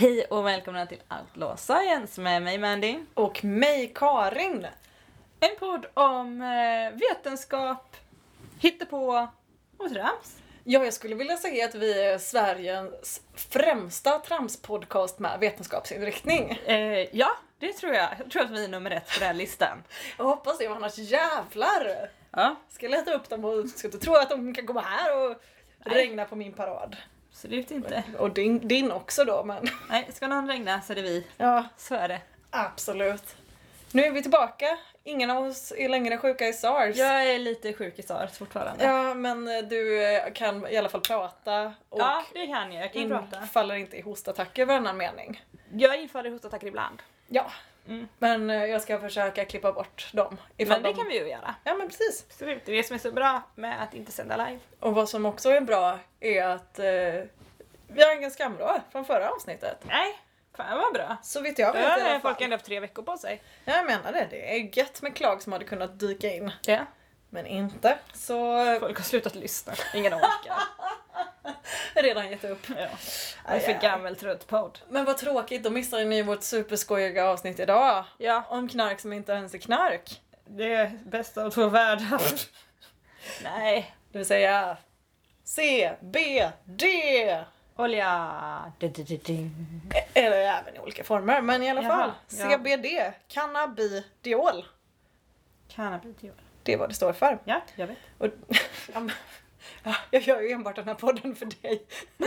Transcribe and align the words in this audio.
Hej 0.00 0.24
och 0.24 0.46
välkomna 0.46 0.86
till 0.86 1.02
Outlaw 1.20 1.56
Science 1.56 2.20
med 2.20 2.42
mig 2.42 2.58
Mandy. 2.58 2.98
Och 3.14 3.44
mig 3.44 3.92
Karin. 3.94 4.66
En 5.40 5.56
podd 5.58 5.86
om 5.94 6.42
eh, 6.42 6.98
vetenskap, 6.98 7.96
hittepå 8.58 9.28
och 9.76 9.88
trams. 9.88 10.38
Ja, 10.64 10.84
jag 10.84 10.94
skulle 10.94 11.14
vilja 11.14 11.36
säga 11.36 11.64
att 11.64 11.74
vi 11.74 12.02
är 12.02 12.18
Sveriges 12.18 13.20
främsta 13.34 14.18
tramspodcast 14.18 15.18
med 15.18 15.40
vetenskapsinriktning. 15.40 16.50
Eh, 16.50 17.16
ja, 17.16 17.30
det 17.58 17.72
tror 17.72 17.94
jag. 17.94 18.08
Jag 18.18 18.30
tror 18.30 18.42
att 18.42 18.50
vi 18.50 18.64
är 18.64 18.68
nummer 18.68 18.90
ett 18.90 19.06
på 19.14 19.18
den 19.18 19.26
här 19.26 19.34
listan. 19.34 19.82
Jag 20.18 20.24
hoppas 20.24 20.58
det, 20.58 20.66
annars 20.66 20.98
jävlar! 20.98 22.10
Ja, 22.30 22.56
Ska 22.68 22.88
leta 22.88 23.14
upp 23.14 23.28
dem 23.28 23.44
och 23.44 23.68
ska 23.68 23.88
inte 23.88 23.98
tro 23.98 24.14
att 24.14 24.30
de 24.30 24.54
kan 24.54 24.66
komma 24.66 24.80
här 24.80 25.24
och 25.24 25.42
Nej. 25.84 25.94
regna 25.94 26.24
på 26.24 26.36
min 26.36 26.52
parad. 26.52 26.96
Absolut 27.30 27.70
inte. 27.70 28.02
Och 28.18 28.30
din, 28.30 28.68
din 28.68 28.90
också 28.92 29.24
då, 29.24 29.44
men 29.44 29.68
Nej, 29.88 30.08
ska 30.12 30.26
någon 30.26 30.48
regna 30.48 30.80
så 30.80 30.92
är 30.92 30.96
det 30.96 31.02
vi. 31.02 31.26
ja, 31.36 31.64
Så 31.76 31.94
är 31.94 32.08
det. 32.08 32.20
absolut. 32.50 33.36
Nu 33.92 34.02
är 34.04 34.10
vi 34.10 34.22
tillbaka. 34.22 34.78
Ingen 35.04 35.30
av 35.30 35.44
oss 35.46 35.72
är 35.76 35.88
längre 35.88 36.18
sjuka 36.18 36.48
i 36.48 36.52
SARS. 36.52 36.96
Jag 36.96 37.26
är 37.34 37.38
lite 37.38 37.72
sjuk 37.72 37.98
i 37.98 38.02
SARS 38.02 38.38
fortfarande. 38.38 38.84
Ja, 38.84 39.14
men 39.14 39.44
du 39.44 40.04
eh, 40.04 40.32
kan 40.32 40.66
i 40.66 40.76
alla 40.76 40.88
fall 40.88 41.00
prata 41.00 41.72
och 41.88 42.00
Ja, 42.00 42.24
det 42.34 42.46
kan 42.46 42.72
jag. 42.72 42.84
Jag 42.84 42.92
kan 42.92 43.08
prata. 43.08 43.40
infaller 43.42 43.74
inte 43.74 43.96
i 43.96 44.00
hostattacker 44.00 44.66
varannan 44.66 44.96
mening. 44.96 45.44
Jag 45.72 46.00
infaller 46.02 46.30
hostattacker 46.30 46.66
ibland. 46.66 47.02
Ja, 47.28 47.50
Mm. 47.90 48.08
men 48.18 48.50
eh, 48.50 48.64
jag 48.64 48.82
ska 48.82 48.98
försöka 48.98 49.44
klippa 49.44 49.72
bort 49.72 50.08
dem. 50.12 50.36
Men 50.56 50.68
det 50.68 50.88
de... 50.88 50.94
kan 50.94 51.08
vi 51.08 51.18
ju 51.18 51.28
göra. 51.28 51.54
Ja, 51.64 51.74
men 51.74 51.88
precis. 51.88 52.24
Absolut. 52.28 52.64
Det 52.64 52.72
är 52.72 52.76
det 52.76 52.82
som 52.82 52.94
är 52.94 53.00
så 53.00 53.12
bra 53.12 53.42
med 53.54 53.82
att 53.82 53.94
inte 53.94 54.12
sända 54.12 54.36
live. 54.36 54.58
Och 54.80 54.94
vad 54.94 55.08
som 55.08 55.26
också 55.26 55.50
är 55.50 55.60
bra 55.60 55.98
är 56.20 56.44
att 56.44 56.78
eh, 56.78 56.84
vi 57.88 58.02
har 58.02 58.16
ingen 58.16 58.30
skamvrå 58.30 58.80
från 58.92 59.04
förra 59.04 59.30
avsnittet. 59.30 59.78
Nej, 59.84 60.18
fan 60.56 60.78
vad 60.78 60.92
bra. 60.94 61.16
Så 61.22 61.40
vitt 61.40 61.58
jag 61.58 61.74
Då 61.74 61.78
vet 61.78 61.88
alla 61.90 62.12
har 62.12 62.20
folk 62.20 62.40
ändå 62.40 62.54
haft 62.54 62.66
tre 62.66 62.80
veckor 62.80 63.02
på 63.02 63.16
sig. 63.16 63.42
Ja, 63.64 63.76
Jag 63.76 63.86
menar 63.86 64.12
det, 64.12 64.26
det 64.30 64.54
är 64.56 64.78
gött 64.78 65.02
med 65.02 65.16
klag 65.16 65.42
som 65.42 65.52
hade 65.52 65.64
kunnat 65.64 66.00
dyka 66.00 66.34
in. 66.34 66.52
Ja. 66.62 66.86
Men 67.28 67.46
inte. 67.46 67.98
Så 68.14 68.64
Folk 68.80 68.96
har 68.98 69.04
slutat 69.04 69.34
lyssna. 69.34 69.72
Ingen 69.94 70.14
orkar. 70.14 70.54
redan 71.94 72.30
gett 72.30 72.44
upp. 72.44 72.66
Ja. 72.68 72.74
Jag 73.46 73.56
är 73.56 73.60
för 73.60 73.80
gammal 73.80 74.16
trött 74.16 74.46
podd. 74.46 74.78
Men 74.88 75.04
vad 75.04 75.16
tråkigt, 75.18 75.62
då 75.62 75.70
missar 75.70 76.04
ni 76.04 76.22
vårt 76.22 76.42
superskojiga 76.42 77.24
avsnitt 77.28 77.60
idag. 77.60 78.04
Ja, 78.18 78.44
Om 78.48 78.68
knark 78.68 79.00
som 79.00 79.12
inte 79.12 79.32
ens 79.32 79.54
är 79.54 79.58
knark. 79.58 80.20
det 80.46 80.72
är 80.74 80.98
bästa 81.04 81.44
av 81.44 81.50
två 81.50 81.66
världar. 81.68 82.22
Nej. 83.44 83.94
Det 84.12 84.18
vill 84.18 84.26
säga 84.26 84.76
CBD. 85.44 86.82
Olja. 87.76 88.72
Du-du-du-du. 88.78 89.50
Eller 90.14 90.36
även 90.36 90.76
i 90.76 90.78
olika 90.78 91.04
former, 91.04 91.40
men 91.40 91.62
i 91.62 91.70
alla 91.70 91.82
Jaha, 91.82 91.96
fall. 91.96 92.12
ja. 92.28 92.58
CBD, 92.58 92.86
cannabidiol. 93.28 94.64
Cannabidiol. 95.68 96.34
Det 96.62 96.72
är 96.72 96.76
vad 96.76 96.88
det 96.90 96.94
står 96.94 97.12
för. 97.12 97.38
Ja, 97.44 97.60
jag 97.74 97.86
vet. 97.86 97.98
Och, 98.18 98.26
ja, 99.82 99.94
jag 100.10 100.22
gör 100.22 100.40
ju 100.40 100.50
enbart 100.50 100.76
den 100.76 100.88
här 100.88 100.94
podden 100.94 101.34
för 101.34 101.46
dig. 101.62 101.82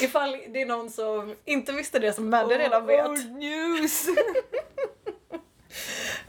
Ifall 0.00 0.36
det 0.48 0.62
är 0.62 0.66
någon 0.66 0.90
som 0.90 1.34
inte 1.44 1.72
visste 1.72 1.98
det 1.98 2.12
som 2.12 2.30
Madde 2.30 2.58
redan 2.58 2.86
vet. 2.86 3.08
Old 3.08 3.32
news! 3.32 4.06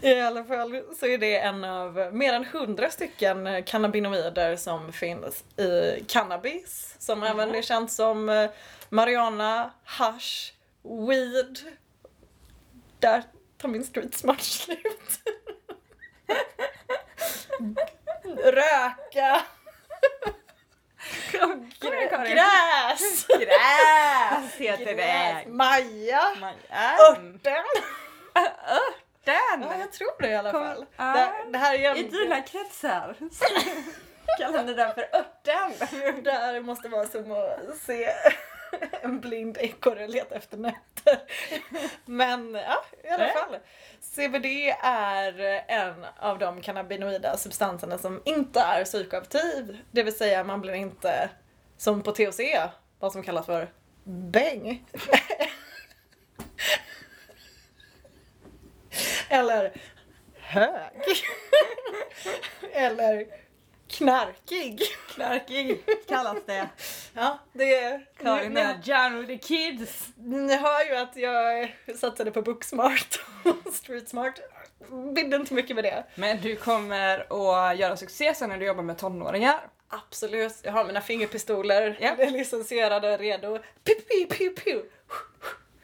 I 0.00 0.20
alla 0.20 0.44
fall 0.44 0.82
så 1.00 1.06
är 1.06 1.18
det 1.18 1.38
en 1.38 1.64
av 1.64 2.10
mer 2.12 2.32
än 2.32 2.44
hundra 2.44 2.90
stycken 2.90 3.62
cannabinoider 3.64 4.56
som 4.56 4.92
finns 4.92 5.44
i 5.56 6.04
cannabis. 6.08 6.96
Som 6.98 7.18
Mhm. 7.18 7.28
även 7.28 7.54
är 7.54 7.62
känt 7.62 7.92
som 7.92 8.28
eh, 8.28 8.50
marijuana, 8.88 9.70
hash, 9.84 10.52
weed. 11.08 11.58
Där 12.98 13.22
tar 13.58 13.68
min 13.68 13.84
street 13.84 14.14
smart 14.14 14.42
slut. 14.42 15.20
Röka, 18.44 19.42
Karin. 21.30 21.70
gräs, 22.34 23.26
Gräs 23.26 24.54
heter 24.56 24.94
gräs, 24.94 25.44
det. 25.44 25.50
maja, 25.50 26.22
Man- 26.40 26.54
örten. 27.10 27.40
Den! 29.24 29.62
Ja, 29.62 29.78
jag 29.78 29.92
tror 29.92 30.22
det 30.22 30.28
i 30.28 30.34
alla 30.36 30.52
Kom- 30.52 30.64
fall. 30.64 30.86
Det, 30.96 31.32
det 31.52 31.58
här 31.58 31.74
är 31.74 31.96
I 31.96 32.02
dina 32.02 32.42
kretsar 32.42 33.14
kallar 34.38 34.64
ni 34.64 34.74
den 34.74 34.94
för 34.94 35.02
örten. 35.12 36.22
Det 36.22 36.30
här 36.32 36.60
måste 36.60 36.88
vara 36.88 37.06
som 37.06 37.32
att 37.32 37.78
se 37.86 38.08
en 39.02 39.20
blind 39.20 39.58
ekorre 39.60 40.08
leta 40.08 40.34
efter 40.34 40.56
nötter. 40.56 41.18
Men 42.04 42.54
ja, 42.54 42.84
i 43.04 43.08
alla 43.08 43.28
fall. 43.28 43.56
CBD 44.00 44.46
är 44.82 45.64
en 45.68 46.06
av 46.18 46.38
de 46.38 46.62
cannabinoida 46.62 47.36
substanserna 47.36 47.98
som 47.98 48.22
inte 48.24 48.60
är 48.60 48.84
psykoaktiv. 48.84 49.78
Det 49.90 50.02
vill 50.02 50.16
säga 50.16 50.44
man 50.44 50.60
blir 50.60 50.74
inte, 50.74 51.30
som 51.76 52.02
på 52.02 52.12
THC, 52.12 52.40
vad 52.98 53.12
som 53.12 53.22
kallas 53.22 53.46
för 53.46 53.72
bäng. 54.04 54.84
Eller 59.28 59.72
hög. 60.34 61.02
Eller 62.72 63.26
knarkig. 63.88 64.82
Knarkig 65.14 65.84
kallas 66.08 66.36
det. 66.46 66.68
Ja, 67.14 67.38
det 67.52 67.74
är... 67.74 68.06
Karin 68.22 68.56
är 68.56 68.74
down 68.74 69.26
with 69.26 69.42
the 69.42 69.48
kids. 69.48 70.08
ni 70.16 70.56
hör 70.56 70.84
ju 70.84 70.96
att 70.96 71.16
jag 71.16 71.76
satsade 71.96 72.30
på 72.30 72.42
Booksmart 72.42 73.20
och 73.44 73.72
Streetsmart. 73.74 74.40
Bidde 75.14 75.36
inte 75.36 75.54
mycket 75.54 75.76
med 75.76 75.84
det. 75.84 76.04
Men 76.14 76.40
du 76.40 76.56
kommer 76.56 77.18
att 77.18 77.78
göra 77.78 77.96
succé 77.96 78.34
sen 78.34 78.48
när 78.50 78.58
du 78.58 78.66
jobbar 78.66 78.82
med 78.82 78.98
tonåringar. 78.98 79.60
Absolut, 79.88 80.54
jag 80.62 80.72
har 80.72 80.84
mina 80.84 81.00
fingerpistoler 81.00 81.98
Ja. 82.00 82.14
ja. 82.18 82.30
licensierade 82.30 83.16
redo. 83.16 83.58
Piu, 83.84 83.94
piu, 83.94 84.26
piu, 84.26 84.50
piu. 84.50 84.82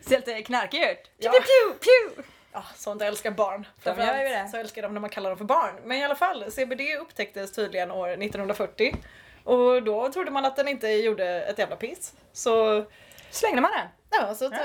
Ser 0.01 0.17
lite 0.17 0.43
knarkig 0.43 0.79
ut. 0.83 1.11
Ja. 1.19 1.31
Pew, 1.31 1.45
pew, 1.45 1.79
pew. 1.81 2.29
Ja, 2.55 2.65
sånt 2.75 3.01
jag 3.01 3.09
älskar 3.09 3.31
barn. 3.31 3.67
Framförallt. 3.79 4.51
Så 4.51 4.57
älskar 4.57 4.83
de 4.83 4.95
när 4.95 5.01
man 5.01 5.11
kallar 5.11 5.31
dem 5.31 5.39
för 5.39 5.45
barn. 5.45 5.75
Men 5.85 5.99
i 5.99 6.05
alla 6.05 6.15
fall, 6.15 6.53
CBD 6.53 6.81
upptäcktes 7.01 7.53
tydligen 7.53 7.91
år 7.91 8.09
1940. 8.09 8.97
Och 9.45 9.83
då 9.83 10.13
trodde 10.13 10.31
man 10.31 10.45
att 10.45 10.57
den 10.57 10.69
inte 10.69 10.89
gjorde 10.89 11.43
ett 11.43 11.59
jävla 11.59 11.77
piss. 11.77 12.13
Så 12.33 12.85
Slängde 13.31 13.61
man 13.63 13.71
den? 13.71 13.89
ja, 14.11 14.35
så 14.35 14.45
Ja. 14.45 14.59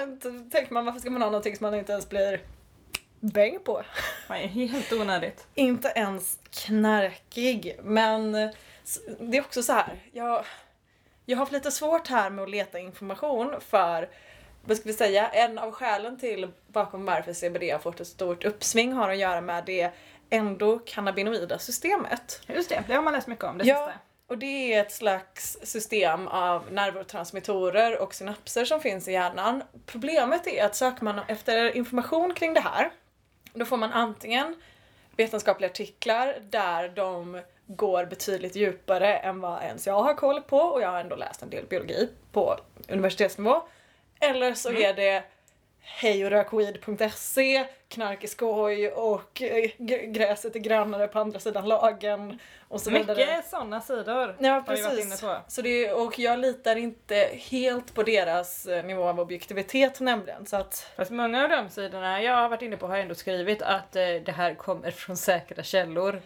tänkte 0.51 0.73
man 0.73 0.85
varför 0.85 0.99
ska 0.99 1.09
man 1.09 1.21
ha 1.21 1.29
någonting 1.29 1.55
som 1.57 1.65
man 1.65 1.79
inte 1.79 1.91
ens 1.91 2.09
blir 2.09 2.41
bäng 3.19 3.59
på? 3.59 3.83
Nej, 4.29 4.47
helt 4.47 4.91
onödigt. 4.93 5.47
Inte 5.55 5.91
ens 5.95 6.39
knarkig, 6.51 7.79
men 7.83 8.31
det 9.19 9.37
är 9.37 9.41
också 9.41 9.63
så 9.63 9.73
här. 9.73 9.95
Jag, 10.11 10.43
jag 11.25 11.37
har 11.37 11.39
haft 11.39 11.51
lite 11.51 11.71
svårt 11.71 12.07
här 12.07 12.29
med 12.29 12.43
att 12.43 12.49
leta 12.49 12.79
information 12.79 13.55
för, 13.61 14.09
vad 14.65 14.77
ska 14.77 14.89
vi 14.89 14.93
säga, 14.93 15.27
en 15.29 15.57
av 15.59 15.71
skälen 15.71 16.19
till 16.19 16.51
bakom 16.67 17.05
varför 17.05 17.33
CBD 17.33 17.71
har 17.71 17.79
fått 17.79 17.99
ett 17.99 18.07
stort 18.07 18.45
uppsving 18.45 18.93
har 18.93 19.09
att 19.09 19.17
göra 19.17 19.41
med 19.41 19.63
det 19.65 19.91
endokannabinoida 20.29 21.59
systemet. 21.59 22.41
Just 22.47 22.69
det, 22.69 22.83
det 22.87 22.93
har 22.93 23.01
man 23.01 23.13
läst 23.13 23.27
mycket 23.27 23.43
om 23.45 23.57
det 23.57 23.65
Ja, 23.65 23.85
sista. 23.85 23.99
och 24.27 24.37
det 24.37 24.73
är 24.73 24.81
ett 24.81 24.91
slags 24.91 25.57
system 25.63 26.27
av 26.27 26.71
neurotransmittorer 26.71 28.01
och 28.01 28.13
synapser 28.15 28.65
som 28.65 28.81
finns 28.81 29.07
i 29.07 29.11
hjärnan. 29.11 29.63
Problemet 29.85 30.47
är 30.47 30.65
att 30.65 30.75
söker 30.75 31.03
man 31.03 31.19
efter 31.27 31.75
information 31.77 32.33
kring 32.33 32.53
det 32.53 32.59
här, 32.59 32.91
då 33.53 33.65
får 33.65 33.77
man 33.77 33.91
antingen 33.91 34.55
vetenskapliga 35.17 35.69
artiklar 35.69 36.35
där 36.49 36.89
de 36.89 37.41
går 37.67 38.05
betydligt 38.05 38.55
djupare 38.55 39.17
än 39.17 39.41
vad 39.41 39.63
ens 39.63 39.87
jag 39.87 40.03
har 40.03 40.13
koll 40.13 40.41
på 40.41 40.57
och 40.57 40.81
jag 40.81 40.89
har 40.89 40.99
ändå 40.99 41.15
läst 41.15 41.41
en 41.41 41.49
del 41.49 41.65
biologi 41.65 42.09
på 42.31 42.57
universitetsnivå. 42.87 43.61
Eller 44.19 44.53
så 44.53 44.71
är 44.71 44.93
det 44.93 45.23
hejourökweed.se, 45.81 47.65
knark 47.87 48.23
är 48.23 48.27
skoj 48.27 48.89
och 48.89 49.41
eh, 49.41 49.71
gräset 50.07 50.55
är 50.55 50.59
grönare 50.59 51.07
på 51.07 51.19
andra 51.19 51.39
sidan 51.39 51.67
lagen 51.67 52.39
och 52.67 52.81
så 52.81 52.89
vidare. 52.89 53.17
Mycket 53.17 53.49
sådana 53.49 53.81
sidor 53.81 54.35
Ja 54.39 54.51
har 54.51 54.75
vi 54.75 54.81
varit 54.81 55.05
inne 55.05 55.17
på. 55.17 55.37
Så 55.47 55.61
det, 55.61 55.91
och 55.91 56.19
jag 56.19 56.39
litar 56.39 56.75
inte 56.75 57.29
helt 57.33 57.93
på 57.93 58.03
deras 58.03 58.65
eh, 58.65 58.85
nivå 58.85 59.03
av 59.03 59.19
objektivitet 59.19 59.99
nämligen. 59.99 60.45
Så 60.45 60.57
att, 60.57 60.91
Fast 60.95 61.11
många 61.11 61.43
av 61.43 61.49
de 61.49 61.69
sidorna 61.69 62.23
jag 62.23 62.33
har 62.33 62.49
varit 62.49 62.61
inne 62.61 62.77
på 62.77 62.87
har 62.87 62.97
ändå 62.97 63.15
skrivit 63.15 63.61
att 63.61 63.95
eh, 63.95 64.03
det 64.25 64.31
här 64.31 64.55
kommer 64.55 64.91
från 64.91 65.17
säkra 65.17 65.63
källor. 65.63 66.21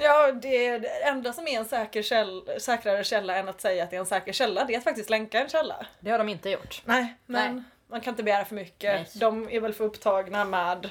Ja, 0.00 0.32
det, 0.32 0.78
det 0.78 0.88
enda 1.02 1.32
som 1.32 1.46
är 1.48 1.58
en 1.58 1.64
säker 1.64 2.02
käll, 2.02 2.50
säkrare 2.58 3.04
källa 3.04 3.36
än 3.36 3.48
att 3.48 3.60
säga 3.60 3.84
att 3.84 3.90
det 3.90 3.96
är 3.96 4.00
en 4.00 4.06
säker 4.06 4.32
källa, 4.32 4.64
det 4.64 4.74
är 4.74 4.78
att 4.78 4.84
faktiskt 4.84 5.10
länka 5.10 5.40
en 5.40 5.48
källa. 5.48 5.86
Det 6.00 6.10
har 6.10 6.18
de 6.18 6.28
inte 6.28 6.50
gjort. 6.50 6.82
Nej, 6.84 7.14
men 7.26 7.54
Nej. 7.54 7.62
man 7.88 8.00
kan 8.00 8.12
inte 8.12 8.22
begära 8.22 8.44
för 8.44 8.54
mycket. 8.54 8.94
Nej. 8.94 9.06
De 9.14 9.50
är 9.50 9.60
väl 9.60 9.74
för 9.74 9.84
upptagna 9.84 10.44
med 10.44 10.90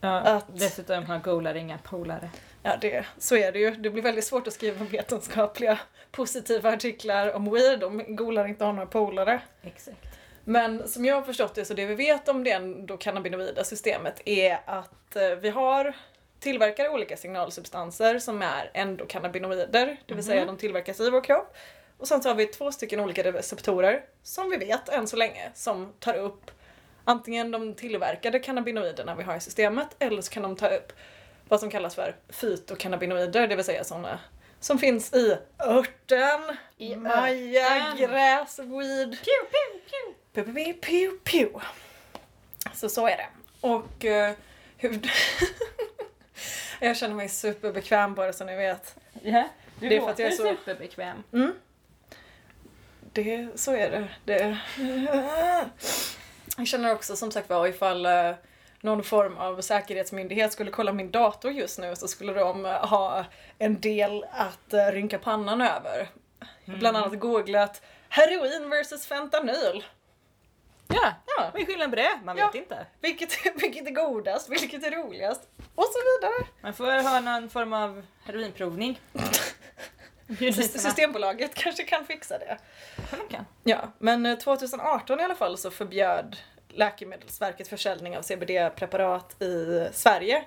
Ja, 0.00 0.18
Att- 0.20 0.58
Dessutom 0.58 1.04
har 1.04 1.18
golar 1.18 1.54
inga 1.54 1.78
polare. 1.78 2.30
Ja, 2.62 2.76
det, 2.80 3.06
så 3.18 3.36
är 3.36 3.52
det 3.52 3.58
ju. 3.58 3.70
Det 3.70 3.90
blir 3.90 4.02
väldigt 4.02 4.24
svårt 4.24 4.46
att 4.46 4.52
skriva 4.52 4.84
vetenskapliga 4.84 5.78
positiva 6.10 6.70
artiklar 6.72 7.32
om 7.32 7.50
weed 7.54 7.84
om 7.84 8.16
golar 8.16 8.46
inte 8.46 8.64
har 8.64 8.72
några 8.72 8.86
polare. 8.86 9.40
Exakt. 9.62 9.96
Men 10.44 10.88
som 10.88 11.04
jag 11.04 11.14
har 11.14 11.22
förstått 11.22 11.54
det 11.54 11.64
så 11.64 11.74
det 11.74 11.86
vi 11.86 11.94
vet 11.94 12.28
om 12.28 12.44
det 12.44 12.96
cannabinoida 13.00 13.64
systemet 13.64 14.20
är 14.24 14.58
att 14.66 15.16
eh, 15.16 15.28
vi 15.28 15.50
har 15.50 15.94
tillverkar 16.40 16.88
olika 16.88 17.16
signalsubstanser 17.16 18.18
som 18.18 18.42
är 18.42 18.70
endokannabinoider, 18.74 19.96
det 20.06 20.14
vill 20.14 20.24
säga 20.24 20.44
de 20.44 20.56
tillverkas 20.56 21.00
i 21.00 21.10
vår 21.10 21.24
kropp. 21.24 21.56
Och 21.98 22.08
sen 22.08 22.22
så 22.22 22.28
har 22.28 22.34
vi 22.34 22.46
två 22.46 22.72
stycken 22.72 23.00
olika 23.00 23.32
receptorer 23.32 24.04
som 24.22 24.50
vi 24.50 24.56
vet 24.56 24.88
än 24.88 25.06
så 25.06 25.16
länge 25.16 25.50
som 25.54 25.92
tar 26.00 26.14
upp 26.14 26.50
antingen 27.04 27.50
de 27.50 27.74
tillverkade 27.74 28.38
cannabinoiderna 28.38 29.14
vi 29.14 29.22
har 29.22 29.36
i 29.36 29.40
systemet 29.40 29.88
eller 29.98 30.22
så 30.22 30.30
kan 30.30 30.42
de 30.42 30.56
ta 30.56 30.68
upp 30.68 30.92
vad 31.48 31.60
som 31.60 31.70
kallas 31.70 31.94
för 31.94 32.16
fytokannabinoider, 32.28 33.48
det 33.48 33.56
vill 33.56 33.64
säga 33.64 33.84
sådana 33.84 34.18
som 34.60 34.78
finns 34.78 35.12
i 35.12 35.36
örten, 35.58 36.56
I 36.76 36.96
maja, 36.96 37.94
gräs, 37.98 38.58
weed, 38.58 39.10
Pew, 39.10 39.42
pew, 39.50 39.80
pew. 39.90 40.14
Pew, 40.32 40.52
pew, 40.54 40.72
pew, 40.80 41.18
pew. 41.24 41.60
Så 42.74 42.88
så 42.88 43.06
är 43.06 43.16
det. 43.16 43.28
Och 43.60 44.04
uh, 44.04 44.36
hur... 44.76 44.90
jag 46.80 46.96
känner 46.96 47.14
mig 47.14 47.28
superbekväm 47.28 48.14
bara 48.14 48.32
så 48.32 48.44
ni 48.44 48.56
vet. 48.56 48.96
Ja, 49.22 49.44
du 49.80 49.88
Det 49.88 49.96
är 49.96 50.00
för 50.00 50.10
att 50.10 50.18
jag 50.18 50.28
är 50.28 50.32
så- 50.32 50.42
superbekväm. 50.42 51.22
Mm. 51.32 51.52
Det, 53.12 53.48
så 53.54 53.72
är 53.72 53.90
det. 53.90 54.08
det. 54.24 54.58
Jag 56.56 56.66
känner 56.66 56.92
också 56.92 57.16
som 57.16 57.30
sagt 57.30 57.48
var 57.48 57.66
ifall 57.66 58.06
eh, 58.06 58.32
någon 58.80 59.02
form 59.02 59.36
av 59.36 59.60
säkerhetsmyndighet 59.60 60.52
skulle 60.52 60.70
kolla 60.70 60.92
min 60.92 61.10
dator 61.10 61.52
just 61.52 61.78
nu 61.78 61.96
så 61.96 62.08
skulle 62.08 62.32
de 62.32 62.66
eh, 62.66 62.72
ha 62.86 63.24
en 63.58 63.80
del 63.80 64.24
att 64.32 64.74
uh, 64.74 64.92
rynka 64.92 65.18
pannan 65.18 65.60
över. 65.60 66.08
Bland 66.64 66.96
annat 66.96 67.18
googlat 67.20 67.82
heroin 68.08 68.70
versus 68.70 69.06
fentanyl. 69.06 69.84
Ja, 70.88 71.12
Ja. 71.36 71.50
vad 71.52 71.62
är 71.62 71.66
skillnaden 71.66 71.90
på 71.90 71.96
det? 71.96 72.20
Man 72.24 72.38
Ja. 72.38 72.46
vet 72.46 72.54
inte. 72.54 72.86
Vilket, 73.00 73.46
vilket 73.62 73.86
är 73.86 73.90
godast? 73.90 74.48
Vilket 74.48 74.84
är 74.84 74.90
roligast? 74.90 75.48
Och 75.74 75.84
så 75.84 75.98
vidare. 76.20 76.46
Man 76.60 76.74
får 76.74 77.02
ha 77.10 77.20
någon 77.20 77.50
form 77.50 77.72
av 77.72 78.02
heroinprovning. 78.24 79.00
Systembolaget 80.52 81.54
kanske 81.54 81.82
kan 81.84 82.06
fixa 82.06 82.38
det. 82.38 82.58
Kan. 83.30 83.44
Ja, 83.64 83.92
men 83.98 84.26
eh, 84.26 84.38
2018 84.38 85.20
i 85.20 85.22
alla 85.22 85.34
fall 85.34 85.58
så 85.58 85.70
förbjöd 85.70 86.36
Läkemedelsverket 86.68 87.68
försäljning 87.68 88.16
av 88.18 88.22
CBD-preparat 88.22 89.42
i 89.42 89.86
Sverige. 89.92 90.44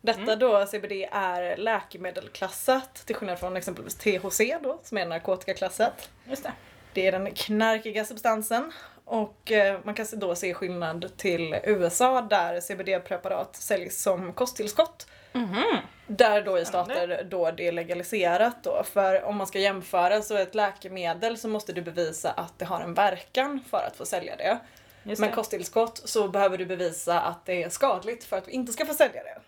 Detta 0.00 0.36
då 0.36 0.66
CBD 0.66 0.92
är 1.12 1.56
läkemedelklassat 1.56 2.94
till 2.94 3.16
skillnad 3.16 3.38
från 3.38 3.56
exempelvis 3.56 3.94
THC 3.94 4.40
då 4.62 4.80
som 4.84 4.98
är 4.98 5.06
narkotikaklassat. 5.06 6.10
Just 6.24 6.42
det. 6.42 6.52
Det 6.92 7.06
är 7.06 7.12
den 7.12 7.34
knarkiga 7.34 8.04
substansen 8.04 8.72
och 9.06 9.52
eh, 9.52 9.78
man 9.84 9.94
kan 9.94 10.06
då 10.12 10.34
se 10.34 10.54
skillnad 10.54 11.16
till 11.16 11.56
USA 11.64 12.20
där 12.22 12.60
CBD-preparat 12.60 13.56
säljs 13.56 14.02
som 14.02 14.32
kosttillskott. 14.32 15.06
Mhm. 15.32 15.64
Där 16.06 16.42
då 16.42 16.58
i 16.58 16.64
stater 16.64 17.26
då 17.30 17.50
det 17.50 17.68
är 17.68 17.72
legaliserat 17.72 18.64
då. 18.64 18.82
För 18.84 19.24
om 19.24 19.36
man 19.36 19.46
ska 19.46 19.58
jämföra 19.58 20.22
så 20.22 20.36
ett 20.36 20.54
läkemedel 20.54 21.38
så 21.38 21.48
måste 21.48 21.72
du 21.72 21.82
bevisa 21.82 22.30
att 22.30 22.58
det 22.58 22.64
har 22.64 22.80
en 22.80 22.94
verkan 22.94 23.60
för 23.70 23.86
att 23.86 23.96
få 23.96 24.04
sälja 24.04 24.36
det. 24.36 24.58
Just 25.02 25.20
Men 25.20 25.30
det. 25.30 25.36
kosttillskott 25.36 26.02
så 26.04 26.28
behöver 26.28 26.58
du 26.58 26.66
bevisa 26.66 27.20
att 27.20 27.46
det 27.46 27.62
är 27.62 27.68
skadligt 27.68 28.24
för 28.24 28.36
att 28.36 28.44
du 28.44 28.50
inte 28.50 28.72
ska 28.72 28.86
få 28.86 28.94
sälja 28.94 29.22
det. 29.22 29.38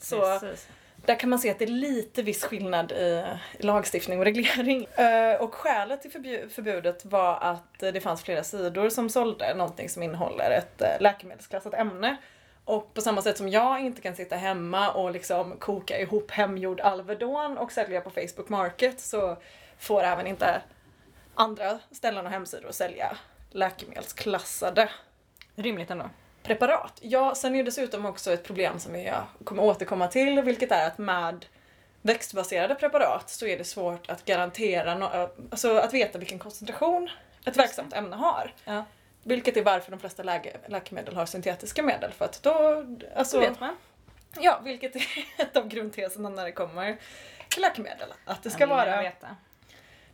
Så 0.00 0.20
Precis 0.20 0.68
där 1.06 1.18
kan 1.18 1.30
man 1.30 1.38
se 1.38 1.50
att 1.50 1.58
det 1.58 1.64
är 1.64 1.68
lite 1.68 2.22
viss 2.22 2.44
skillnad 2.44 2.92
i 2.92 3.22
lagstiftning 3.58 4.18
och 4.18 4.24
reglering. 4.24 4.86
Eh, 4.96 5.40
och 5.40 5.54
skälet 5.54 6.02
till 6.02 6.10
förbudet 6.50 7.04
var 7.04 7.38
att 7.40 7.78
det 7.78 8.00
fanns 8.00 8.22
flera 8.22 8.44
sidor 8.44 8.88
som 8.88 9.08
sålde 9.08 9.54
någonting 9.54 9.88
som 9.88 10.02
innehåller 10.02 10.50
ett 10.50 10.82
eh, 10.82 11.00
läkemedelsklassat 11.00 11.74
ämne. 11.74 12.16
Och 12.64 12.94
på 12.94 13.00
samma 13.00 13.22
sätt 13.22 13.38
som 13.38 13.48
jag 13.48 13.80
inte 13.80 14.00
kan 14.00 14.16
sitta 14.16 14.36
hemma 14.36 14.90
och 14.92 15.10
liksom 15.10 15.56
koka 15.58 16.00
ihop 16.00 16.30
hemgjord 16.30 16.80
Alvedon 16.80 17.58
och 17.58 17.72
sälja 17.72 18.00
på 18.00 18.10
Facebook 18.10 18.48
Market 18.48 19.00
så 19.00 19.36
får 19.78 20.02
även 20.02 20.26
inte 20.26 20.62
andra 21.34 21.78
ställen 21.90 22.26
och 22.26 22.32
hemsidor 22.32 22.70
sälja 22.70 23.16
läkemedelsklassade 23.50 24.88
Rimligt 25.56 25.90
ändå 25.90 26.10
preparat. 26.44 26.98
Ja, 27.00 27.34
sen 27.34 27.54
är 27.54 27.58
det 27.58 27.62
dessutom 27.62 28.06
också 28.06 28.32
ett 28.32 28.44
problem 28.44 28.78
som 28.78 28.96
jag 29.00 29.22
kommer 29.44 29.62
återkomma 29.62 30.08
till, 30.08 30.40
vilket 30.42 30.72
är 30.72 30.86
att 30.86 30.98
med 30.98 31.46
växtbaserade 32.02 32.74
preparat 32.74 33.30
så 33.30 33.46
är 33.46 33.58
det 33.58 33.64
svårt 33.64 34.10
att 34.10 34.24
garantera, 34.24 34.94
no- 34.94 35.28
alltså 35.50 35.76
att 35.78 35.94
veta 35.94 36.18
vilken 36.18 36.38
koncentration 36.38 37.10
ett 37.46 37.56
verksamt 37.56 37.92
ämne 37.92 38.16
har. 38.16 38.52
Ja. 38.64 38.84
Vilket 39.22 39.56
är 39.56 39.64
varför 39.64 39.90
de 39.90 40.00
flesta 40.00 40.22
läge, 40.22 40.56
läkemedel 40.66 41.16
har 41.16 41.26
syntetiska 41.26 41.82
medel, 41.82 42.12
för 42.12 42.24
att 42.24 42.42
då, 42.42 42.84
alltså, 43.16 43.36
Så 43.36 43.40
vet 43.40 43.60
man. 43.60 43.76
ja, 44.40 44.60
vilket 44.64 44.96
är 44.96 45.06
ett 45.38 45.56
av 45.56 45.68
grundteserna 45.68 46.28
när 46.28 46.44
det 46.44 46.52
kommer 46.52 46.96
till 47.48 47.62
läkemedel. 47.62 48.08
Att 48.24 48.42
det 48.42 48.50
ska 48.50 48.66
vara 48.66 49.12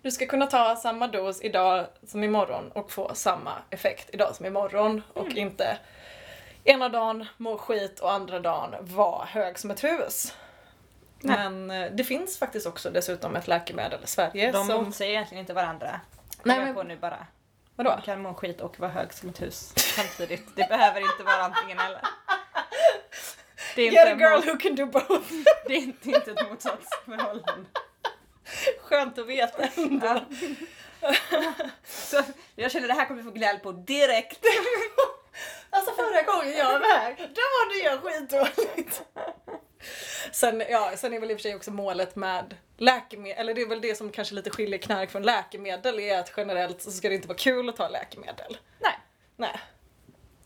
du 0.02 0.10
ska 0.10 0.26
kunna 0.26 0.46
ta 0.46 0.76
samma 0.76 1.06
dos 1.08 1.42
idag 1.42 1.86
som 2.06 2.24
imorgon 2.24 2.70
och 2.72 2.92
få 2.92 3.14
samma 3.14 3.52
effekt 3.70 4.10
idag 4.12 4.36
som 4.36 4.46
imorgon 4.46 5.02
och 5.14 5.26
Mm. 5.26 5.38
inte 5.38 5.78
ena 6.64 6.88
dagen 6.88 7.26
må 7.36 7.58
skit 7.58 8.00
och 8.00 8.12
andra 8.12 8.40
dagen 8.40 8.74
vara 8.80 9.24
hög 9.24 9.58
som 9.58 9.70
ett 9.70 9.84
hus. 9.84 10.34
Nej. 11.20 11.36
Men 11.36 11.70
eh, 11.70 11.92
det 11.92 12.04
finns 12.04 12.38
faktiskt 12.38 12.66
också 12.66 12.90
dessutom 12.90 13.36
ett 13.36 13.48
läkemedel 13.48 14.00
i 14.04 14.06
Sverige 14.06 14.52
De 14.52 14.66
som... 14.66 14.84
motsäger 14.84 15.12
egentligen 15.12 15.40
inte 15.40 15.52
varandra. 15.52 16.00
Nej, 16.42 16.58
men- 16.58 16.74
på 16.74 16.82
nu 16.82 16.96
bara. 16.96 17.26
Vadå? 17.76 17.90
Man 17.90 18.02
kan 18.02 18.22
må 18.22 18.34
skit 18.34 18.60
och 18.60 18.80
vara 18.80 18.90
hög 18.90 19.12
som 19.12 19.28
ett 19.28 19.42
hus 19.42 19.72
samtidigt. 19.76 20.56
Det 20.56 20.68
behöver 20.68 21.00
inte 21.00 21.22
vara 21.22 21.42
antingen 21.42 21.78
eller. 21.78 22.00
Det 23.74 23.82
är 23.82 23.86
inte, 23.86 23.96
Get 23.96 24.08
a 24.08 24.16
girl 24.18 24.36
mot, 24.36 24.46
who 24.46 24.58
can 24.58 24.74
do 24.74 24.86
both! 24.86 25.32
det 25.66 25.74
är 25.74 25.78
inte, 25.78 26.08
inte 26.08 26.30
ett 26.30 26.50
motsatsförhållande. 26.50 27.68
Skönt 28.80 29.18
att 29.18 29.26
veta 29.26 29.62
ändå. 29.76 30.06
Ja. 30.06 31.14
Så 31.84 32.22
jag 32.54 32.72
känner 32.72 32.88
det 32.88 32.94
här 32.94 33.06
kommer 33.06 33.22
vi 33.22 33.30
få 33.30 33.34
gnäll 33.34 33.58
på 33.58 33.72
direkt. 33.72 34.40
Alltså 35.80 35.94
förra 35.94 36.22
gången 36.22 36.58
jag 36.58 36.78
var 36.78 36.98
här, 36.98 37.14
då 37.18 37.40
var 37.40 37.72
det 37.72 37.84
jag 37.84 38.00
skitdåligt. 38.02 39.02
Sen, 40.32 40.62
ja, 40.70 40.92
sen 40.96 41.12
är 41.12 41.20
väl 41.20 41.30
i 41.30 41.34
och 41.34 41.38
för 41.38 41.42
sig 41.42 41.54
också 41.54 41.70
målet 41.70 42.16
med 42.16 42.56
läkemedel, 42.76 43.38
eller 43.38 43.54
det 43.54 43.62
är 43.62 43.68
väl 43.68 43.80
det 43.80 43.94
som 43.94 44.10
kanske 44.12 44.34
lite 44.34 44.50
skiljer 44.50 44.78
knark 44.78 45.10
från 45.10 45.22
läkemedel, 45.22 45.98
är 46.00 46.18
att 46.18 46.32
generellt 46.36 46.82
så 46.82 46.90
ska 46.90 47.08
det 47.08 47.14
inte 47.14 47.28
vara 47.28 47.38
kul 47.38 47.68
att 47.68 47.76
ta 47.76 47.88
läkemedel. 47.88 48.58
Nej. 48.78 48.92
Nej. 49.36 49.60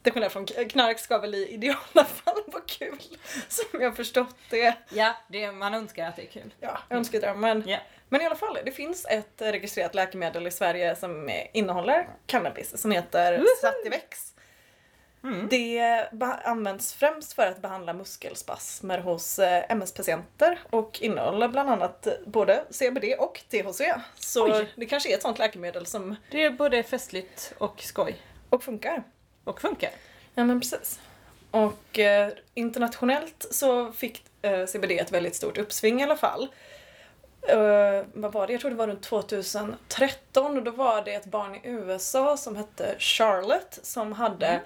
Till 0.03 0.13
skillnad 0.13 0.33
från 0.33 0.47
knark 0.47 0.99
ska 0.99 1.19
väl 1.19 1.35
i 1.35 1.49
ideala 1.49 2.05
fall 2.05 2.43
vara 2.47 2.63
kul, 2.67 2.99
som 3.49 3.81
jag 3.81 3.91
har 3.91 3.97
förstått 3.97 4.37
det. 4.51 4.75
Ja, 4.89 5.17
det, 5.29 5.53
man 5.53 5.75
önskar 5.75 6.09
att 6.09 6.17
det 6.17 6.23
är 6.23 6.31
kul. 6.31 6.55
Ja, 6.61 6.79
önskedrömmen. 6.91 7.65
Ja. 7.67 7.79
Men 8.09 8.21
i 8.21 8.27
alla 8.27 8.37
fall, 8.37 8.59
det 8.65 8.73
finns 8.73 9.07
ett 9.11 9.35
registrerat 9.39 9.95
läkemedel 9.95 10.47
i 10.47 10.51
Sverige 10.51 10.97
som 10.97 11.29
eh, 11.29 11.47
innehåller 11.53 12.09
cannabis 12.27 12.81
som 12.81 12.91
heter! 12.91 13.45
Sativex. 13.61 14.34
Mm. 15.25 15.49
Det 15.49 16.09
används 16.45 16.95
främst 16.95 17.33
för 17.33 17.47
att 17.47 17.63
behandla 17.63 17.93
muskelspasmer 17.93 18.99
hos 18.99 19.39
eh, 19.39 19.65
MS-patienter 19.69 20.59
och 20.71 20.99
innehåller 21.03 21.49
bland 21.49 21.71
annat 21.71 22.07
eh, 22.07 22.13
både 22.27 22.65
CBD 22.71 23.05
och 23.19 23.41
THC. 23.51 23.81
Så 24.15 24.45
Oj. 24.59 24.73
det 24.77 24.87
kanske 24.87 25.11
är 25.13 25.15
ett 25.17 25.23
sånt 25.23 25.39
läkemedel 25.39 25.87
som 25.87 26.17
Det 26.31 26.45
är 26.45 26.51
både 26.51 26.83
festligt 26.83 27.55
och 27.59 27.81
skoj. 27.83 28.17
och 28.51 28.65
funkar. 28.65 29.03
Och 29.45 29.61
funkar. 29.61 29.91
Ja 30.35 30.45
men 30.45 30.61
precis. 30.61 31.01
Och 31.51 31.99
eh, 31.99 32.31
internationellt 32.55 33.47
så 33.51 33.93
fick 33.93 34.25
eh, 34.43 34.67
CBD 34.67 34.91
ett 34.91 35.13
väldigt 35.13 35.37
stort 35.37 35.59
uppsving 35.59 36.01
i 36.01 36.05
alla 36.05 36.17
fall. 36.17 36.49
Eh, 37.49 38.05
vad 38.13 38.33
var 38.33 38.47
det? 38.47 38.53
Jag 38.53 38.61
tror 38.61 38.71
det 38.71 38.77
var 38.77 38.87
runt 38.87 39.03
2013 39.03 40.57
och 40.57 40.63
då 40.63 40.71
var 40.71 41.03
det 41.05 41.15
ett 41.15 41.25
barn 41.27 41.55
i 41.55 41.61
USA 41.65 42.37
som 42.37 42.57
hette 42.57 42.95
Charlotte 42.99 43.79
som 43.83 44.13
hade 44.13 44.61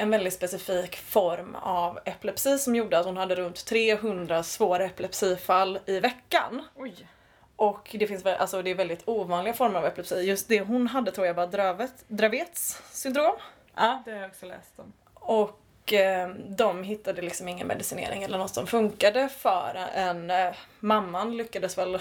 en 0.00 0.10
väldigt 0.10 0.34
specifik 0.34 0.96
form 0.96 1.54
av 1.54 1.98
epilepsi 2.04 2.58
som 2.58 2.76
gjorde 2.76 2.98
att 2.98 3.06
hon 3.06 3.16
hade 3.16 3.34
runt 3.34 3.64
300 3.64 4.42
svåra 4.42 4.84
epilepsifall 4.84 5.78
i 5.86 6.00
veckan. 6.00 6.64
Oj. 6.74 7.08
Och 7.56 7.96
det 7.98 8.06
finns 8.06 8.26
alltså 8.26 8.62
det 8.62 8.70
är 8.70 8.74
väldigt 8.74 9.02
ovanliga 9.04 9.54
former 9.54 9.78
av 9.78 9.86
epilepsi. 9.86 10.20
Just 10.20 10.48
det 10.48 10.60
hon 10.60 10.86
hade 10.86 11.10
tror 11.10 11.26
jag 11.26 11.34
var 11.34 11.46
Dravet, 11.46 12.04
Dravets 12.08 12.82
syndrom. 12.92 13.36
Ja, 13.74 14.02
det 14.04 14.10
har 14.10 14.18
jag 14.18 14.28
också 14.28 14.46
läst 14.46 14.78
om. 14.78 14.92
Och 15.14 15.92
eh, 15.92 16.28
de 16.46 16.82
hittade 16.82 17.22
liksom 17.22 17.48
ingen 17.48 17.66
medicinering 17.66 18.22
eller 18.22 18.38
något 18.38 18.54
som 18.54 18.66
funkade 18.66 19.28
för 19.28 19.88
en 19.94 20.30
eh, 20.30 20.54
mamman 20.80 21.36
lyckades 21.36 21.78
väl 21.78 21.98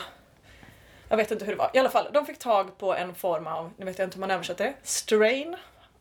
jag 1.09 1.17
vet 1.17 1.31
inte 1.31 1.45
hur 1.45 1.51
det 1.51 1.57
var. 1.57 1.71
I 1.73 1.79
alla 1.79 1.89
fall, 1.89 2.07
de 2.13 2.25
fick 2.25 2.39
tag 2.39 2.77
på 2.77 2.95
en 2.95 3.15
form 3.15 3.47
av, 3.47 3.71
nu 3.77 3.85
vet 3.85 3.99
jag 3.99 4.05
inte 4.05 4.15
hur 4.15 4.19
man 4.19 4.31
översätter 4.31 4.65
det, 4.65 4.73
strain 4.83 5.55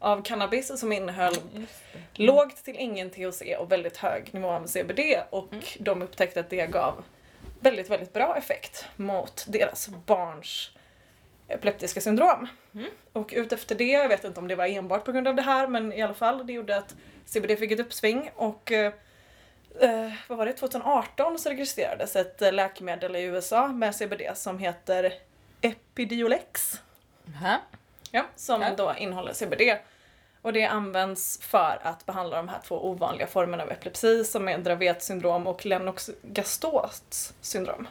av 0.06 0.22
cannabis 0.22 0.80
som 0.80 0.92
innehöll 0.92 1.34
Just 1.54 1.72
lågt 2.14 2.64
till 2.64 2.76
ingen 2.76 3.10
THC 3.10 3.42
och 3.58 3.72
väldigt 3.72 3.96
hög 3.96 4.34
nivå 4.34 4.48
av 4.50 4.66
CBD 4.66 5.00
och 5.30 5.54
de 5.78 6.02
upptäckte 6.02 6.40
att 6.40 6.50
det 6.50 6.66
gav 6.66 7.04
väldigt, 7.60 7.90
väldigt 7.90 8.12
bra 8.12 8.36
effekt 8.36 8.86
mot 8.96 9.44
deras 9.48 9.88
barns 10.06 10.70
epileptiska 11.48 12.00
syndrom. 12.00 12.46
Mm. 12.75 12.90
Och 13.12 13.32
utefter 13.36 13.75
det, 13.75 13.84
jag 13.84 14.08
vet 14.08 14.25
inte 14.25 14.40
om 14.40 14.48
det 14.48 14.54
var 14.54 14.66
enbart 14.66 15.04
på 15.04 15.12
grund 15.12 15.28
av 15.28 15.34
det 15.34 15.42
här, 15.42 15.66
men 15.66 15.92
i 15.92 16.02
alla 16.02 16.14
fall, 16.14 16.46
det 16.46 16.52
gjorde 16.52 16.76
att 16.76 16.94
CBD 17.25 17.58
fick 17.58 17.72
ett 17.72 17.80
uppsving 17.80 18.30
och 18.34 18.72
eh, 18.72 18.92
eh, 19.80 20.12
vad 20.28 20.38
var 20.38 20.46
det, 20.46 20.52
2018 20.52 21.38
så 21.38 21.50
registrerades 21.50 22.16
ett 22.16 22.42
eh, 22.42 22.52
läkemedel 22.52 23.16
i 23.16 23.22
USA 23.22 23.68
med 23.68 23.94
CBD 23.94 24.22
som 24.34 24.58
heter 24.58 25.12
Epidiolex. 25.60 26.80
Aha. 27.36 27.56
Ja, 28.10 28.25
som 28.36 28.62
Ja. 28.62 28.75
då 28.76 28.94
innehåller 28.98 29.32
CBD. 29.32 29.62
Och 30.46 30.52
det 30.52 30.64
används 30.64 31.38
för 31.42 31.78
att 31.82 32.06
behandla 32.06 32.36
de 32.36 32.48
här 32.48 32.60
två 32.64 32.90
ovanliga 32.90 33.26
formerna 33.26 33.62
av 33.62 33.70
epilepsi 33.70 34.24
som 34.24 34.48
är 34.48 34.58
Dravet 34.58 35.02
syndrom 35.02 35.46
och 35.46 35.66
Lennox-Gastauts 35.66 37.32
syndrom. 37.40 37.88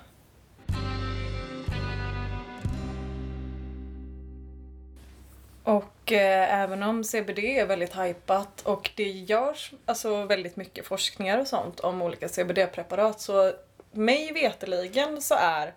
Och 5.64 6.12
eh, 6.12 6.62
även 6.62 6.84
om 6.84 7.04
CBD 7.04 7.40
är 7.40 7.66
väldigt 7.66 7.98
hypat 7.98 8.62
och 8.62 8.92
det 8.96 9.10
görs 9.10 9.74
alltså 9.86 10.24
väldigt 10.24 10.56
mycket 10.56 10.86
forskningar 10.86 11.38
och 11.38 11.48
sånt 11.48 11.80
om 11.80 12.02
olika 12.02 12.28
CBD-preparat 12.28 13.22
så 13.22 13.54
mig 13.92 14.34
veteligen 14.34 15.22
så 15.22 15.36
är 15.36 15.74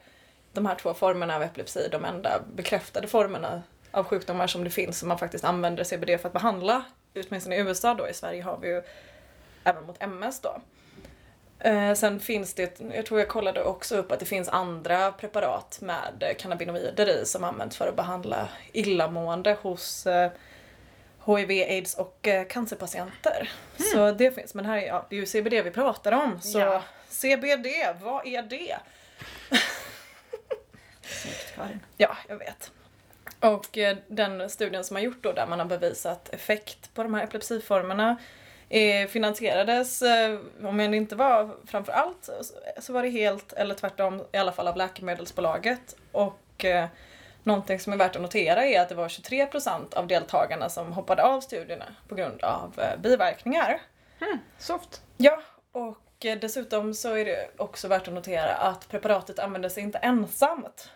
de 0.53 0.67
här 0.67 0.75
två 0.75 0.95
formerna 0.95 1.37
av 1.37 1.43
epilepsi 1.43 1.89
de 1.93 2.05
enda 2.05 2.41
bekräftade 2.55 3.09
formerna 3.09 3.63
av 3.99 4.05
sjukdomar 4.05 4.47
som 4.47 4.65
det 4.65 4.71
finns 4.71 4.99
som 4.99 5.09
man 5.09 5.19
faktiskt 5.19 5.45
använder 5.45 5.85
CBD 5.85 6.21
för 6.21 6.27
att 6.27 6.33
behandla. 6.33 6.85
Åtminstone 7.29 7.57
i 7.57 7.59
USA 7.61 7.95
då, 7.95 8.09
i 8.09 8.15
Sverige 8.15 8.43
har 8.43 8.59
vi 8.59 8.69
ju 8.69 8.83
även 9.65 9.85
mot 9.87 10.03
MS 10.03 10.41
då. 10.41 10.61
Eh, 11.61 11.95
sen 11.95 12.21
finns 12.21 12.55
det, 12.55 12.81
jag 12.95 13.07
tror 13.07 13.21
jag 13.21 13.29
kollade 13.29 13.63
också 13.63 13.97
upp 13.97 14.13
att 14.13 14.21
det 14.21 14.27
finns 14.27 14.49
andra 14.49 15.13
preparat 15.13 15.79
med 15.81 16.35
cannabinoider 16.39 17.09
i 17.09 17.27
som 17.27 17.45
används 17.45 17.77
för 17.77 17.89
att 17.89 17.97
behandla 17.97 18.49
illamående 18.73 19.57
hos 19.63 20.07
eh, 20.07 20.31
HIV, 21.27 21.51
aids 21.51 21.95
och 21.95 22.29
eh, 22.29 22.47
cancerpatienter. 22.47 23.51
Så 23.93 24.13
det 24.13 24.31
finns, 24.31 24.55
men 24.55 24.65
här 24.65 24.77
är, 24.77 24.87
ja, 24.87 25.07
det 25.11 25.17
är 25.17 25.21
ju 25.21 25.27
CBD 25.27 25.53
vi 25.65 25.71
pratar 25.71 26.13
om. 26.13 26.41
Så 26.41 26.59
Ja. 26.59 26.83
CBD, 27.09 27.67
vad 28.01 28.27
är 28.27 28.43
det? 28.43 28.77
Snyggt 31.03 31.55
Karin. 31.57 31.81
Ja, 31.97 32.17
jag 32.29 32.37
vet. 32.37 32.71
Och 33.41 33.79
eh, 33.79 33.97
den 34.09 34.51
studien 34.51 34.85
som 34.85 34.97
har 34.97 35.03
gjort 35.03 35.23
då 35.23 35.33
där 35.33 35.47
man 35.47 35.59
har 35.59 35.67
bevisat 35.67 36.35
effekt 36.35 36.95
på 36.95 37.03
de 37.03 37.15
här 37.15 37.25
epilepsiformerna 37.25 38.17
eh, 38.69 39.09
finansierades, 39.09 40.03
eh, 40.03 40.39
om 40.63 40.77
det 40.77 40.85
inte 40.85 41.17
var 41.17 41.57
framför 41.67 41.93
allt, 41.93 42.29
så 42.79 42.93
var 42.93 43.03
det 43.03 43.09
helt 43.09 43.53
eller 43.53 43.75
tvärtom 43.75 44.23
i 44.33 44.37
alla 44.37 44.53
fall 44.53 44.69
av 44.69 44.77
Läkemedelsbolaget. 44.77 45.97
Och 46.13 46.65
eh, 46.65 46.87
någonting 47.43 47.81
som 47.81 47.93
är 47.93 47.97
värt 47.97 48.17
att 48.17 48.23
notera 48.23 48.67
är 48.67 48.81
att 48.81 48.89
det 48.89 48.95
var 48.95 49.09
23% 49.09 49.95
av 49.95 50.07
deltagarna 50.07 50.69
som 50.69 50.93
hoppade 50.93 51.23
av 51.23 51.41
studierna 51.41 51.85
på 52.09 52.15
grund 52.15 52.43
av 52.43 52.81
eh, 52.81 53.01
biverkningar. 53.01 53.81
Hmm, 54.21 54.39
soft. 54.59 55.03
Ja, 55.17 55.43
och 55.73 55.99
dessutom 56.41 56.95
så 56.95 57.15
är 57.15 57.25
det 57.25 57.51
också 57.57 57.89
värt 57.89 58.09
att 58.09 58.15
notera 58.15 58.55
att 58.55 58.89
preparatet 58.89 59.39
användes 59.39 59.79
inte 59.79 59.99
ensamt. 59.99 60.91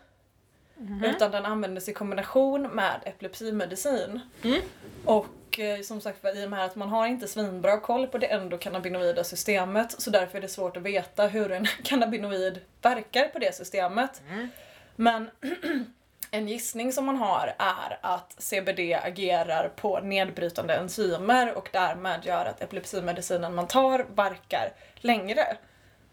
Utan 1.04 1.30
den 1.30 1.46
användes 1.46 1.88
i 1.88 1.92
kombination 1.92 2.62
med 2.62 3.00
epilepsimedicin. 3.04 4.20
Mm. 4.42 4.60
Och 5.04 5.58
eh, 5.58 5.80
som 5.80 6.00
sagt 6.00 6.24
i 6.36 6.46
och 6.46 6.50
med 6.50 6.64
att 6.64 6.76
man 6.76 6.88
har 6.88 7.06
inte 7.06 7.28
svinbra 7.28 7.80
koll 7.80 8.06
på 8.06 8.18
det 8.18 8.26
endokannabinoida 8.26 9.24
systemet 9.24 10.00
så 10.00 10.10
därför 10.10 10.38
är 10.38 10.42
det 10.42 10.48
svårt 10.48 10.76
att 10.76 10.82
veta 10.82 11.26
hur 11.26 11.52
en 11.52 11.66
cannabinoid 11.84 12.60
verkar 12.82 13.28
på 13.28 13.38
det 13.38 13.54
systemet. 13.54 14.22
Mm. 14.30 14.48
Men 14.96 15.30
en 16.30 16.48
gissning 16.48 16.92
som 16.92 17.04
man 17.04 17.16
har 17.16 17.54
är 17.58 17.98
att 18.00 18.34
CBD 18.38 18.80
agerar 19.02 19.68
på 19.68 20.00
nedbrytande 20.00 20.74
enzymer 20.74 21.54
och 21.54 21.68
därmed 21.72 22.24
gör 22.24 22.44
att 22.44 22.62
epilepsimedicinen 22.62 23.54
man 23.54 23.66
tar 23.66 24.06
verkar 24.14 24.72
längre. 24.96 25.56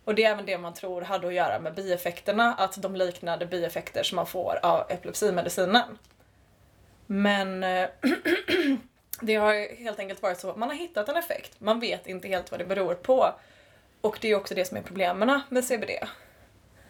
Och 0.03 0.15
det 0.15 0.23
är 0.23 0.31
även 0.31 0.45
det 0.45 0.57
man 0.57 0.73
tror 0.73 1.01
hade 1.01 1.27
att 1.27 1.33
göra 1.33 1.59
med 1.59 1.75
bieffekterna, 1.75 2.53
att 2.53 2.81
de 2.81 2.95
liknade 2.95 3.45
bieffekter 3.45 4.03
som 4.03 4.15
man 4.15 4.25
får 4.25 4.59
av 4.63 4.91
epilepsimedicinen. 4.91 5.97
Men 7.05 7.63
eh, 7.63 7.89
det 9.21 9.35
har 9.35 9.75
helt 9.75 9.99
enkelt 9.99 10.21
varit 10.21 10.39
så 10.39 10.49
att 10.49 10.57
man 10.57 10.69
har 10.69 10.75
hittat 10.75 11.09
en 11.09 11.15
effekt, 11.15 11.55
man 11.59 11.79
vet 11.79 12.07
inte 12.07 12.27
helt 12.27 12.51
vad 12.51 12.59
det 12.59 12.65
beror 12.65 12.95
på. 12.95 13.33
Och 14.01 14.17
det 14.21 14.31
är 14.31 14.35
också 14.35 14.55
det 14.55 14.65
som 14.65 14.77
är 14.77 14.81
problemen 14.81 15.41
med 15.49 15.65
CBD. 15.65 15.91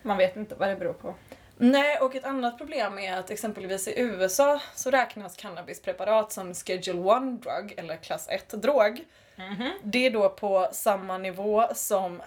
Man 0.01 0.17
vet 0.17 0.35
inte 0.35 0.55
vad 0.55 0.69
det 0.69 0.75
beror 0.75 0.93
på. 0.93 1.15
Nej, 1.61 1.97
och 1.97 2.15
ett 2.15 2.25
annat 2.25 2.57
problem 2.57 2.99
är 2.99 3.17
att 3.17 3.29
exempelvis 3.29 3.87
i 3.87 3.99
USA 3.99 4.61
så 4.75 4.91
räknas 4.91 5.37
cannabispreparat 5.37 6.31
som 6.31 6.53
Schedule 6.53 7.17
1 7.17 7.41
drug, 7.41 7.73
eller 7.77 7.95
klass 7.95 8.29
1-drog. 8.29 9.05
Mhm. 9.35 9.71
Det 9.83 10.05
är 10.05 10.11
då 10.11 10.29
på 10.29 10.69
samma 10.71 11.17
nivå 11.17 11.65
som, 11.73 12.21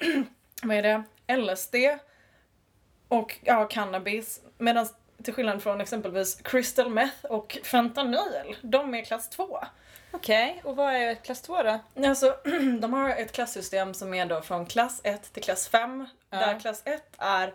vad 0.62 0.76
är 0.76 0.82
det, 0.82 1.02
LSD 1.36 1.74
och 3.08 3.38
ja, 3.42 3.64
cannabis. 3.64 4.40
Medan 4.58 4.88
till 5.22 5.34
skillnad 5.34 5.62
från 5.62 5.80
exempelvis 5.80 6.40
crystal 6.42 6.90
meth 6.90 7.24
och 7.24 7.58
fentanyl, 7.64 8.56
de 8.62 8.94
är 8.94 9.04
klass 9.04 9.28
2. 9.30 9.58
Okej, 10.10 10.60
och 10.64 10.76
vad 10.76 10.94
är 10.94 11.14
klass 11.14 11.42
2 11.42 11.62
då? 11.62 11.80
Alltså, 12.06 12.36
de 12.80 12.92
har 12.92 13.10
ett 13.10 13.32
klassystem 13.32 13.94
som 13.94 14.14
är 14.14 14.26
då 14.26 14.42
från 14.42 14.66
klass 14.66 15.00
1 15.04 15.32
till 15.32 15.42
klass 15.42 15.68
5. 15.68 16.06
Ja. 16.30 16.38
Där 16.38 16.60
klass 16.60 16.82
1 16.84 17.02
är 17.18 17.54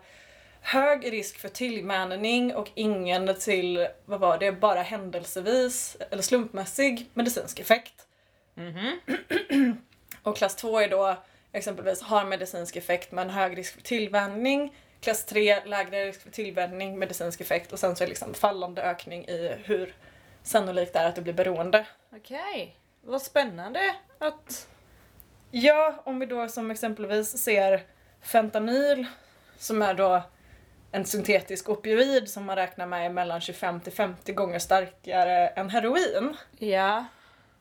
hög 0.68 1.14
risk 1.14 1.40
för 1.40 1.50
tillvänjning 1.50 2.56
och 2.56 2.72
ingen 2.76 3.36
till, 3.40 3.88
vad 4.06 4.20
var 4.20 4.38
det, 4.38 4.52
bara 4.52 4.82
händelsevis 4.82 5.98
eller 6.10 6.24
slumpmässig 6.24 7.10
medicinsk 7.14 7.60
effekt. 7.60 8.08
Mhm. 8.54 9.00
Och 10.24 10.38
klass 10.38 10.56
2 10.56 10.80
är 10.80 10.90
då 10.90 11.18
exempelvis 11.52 12.02
har 12.02 12.26
medicinsk 12.26 12.76
effekt 12.76 13.12
men 13.12 13.30
hög 13.30 13.58
risk 13.58 13.74
för 13.74 13.82
tillvänjning. 13.82 14.76
Klass 15.02 15.26
3 15.26 15.66
lägre 15.66 16.06
risk 16.06 16.22
för 16.22 16.32
tillvänjning, 16.32 17.00
medicinsk 17.00 17.42
effekt 17.42 17.74
och 17.74 17.80
sen 17.80 17.96
så 17.96 18.04
är 18.04 18.06
det 18.06 18.10
liksom 18.10 18.34
fallande 18.34 18.82
ökning 18.82 19.26
i 19.26 19.56
hur 19.64 19.96
sannolikt 20.44 20.94
det 20.94 21.00
är 21.00 21.10
att 21.10 21.16
du 21.16 21.22
blir 21.22 21.34
beroende. 21.34 21.88
Okej, 22.16 22.76
vad 23.02 23.22
spännande 23.22 23.96
att... 24.18 24.68
Ja, 25.52 26.02
om 26.06 26.20
vi 26.20 26.26
då 26.26 26.48
som 26.48 26.72
exempelvis 26.72 27.38
ser 27.38 27.84
fentanyl 28.22 29.06
som 29.58 29.82
är 29.82 29.94
då 29.94 30.24
en 30.92 31.06
syntetisk 31.06 31.70
opioid 31.70 32.30
som 32.30 32.46
man 32.46 32.56
räknar 32.56 32.86
med 32.86 33.06
är 33.06 33.10
mellan 33.10 33.42
25 33.42 33.80
till 33.80 33.94
50 33.94 34.34
gånger 34.34 34.60
starkare 34.60 35.48
än 35.48 35.70
heroin. 35.70 36.38
Ja. 36.58 37.06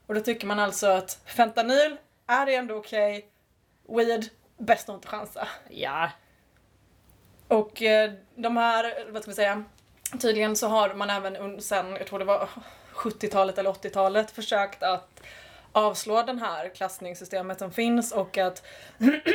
Och 0.06 0.14
då 0.14 0.21
tycker 0.21 0.47
man 0.47 0.59
alltså 0.59 0.87
att 0.87 1.18
fentanyl, 1.26 1.97
är 2.26 2.47
ändå 2.47 2.75
okej, 2.75 3.28
weed, 3.88 4.28
bäst 4.59 4.88
att 4.88 4.95
inte 4.95 5.09
chansa. 5.09 5.49
Ja. 5.68 6.11
Och 7.49 7.83
eh, 7.83 8.12
de 8.35 8.56
här, 8.56 9.06
vad 9.11 9.23
ska 9.23 9.30
vi 9.30 9.35
säga, 9.35 9.64
tydligen 10.21 10.56
så 10.56 10.68
har 10.68 10.95
man 10.95 11.11
även 11.11 11.62
sen, 11.62 11.97
jag 11.97 12.06
tror 12.06 12.18
det 12.18 12.25
var 12.25 12.49
70-talet 12.95 13.59
eller 13.59 13.71
80-talet, 13.71 14.30
försökt 14.30 14.83
att 14.83 15.23
avslå 15.73 16.23
den 16.23 16.38
här 16.38 16.68
klassningssystemet 16.68 17.59
som 17.59 17.73
finns 17.73 18.12
och 18.12 18.38
att 18.38 18.66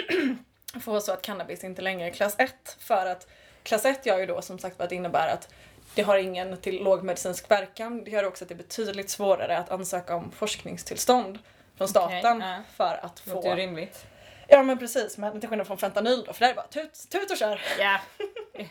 få 0.82 1.00
så 1.00 1.12
att 1.12 1.22
cannabis 1.22 1.64
inte 1.64 1.82
längre 1.82 2.08
är 2.08 2.12
klass 2.14 2.36
1 2.38 2.78
för 2.80 3.06
att 3.06 3.28
klass 3.64 3.86
1 3.86 4.06
gör 4.06 4.20
ju 4.20 4.26
då 4.26 4.42
som 4.42 4.60
sagt 4.60 4.82
att 4.82 4.90
det 4.90 4.96
innebär 4.96 5.28
att 5.28 5.54
det 5.96 6.02
har 6.02 6.18
ingen 6.18 6.58
till 6.58 6.84
låg 6.84 7.04
medicinsk 7.04 7.52
verkan. 7.52 8.04
Det 8.04 8.12
gör 8.12 8.26
också 8.26 8.44
att 8.44 8.50
det 8.50 8.54
är 8.56 8.58
betydligt 8.58 9.10
svårare 9.10 9.58
att 9.58 9.72
ansöka 9.72 10.16
om 10.16 10.32
forskningstillstånd 10.32 11.40
från 11.78 11.88
staten 11.88 12.42
ja. 12.42 12.60
för 12.76 13.00
att 13.06 13.22
Låter 13.28 13.50
få... 13.50 13.56
rimligt. 13.56 14.06
Ja 14.48 14.64
men 14.64 14.78
precis, 14.78 15.18
men 15.18 15.40
till 15.40 15.50
skillnad 15.50 15.68
från 15.68 15.78
fentanyl 15.78 16.24
då, 16.28 16.34
för 16.34 16.40
där 16.40 16.48
är 16.48 16.54
det 16.54 16.56
bara 16.56 16.68
tut, 16.68 17.08
tut 17.10 17.32
och 17.32 17.38
kör. 17.38 17.62
Ja. 17.80 18.00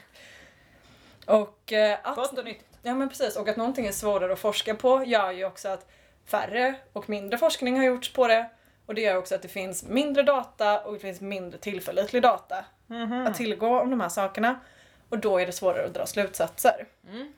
Och 1.27 1.73
eh, 1.73 1.99
att 2.03 2.17
Gott 2.17 2.39
och 2.39 2.45
nyttigt. 2.45 2.67
Ja 2.83 2.95
men 2.95 3.09
precis, 3.09 3.37
och 3.37 3.49
att 3.49 3.57
någonting 3.57 3.87
är 3.87 3.93
svårare 3.93 4.33
att 4.33 4.39
forska 4.39 4.75
på 4.75 5.05
gör 5.05 5.31
ju 5.31 5.45
också 5.45 5.69
att 5.69 5.87
färre 6.27 6.75
och 6.93 7.09
mindre 7.09 7.39
forskning 7.39 7.77
har 7.77 7.85
gjorts 7.85 8.13
på 8.13 8.27
det. 8.29 8.51
Och 8.87 8.95
det 8.95 9.01
gör 9.01 9.17
också 9.17 9.35
att 9.35 9.43
det 9.43 9.49
finns 9.49 9.85
mindre 9.85 10.23
data 10.23 10.81
och 10.81 10.93
det 10.93 10.99
finns 10.99 11.21
mindre 11.21 11.59
tillförlitlig 11.59 12.23
data 12.23 12.65
Mhm. 12.87 13.27
att 13.27 13.35
tillgå 13.35 13.81
om 13.81 13.91
de 13.91 14.01
här 14.01 14.09
sakerna. 14.09 14.61
Och 15.11 15.19
då 15.19 15.39
är 15.39 15.47
det 15.47 15.53
svårare 15.53 15.87
att 15.87 15.95
dra 15.95 16.07
slutsatser. 16.07 16.87
Mm. 17.09 17.33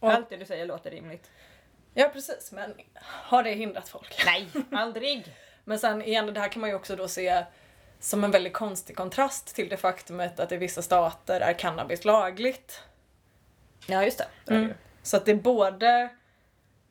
Och, 0.00 0.12
Allt 0.12 0.28
det 0.30 0.36
du 0.36 0.44
säger 0.46 0.66
låter 0.66 0.90
rimligt. 0.90 1.30
ja 1.94 2.08
precis, 2.12 2.52
men 2.52 2.74
har 3.00 3.42
det 3.42 3.50
hindrat 3.50 3.88
folk? 3.88 4.22
Nej, 4.26 4.48
aldrig. 4.72 5.36
Men 5.64 5.78
sen 5.78 6.02
igen, 6.02 6.26
det 6.34 6.40
här 6.40 6.48
kan 6.48 6.60
man 6.60 6.70
ju 6.70 6.76
också 6.76 6.96
då 6.96 7.08
se 7.08 7.44
som 8.00 8.24
en 8.24 8.30
väldigt 8.30 8.52
konstig 8.52 8.96
kontrast 8.96 9.54
till 9.54 9.68
det 9.68 9.76
faktumet 9.76 10.40
att 10.40 10.52
i 10.52 10.56
vissa 10.56 10.82
stater 10.82 11.40
är 11.40 11.52
cannabis 11.52 12.04
lagligt. 12.04 12.82
Ja, 13.86 14.04
just 14.04 14.18
det. 14.18 14.26
det 14.44 14.52
är 14.54 14.56
Mm. 14.58 14.68
det. 14.68 14.74
Så 15.02 15.16
att 15.16 15.24
det 15.24 15.34
både 15.34 16.08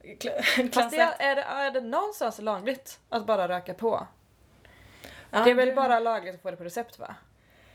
kla- 0.04 0.72
Fast 0.74 0.92
det, 0.92 1.02
ett. 1.02 1.16
är, 1.20 1.36
det, 1.36 1.42
är 1.42 1.72
det 1.72 1.82
någonstans 1.82 2.40
lagligt 2.40 3.00
att 3.10 3.26
bara 3.26 3.48
röka 3.48 3.74
på? 3.74 4.08
Ja, 5.32 5.40
det 5.44 5.52
är 5.52 5.56
väl 5.56 5.76
bara 5.76 6.00
lagligt 6.00 6.36
att 6.36 6.42
få 6.42 6.52
det 6.52 6.58
på 6.58 6.64
recept 6.64 7.00
va? 7.00 7.16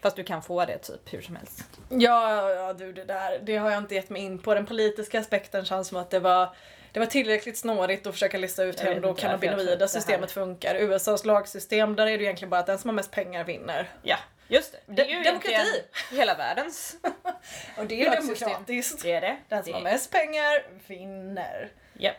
Fast 0.02 0.16
du 0.16 0.24
kan 0.24 0.42
få 0.42 0.64
det 0.64 0.78
typ 0.78 1.12
hur 1.12 1.20
som 1.20 1.36
helst. 1.36 1.64
Ja, 1.88 2.50
ja 2.50 2.72
du 2.72 2.92
det 2.92 3.04
där, 3.04 3.38
det 3.42 3.56
har 3.56 3.70
jag 3.70 3.78
inte 3.78 3.94
gett 3.94 4.10
mig 4.10 4.22
in 4.22 4.38
på. 4.38 4.54
Den 4.54 4.66
politiska 4.66 5.20
aspekten 5.20 5.64
känns 5.64 5.88
som 5.88 5.98
att 5.98 6.10
det 6.10 6.20
var 6.20 6.56
det 6.92 7.00
var 7.00 7.06
tillräckligt 7.06 7.58
snårigt 7.58 8.06
att 8.06 8.12
försöka 8.12 8.38
lista 8.38 8.64
ut 8.64 8.84
hur 8.84 9.00
då 9.00 9.14
cannabinoida 9.14 9.88
systemet 9.88 10.32
funkar. 10.32 10.74
USAs 10.74 11.24
lagsystem, 11.24 11.96
där 11.96 12.06
är 12.06 12.18
det 12.18 12.24
egentligen 12.24 12.50
bara 12.50 12.60
att 12.60 12.66
den 12.66 12.78
som 12.78 12.88
har 12.88 12.94
mest 12.94 13.10
pengar 13.10 13.44
vinner. 13.44 13.90
Ja, 14.02 14.16
just 14.48 14.72
det. 14.72 14.78
Det 14.86 15.02
är 15.02 15.06
ju 15.16 15.22
De- 15.22 15.28
demokrati. 15.28 15.82
hela 16.10 16.34
världens. 16.34 16.96
Och 17.78 17.86
det 17.86 17.94
är 17.94 17.98
ju 17.98 18.10
demokratiskt. 18.10 19.02
Det 19.02 19.12
är 19.12 19.20
det. 19.20 19.36
Den 19.48 19.62
som 19.62 19.72
det. 19.72 19.78
har 19.78 19.84
mest 19.84 20.10
pengar 20.10 20.66
vinner. 20.86 21.70
Ja. 21.98 22.12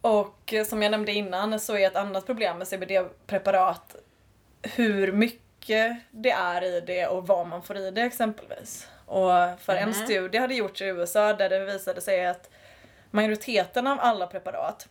Och 0.00 0.54
eh, 0.54 0.64
som 0.64 0.82
jag 0.82 0.90
nämnde 0.90 1.12
innan 1.12 1.60
så 1.60 1.76
är 1.76 1.86
ett 1.86 1.96
annat 1.96 2.26
problem 2.26 2.58
med 2.58 2.66
CBD-preparat 2.68 3.96
hur 4.62 5.12
mycket 5.12 5.43
det 6.10 6.30
är 6.30 6.64
i 6.64 6.80
det 6.80 7.06
och 7.06 7.26
vad 7.26 7.46
man 7.46 7.62
får 7.62 7.76
i 7.76 7.90
det 7.90 8.02
exempelvis. 8.02 8.88
Och 9.06 9.30
för 9.60 9.74
en 9.76 9.88
Mhm. 9.88 9.94
studie 9.94 10.38
hade 10.38 10.54
gjorts 10.54 10.82
i 10.82 10.84
USA 10.84 11.32
där 11.32 11.48
det 11.48 11.58
visade 11.64 12.00
sig 12.00 12.26
att 12.26 12.50
majoriteten 13.10 13.86
av 13.86 13.98
alla 14.00 14.26
preparat 14.26 14.88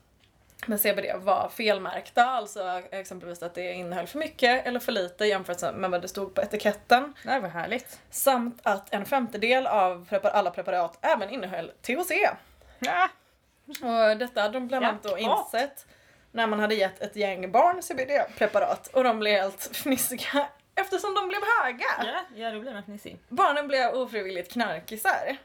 med 0.67 0.79
CBD 0.81 1.13
var 1.17 1.49
felmärkta, 1.49 2.25
alltså 2.25 2.81
exempelvis 2.91 3.43
att 3.43 3.53
det 3.55 3.73
innehöll 3.73 4.07
för 4.07 4.19
mycket 4.19 4.65
eller 4.67 4.79
för 4.79 4.91
lite 4.91 5.25
jämfört 5.25 5.75
med 5.75 5.91
vad 5.91 6.01
det 6.01 6.07
stod 6.07 6.33
på 6.35 6.41
etiketten. 6.41 7.13
Det 7.23 7.39
var 7.39 7.49
härligt. 7.49 7.99
Samt 8.09 8.59
att 8.63 8.93
en 8.93 9.05
femtedel 9.05 9.67
av 9.67 10.07
prepar- 10.09 10.29
alla 10.31 10.51
preparat 10.51 10.97
även 11.01 11.29
innehöll 11.29 11.71
THC. 11.81 12.11
Ja. 12.79 13.09
Och 13.65 14.17
detta 14.17 14.41
hade 14.41 14.53
de 14.53 14.67
bland 14.67 14.85
annat 14.85 15.03
då 15.03 15.17
insett 15.17 15.85
när 16.31 16.47
man 16.47 16.59
hade 16.59 16.75
gett 16.75 17.01
ett 17.01 17.15
gäng 17.15 17.51
barn 17.51 17.81
CBD-preparat 17.83 18.87
och 18.87 19.03
de 19.03 19.19
blev 19.19 19.41
helt 19.41 19.75
fnissiga 19.75 20.47
eftersom 20.75 21.15
de 21.15 21.27
blev 21.27 21.41
höga. 21.61 21.85
Ja, 21.97 22.25
ja, 22.35 22.51
då 22.51 22.59
blir 22.59 22.73
man 22.73 22.83
fnissig. 22.83 23.17
Barnen 23.29 23.67
blev 23.67 23.95
ofrivilligt 23.95 24.51
knarkisar. 24.51 25.37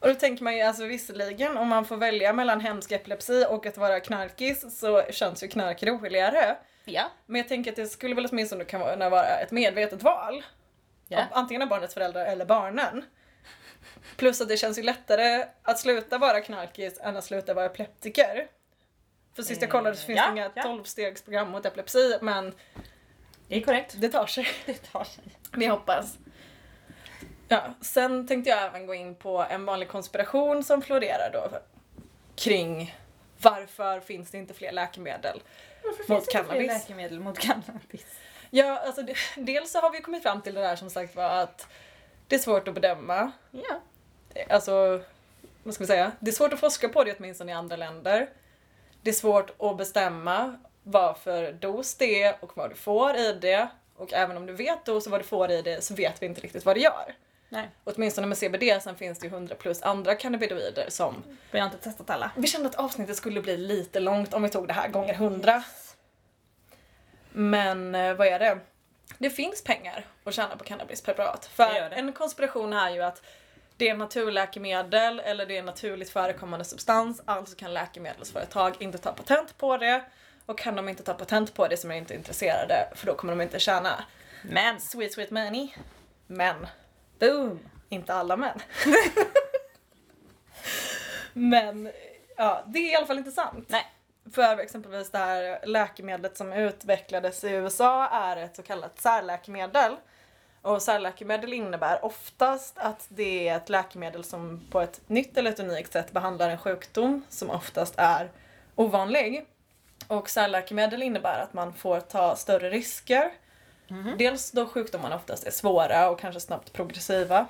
Och 0.00 0.08
då 0.08 0.14
tänker 0.14 0.44
man 0.44 0.56
ju 0.56 0.62
alltså 0.62 0.84
visserligen 0.84 1.56
om 1.56 1.68
man 1.68 1.84
får 1.84 1.96
välja 1.96 2.32
mellan 2.32 2.60
hemsk 2.60 2.92
epilepsi 2.92 3.46
och 3.48 3.66
att 3.66 3.76
vara 3.76 4.00
knarkis 4.00 4.78
så 4.78 5.02
känns 5.10 5.42
ju 5.42 5.48
knark 5.48 5.82
roligare. 5.82 6.56
Ja. 6.84 7.10
Men 7.26 7.38
jag 7.38 7.48
tänker 7.48 7.70
att 7.70 7.76
det 7.76 7.86
skulle 7.86 8.14
väl 8.14 8.28
åtminstone 8.30 8.64
kunna 8.64 9.10
vara 9.10 9.26
ett 9.26 9.50
medvetet 9.50 10.02
val. 10.02 10.44
Ja. 11.08 11.18
Av 11.18 11.24
antingen 11.30 11.62
av 11.62 11.68
barnets 11.68 11.94
föräldrar 11.94 12.26
eller 12.26 12.44
barnen. 12.44 13.04
Plus 14.16 14.40
att 14.40 14.48
det 14.48 14.56
känns 14.56 14.78
ju 14.78 14.82
lättare 14.82 15.44
att 15.62 15.78
sluta 15.78 16.18
vara 16.18 16.40
knarkis 16.40 17.00
än 17.00 17.16
att 17.16 17.24
sluta 17.24 17.54
vara 17.54 17.66
epileptiker. 17.66 18.46
För 19.34 19.42
sist 19.42 19.62
jag 19.62 19.70
kollade 19.70 19.96
så 19.96 20.06
finns 20.06 20.16
Ja, 20.18 20.26
det 20.26 20.32
inga 20.32 20.50
ja. 20.54 20.62
12-stegsprogram 20.62 21.50
mot 21.50 21.66
epilepsi 21.66 22.18
men 22.20 22.54
Det 23.52 23.58
är 23.58 23.62
korrekt. 23.62 23.94
det 23.98 24.08
tar 24.08 24.26
sig. 24.26 24.46
Det 24.66 24.92
tar 24.92 25.04
sig. 25.04 25.24
Vi 25.52 25.66
hoppas. 25.66 26.18
Ja, 27.48 27.74
sen 27.80 28.26
tänkte 28.26 28.50
jag 28.50 28.62
även 28.62 28.86
gå 28.86 28.94
in 28.94 29.14
på 29.14 29.46
en 29.50 29.64
vanlig 29.64 29.88
konspiration 29.88 30.64
som 30.64 30.82
florerar 30.82 31.30
då 31.32 31.58
kring 32.36 32.96
varför 33.38 34.00
finns 34.00 34.30
det 34.30 34.38
inte 34.38 34.54
fler 34.54 34.72
läkemedel 34.72 35.42
Varför 35.84 35.98
mot 35.98 36.06
finns 36.06 36.08
det 36.08 36.38
inte 36.38 36.44
fler 36.44 36.58
cannabis? 36.58 36.68
läkemedel 36.68 37.20
mot 37.20 37.38
cannabis? 37.38 38.06
Ja, 38.50 38.78
alltså 38.78 39.02
det, 39.02 39.16
dels 39.36 39.72
så 39.72 39.78
har 39.80 39.90
vi 39.90 40.00
kommit 40.00 40.22
fram 40.22 40.42
till 40.42 40.54
det 40.54 40.60
där 40.60 40.76
som 40.76 40.90
sagt 40.90 41.16
var 41.16 41.28
att 41.30 41.66
det 42.28 42.34
är 42.34 42.40
svårt 42.40 42.68
att 42.68 42.74
bedöma. 42.74 43.32
Ja. 43.50 43.80
Alltså, 44.48 45.02
vad 45.62 45.74
ska 45.74 45.84
vi 45.84 45.88
säga? 45.88 46.12
Det 46.20 46.30
är 46.30 46.34
svårt 46.34 46.52
att 46.52 46.60
forska 46.60 46.88
på 46.88 47.04
det 47.04 47.16
åtminstone 47.18 47.52
i 47.52 47.54
andra 47.54 47.76
länder. 47.76 48.30
Det 49.02 49.10
är 49.10 49.14
svårt 49.14 49.50
att 49.58 49.76
bestämma 49.76 50.58
vad 50.82 51.18
för 51.18 51.52
dos 51.52 51.94
det 51.94 52.22
är 52.22 52.36
och 52.40 52.56
vad 52.56 52.70
du 52.70 52.74
får 52.74 53.16
i 53.16 53.32
det. 53.32 53.68
Och 53.96 54.12
även 54.12 54.36
om 54.36 54.46
du 54.46 54.52
vet 54.52 54.84
dos 54.84 55.06
och 55.06 55.10
vad 55.10 55.20
du 55.20 55.24
får 55.24 55.50
i 55.50 55.62
det 55.62 55.84
så 55.84 55.94
vet 55.94 56.22
vi 56.22 56.26
inte 56.26 56.40
riktigt 56.40 56.64
vad 56.64 56.76
det 56.76 56.80
gör. 56.80 57.14
Nej, 57.48 57.68
Åtminstone 57.84 58.26
med 58.26 58.38
CBD, 58.38 58.82
sen 58.82 58.96
finns 58.96 59.18
det 59.18 59.26
ju 59.26 59.32
100 59.32 59.54
plus 59.54 59.82
andra 59.82 60.14
cannabinoider 60.14 60.86
som... 60.88 61.22
vi 61.50 61.58
har 61.58 61.66
inte 61.66 61.78
testat 61.78 62.10
alla. 62.10 62.30
Vi 62.36 62.46
kände 62.46 62.68
att 62.68 62.74
avsnittet 62.74 63.16
skulle 63.16 63.42
bli 63.42 63.56
lite 63.56 64.00
långt 64.00 64.34
om 64.34 64.42
vi 64.42 64.48
tog 64.48 64.68
det 64.68 64.72
här 64.72 64.88
gånger 64.88 65.14
100. 65.14 65.62
Men 67.32 67.94
eh, 67.94 68.14
vad 68.14 68.26
är 68.26 68.38
det? 68.38 68.58
Det 69.18 69.30
finns 69.30 69.64
pengar 69.64 70.06
att 70.24 70.34
tjäna 70.34 70.56
på 70.56 70.64
cannabispreparat. 70.64 71.46
För 71.46 71.68
Det 71.68 71.78
gör 71.78 71.90
det. 71.90 71.96
en 71.96 72.12
konspiration 72.12 72.72
är 72.72 72.90
ju 72.90 73.02
att 73.02 73.22
det 73.76 73.88
är 73.88 73.94
naturläkemedel 73.94 75.20
eller 75.20 75.46
det 75.46 75.58
är 75.58 75.62
naturligt 75.62 76.10
förekommande 76.10 76.64
substans, 76.64 77.22
alltså 77.24 77.56
kan 77.56 77.74
läkemedelsföretag 77.74 78.76
inte 78.78 78.98
ta 78.98 79.12
patent 79.12 79.58
på 79.58 79.76
det. 79.76 80.04
Och 80.46 80.58
kan 80.58 80.76
de 80.76 80.88
inte 80.88 81.02
ta 81.02 81.14
patent 81.14 81.54
på 81.54 81.68
det 81.68 81.76
så 81.76 81.88
är 81.88 81.92
inte 81.92 82.14
intresserade 82.14 82.88
för 82.94 83.06
då 83.06 83.14
kommer 83.14 83.32
de 83.32 83.40
inte 83.40 83.58
tjäna 83.58 84.04
Men, 84.42 84.80
sweet 84.80 85.12
sweet 85.12 85.30
money. 85.30 85.68
Men 86.26 86.66
boom! 87.18 87.60
inte 87.92 88.14
alla 88.14 88.36
män. 88.36 88.58
Men 91.32 91.90
ja, 92.36 92.62
det 92.66 92.78
är 92.78 92.92
i 92.92 92.94
alla 92.94 93.06
fall 93.06 93.18
inte 93.18 93.30
sant. 93.30 93.66
Nej. 93.68 93.86
För 94.32 94.58
exempelvis 94.58 95.10
det 95.10 95.18
här 95.18 95.66
läkemedlet 95.66 96.36
som 96.36 96.52
utvecklades 96.52 97.44
i 97.44 97.50
USA 97.50 98.08
är 98.08 98.36
ett 98.36 98.56
så 98.56 98.62
kallat 98.62 99.00
särläkemedel. 99.00 99.96
Och 100.62 100.82
särläkemedel 100.82 101.52
innebär 101.52 102.04
oftast 102.04 102.78
att 102.78 103.06
det 103.08 103.48
är 103.48 103.56
ett 103.56 103.68
läkemedel 103.68 104.24
som 104.24 104.66
på 104.70 104.80
ett 104.80 105.00
nytt 105.06 105.36
eller 105.36 105.50
ett 105.50 105.60
unikt 105.60 105.92
sätt 105.92 106.12
behandlar 106.12 106.50
en 106.50 106.58
sjukdom 106.58 107.24
som 107.28 107.50
oftast 107.50 107.94
är 107.96 108.30
ovanlig. 108.74 109.46
Och 110.08 110.30
särläkemedel 110.30 111.02
innebär 111.02 111.38
att 111.38 111.54
man 111.54 111.72
får 111.72 112.00
ta 112.00 112.36
större 112.36 112.70
risker. 112.70 113.30
Dels 114.18 114.50
då 114.50 114.66
sjukdomarna 114.66 115.16
oftast 115.16 115.46
är 115.46 115.50
svåra 115.50 116.10
och 116.10 116.20
kanske 116.20 116.40
snabbt 116.40 116.72
progressiva. 116.72 117.46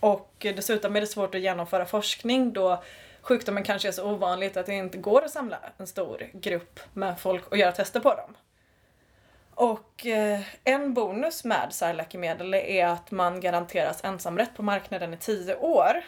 Och 0.00 0.32
dessutom 0.38 0.96
är 0.96 1.00
det 1.00 1.06
svårt 1.06 1.34
att 1.34 1.40
genomföra 1.40 1.86
forskning 1.86 2.52
då 2.52 2.82
sjukdomen 3.22 3.64
kanske 3.64 3.88
är 3.88 3.92
så 3.92 4.10
ovanligt 4.10 4.56
att 4.56 4.66
det 4.66 4.74
inte 4.74 4.98
går 4.98 5.24
att 5.24 5.30
samla 5.30 5.58
en 5.76 5.86
stor 5.86 6.30
grupp 6.32 6.80
med 6.92 7.20
folk 7.20 7.48
och 7.48 7.56
göra 7.56 7.72
tester 7.72 8.00
på 8.00 8.14
dem. 8.14 8.36
Och 9.54 10.06
eh, 10.06 10.40
en 10.64 10.94
bonus 10.94 11.44
med 11.44 11.68
särläkemedel 11.70 12.54
är 12.54 12.86
att 12.86 13.10
man 13.10 13.40
garanteras 13.40 14.04
ensamrätt 14.04 14.56
på 14.56 14.62
marknaden 14.62 15.14
i 15.14 15.16
10 15.16 15.56
år. 15.56 16.02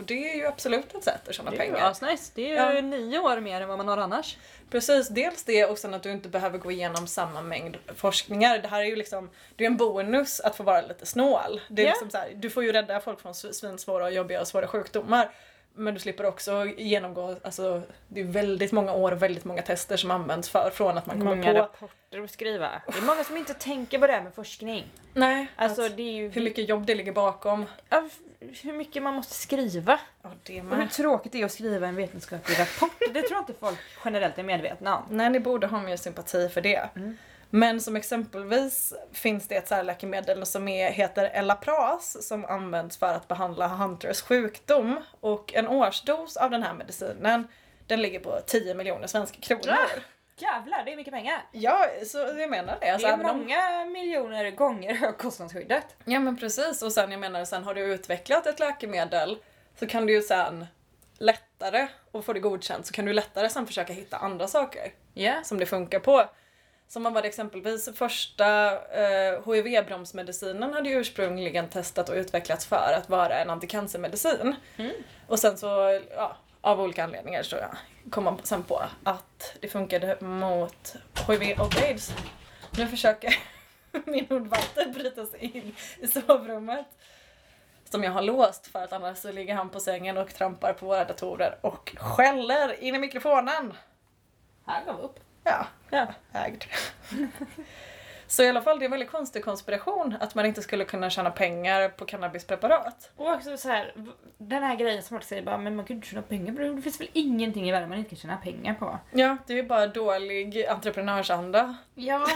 Och 0.00 0.06
det 0.06 0.30
är 0.32 0.36
ju 0.36 0.46
absolut 0.46 0.94
ett 0.94 1.04
sätt 1.04 1.28
att 1.28 1.34
tjäna 1.34 1.50
Det 1.50 1.56
är 1.56 1.64
ju 1.64 1.72
pengar. 1.72 1.90
asnice. 1.90 2.32
Det 2.34 2.42
är 2.42 2.48
ju 2.70 2.74
Ja. 2.76 2.80
nio 2.80 3.18
år 3.18 3.40
mer 3.40 3.60
än 3.60 3.68
vad 3.68 3.78
man 3.78 3.88
har 3.88 3.96
annars. 3.96 4.36
Precis, 4.70 5.08
dels 5.08 5.44
det 5.44 5.64
och 5.64 5.78
sen 5.78 5.94
att 5.94 6.02
du 6.02 6.10
inte 6.10 6.28
behöver 6.28 6.58
gå 6.58 6.70
igenom 6.72 7.06
samma 7.06 7.42
mängd 7.42 7.76
forskningar. 7.96 8.58
Det 8.58 8.68
här 8.68 8.80
är 8.80 8.84
ju 8.84 8.96
liksom, 8.96 9.30
det 9.56 9.64
är 9.64 9.66
en 9.66 9.76
bonus 9.76 10.40
att 10.40 10.56
få 10.56 10.62
vara 10.62 10.80
lite 10.80 11.06
snål. 11.06 11.60
Det 11.68 11.82
är 11.82 11.86
Ja. 11.86 11.92
liksom 11.92 12.10
så 12.10 12.16
här, 12.18 12.30
du 12.34 12.50
får 12.50 12.64
ju 12.64 12.72
rädda 12.72 13.00
folk 13.00 13.20
från 13.20 13.32
sv- 13.32 13.52
svinsvåra 13.52 14.04
och 14.04 14.12
jobbiga 14.12 14.40
och 14.40 14.48
svåra 14.48 14.66
sjukdomar. 14.68 15.30
Men 15.74 15.94
du 15.94 16.00
slipper 16.00 16.26
också 16.26 16.64
genomgå, 16.76 17.36
alltså 17.42 17.82
det 18.08 18.20
är 18.20 18.24
väldigt 18.24 18.72
många 18.72 18.92
år 18.92 19.12
och 19.12 19.22
väldigt 19.22 19.44
många 19.44 19.62
tester 19.62 19.96
som 19.96 20.10
används 20.10 20.48
för, 20.50 20.70
från 20.74 20.98
att 20.98 21.06
man 21.06 21.18
kommer 21.18 21.36
Många 21.36 21.52
på... 21.52 21.58
rapporter 21.58 22.24
att 22.24 22.30
skriva. 22.30 22.82
Det 22.92 22.98
är 22.98 23.02
många 23.02 23.24
som 23.24 23.36
inte 23.36 23.54
tänker 23.54 23.98
på 23.98 24.06
det 24.06 24.12
här 24.12 24.22
med 24.22 24.34
forskning. 24.34 24.86
Nej, 25.14 25.46
Alltså 25.56 25.82
alltså 25.82 25.96
det 25.96 26.02
är 26.02 26.12
ju... 26.12 26.28
hur 26.28 26.42
mycket 26.42 26.68
jobb 26.68 26.86
det 26.86 26.94
ligger 26.94 27.12
bakom. 27.12 27.66
Ja, 27.88 28.08
hur 28.40 28.72
mycket 28.72 29.02
man 29.02 29.14
måste 29.14 29.34
skriva. 29.34 30.00
Ja, 30.22 30.30
det 30.42 30.60
Och 30.60 30.64
hur 30.64 30.76
med. 30.76 30.90
tråkigt 30.90 31.32
det 31.32 31.40
är 31.40 31.44
att 31.44 31.52
skriva 31.52 31.86
en 31.86 31.96
vetenskaplig 31.96 32.60
rapport. 32.60 32.96
Det 32.98 33.22
tror 33.22 33.32
jag 33.32 33.40
inte 33.40 33.54
folk 33.60 33.78
generellt 34.04 34.38
är 34.38 34.42
medvetna 34.42 34.96
om. 34.96 35.04
Nej, 35.10 35.30
ni 35.30 35.40
borde 35.40 35.66
ha 35.66 35.82
mer 35.82 35.96
sympati 35.96 36.48
för 36.48 36.60
det. 36.60 36.88
Mm. 36.96 37.16
Men 37.50 37.80
som 37.80 37.96
exempelvis 37.96 38.94
finns 39.12 39.48
det 39.48 39.54
ett 39.54 39.68
särläkemedel 39.68 40.46
som 40.46 40.68
är, 40.68 40.90
heter 40.90 41.24
Elapras 41.24 42.26
som 42.28 42.44
används 42.44 42.96
för 42.96 43.14
att 43.14 43.28
behandla 43.28 43.68
Hunters 43.68 44.20
sjukdom. 44.22 45.00
Och 45.20 45.54
en 45.54 45.68
årsdos 45.68 46.36
av 46.36 46.50
den 46.50 46.62
här 46.62 46.74
medicinen 46.74 47.48
den 47.86 48.02
ligger 48.02 48.20
på 48.20 48.40
10 48.46 48.74
miljoner 48.74 49.06
svenska 49.06 49.40
kronor. 49.40 49.76
Jävlar, 50.42 50.84
det 50.84 50.92
är 50.92 50.96
mycket 50.96 51.12
pengar. 51.12 51.42
Ja, 51.52 51.86
så 52.06 52.18
jag 52.18 52.50
menar 52.50 52.78
det. 52.80 52.90
Alltså, 52.92 53.06
det 53.06 53.12
är 53.12 53.14
även 53.18 53.30
om- 53.30 53.38
många 53.38 53.84
miljoner 53.84 54.50
gånger 54.50 54.94
högkostnadsskyddet. 55.00 55.84
Ja 56.04 56.20
men 56.20 56.36
precis, 56.36 56.82
och 56.82 56.92
sen 56.92 57.10
jag 57.10 57.20
menar 57.20 57.44
sen 57.44 57.64
har 57.64 57.74
du 57.74 57.80
utvecklat 57.80 58.46
ett 58.46 58.60
läkemedel 58.60 59.38
så 59.78 59.86
kan 59.86 60.06
du 60.06 60.12
ju 60.12 60.22
sen 60.22 60.66
lättare, 61.18 61.88
och 62.10 62.24
får 62.24 62.34
det 62.34 62.40
godkänt, 62.40 62.86
så 62.86 62.92
kan 62.92 63.04
du 63.04 63.12
lättare 63.12 63.48
sen 63.48 63.66
försöka 63.66 63.92
hitta 63.92 64.16
andra 64.16 64.46
saker. 64.48 64.92
Ja. 65.14 65.34
som 65.44 65.58
det 65.58 65.66
funkar 65.66 65.98
på. 66.00 66.24
Som 66.88 67.02
var 67.02 67.22
det 67.22 67.28
exempelvis 67.28 67.88
första 67.96 68.72
eh, 68.72 69.40
HIV-bromsmedicinen 69.46 70.72
hade 70.74 70.88
ju 70.88 71.00
ursprungligen 71.00 71.68
testat 71.68 72.08
och 72.08 72.14
utvecklats 72.14 72.66
för 72.66 72.92
att 72.96 73.08
vara 73.08 73.38
en 73.38 73.50
anticancermedicin. 73.50 74.54
Mm. 74.76 74.92
Och 75.26 75.38
sen 75.38 75.58
så, 75.58 76.00
ja, 76.16 76.36
av 76.60 76.80
olika 76.80 77.04
anledningar 77.04 77.42
så 77.42 77.56
kom 78.10 78.24
man 78.24 78.38
sen 78.42 78.62
på 78.62 78.82
att 79.04 79.56
det 79.60 79.68
funkade 79.68 80.16
mot 80.20 80.94
HIV 81.28 81.60
och 81.60 81.76
aids. 81.76 82.12
Nu 82.70 82.86
försöker 82.88 83.38
min 84.06 84.26
hundvalter 84.28 84.86
bryta 84.92 85.26
sig 85.26 85.40
in 85.40 85.76
i 86.00 86.06
sovrummet. 86.06 86.86
som 87.90 88.04
jag 88.04 88.10
har 88.12 88.22
låst 88.22 88.66
för 88.66 88.84
att 88.84 88.92
annars 88.92 89.18
så 89.18 89.32
ligger 89.32 89.54
han 89.54 89.68
på 89.70 89.80
sängen 89.80 90.16
och 90.18 90.34
trampar 90.34 90.72
på 90.72 90.86
våra 90.86 91.04
datorer 91.04 91.58
och 91.60 91.92
skäller 91.96 92.82
in 92.82 92.94
i 92.94 92.98
mikrofonen. 92.98 93.72
Här 94.66 94.84
gav 94.84 95.00
upp. 95.00 95.20
Ja, 95.44 95.66
Ja. 95.90 96.06
ägd. 96.32 96.64
Så 98.30 98.42
i 98.42 98.48
alla 98.48 98.62
fall, 98.62 98.78
det 98.78 98.82
är 98.82 98.84
en 98.84 98.90
väldigt 98.90 99.10
konstig 99.10 99.44
konspiration 99.44 100.16
att 100.20 100.34
man 100.34 100.46
inte 100.46 100.62
skulle 100.62 100.84
kunna 100.84 101.10
tjäna 101.10 101.30
pengar 101.30 101.88
på 101.88 102.04
cannabispreparat. 102.04 103.10
Och 103.16 103.30
också 103.32 103.56
så 103.56 103.68
här, 103.68 103.94
den 104.38 104.62
här 104.62 104.76
grejen 104.76 105.02
som 105.02 105.14
folk 105.16 105.24
säger 105.24 105.42
bara, 105.42 105.58
men 105.58 105.76
man 105.76 105.84
kan 105.84 105.94
ju 105.94 105.98
inte 105.98 106.08
tjäna 106.08 106.22
pengar 106.22 106.52
på 106.54 106.60
det. 106.60 106.74
Det 106.74 106.82
finns 106.82 107.00
väl 107.00 107.08
ingenting 107.12 107.68
i 107.68 107.72
världen 107.72 107.88
man 107.88 107.98
inte 107.98 108.10
kan 108.10 108.16
tjäna 108.18 108.36
pengar 108.36 108.74
på? 108.74 108.98
Ja, 109.10 109.36
det 109.46 109.52
är 109.52 109.56
ju 109.56 109.62
bara 109.62 109.86
dålig 109.86 110.66
entreprenörsanda. 110.66 111.76
Ja, 111.94 112.26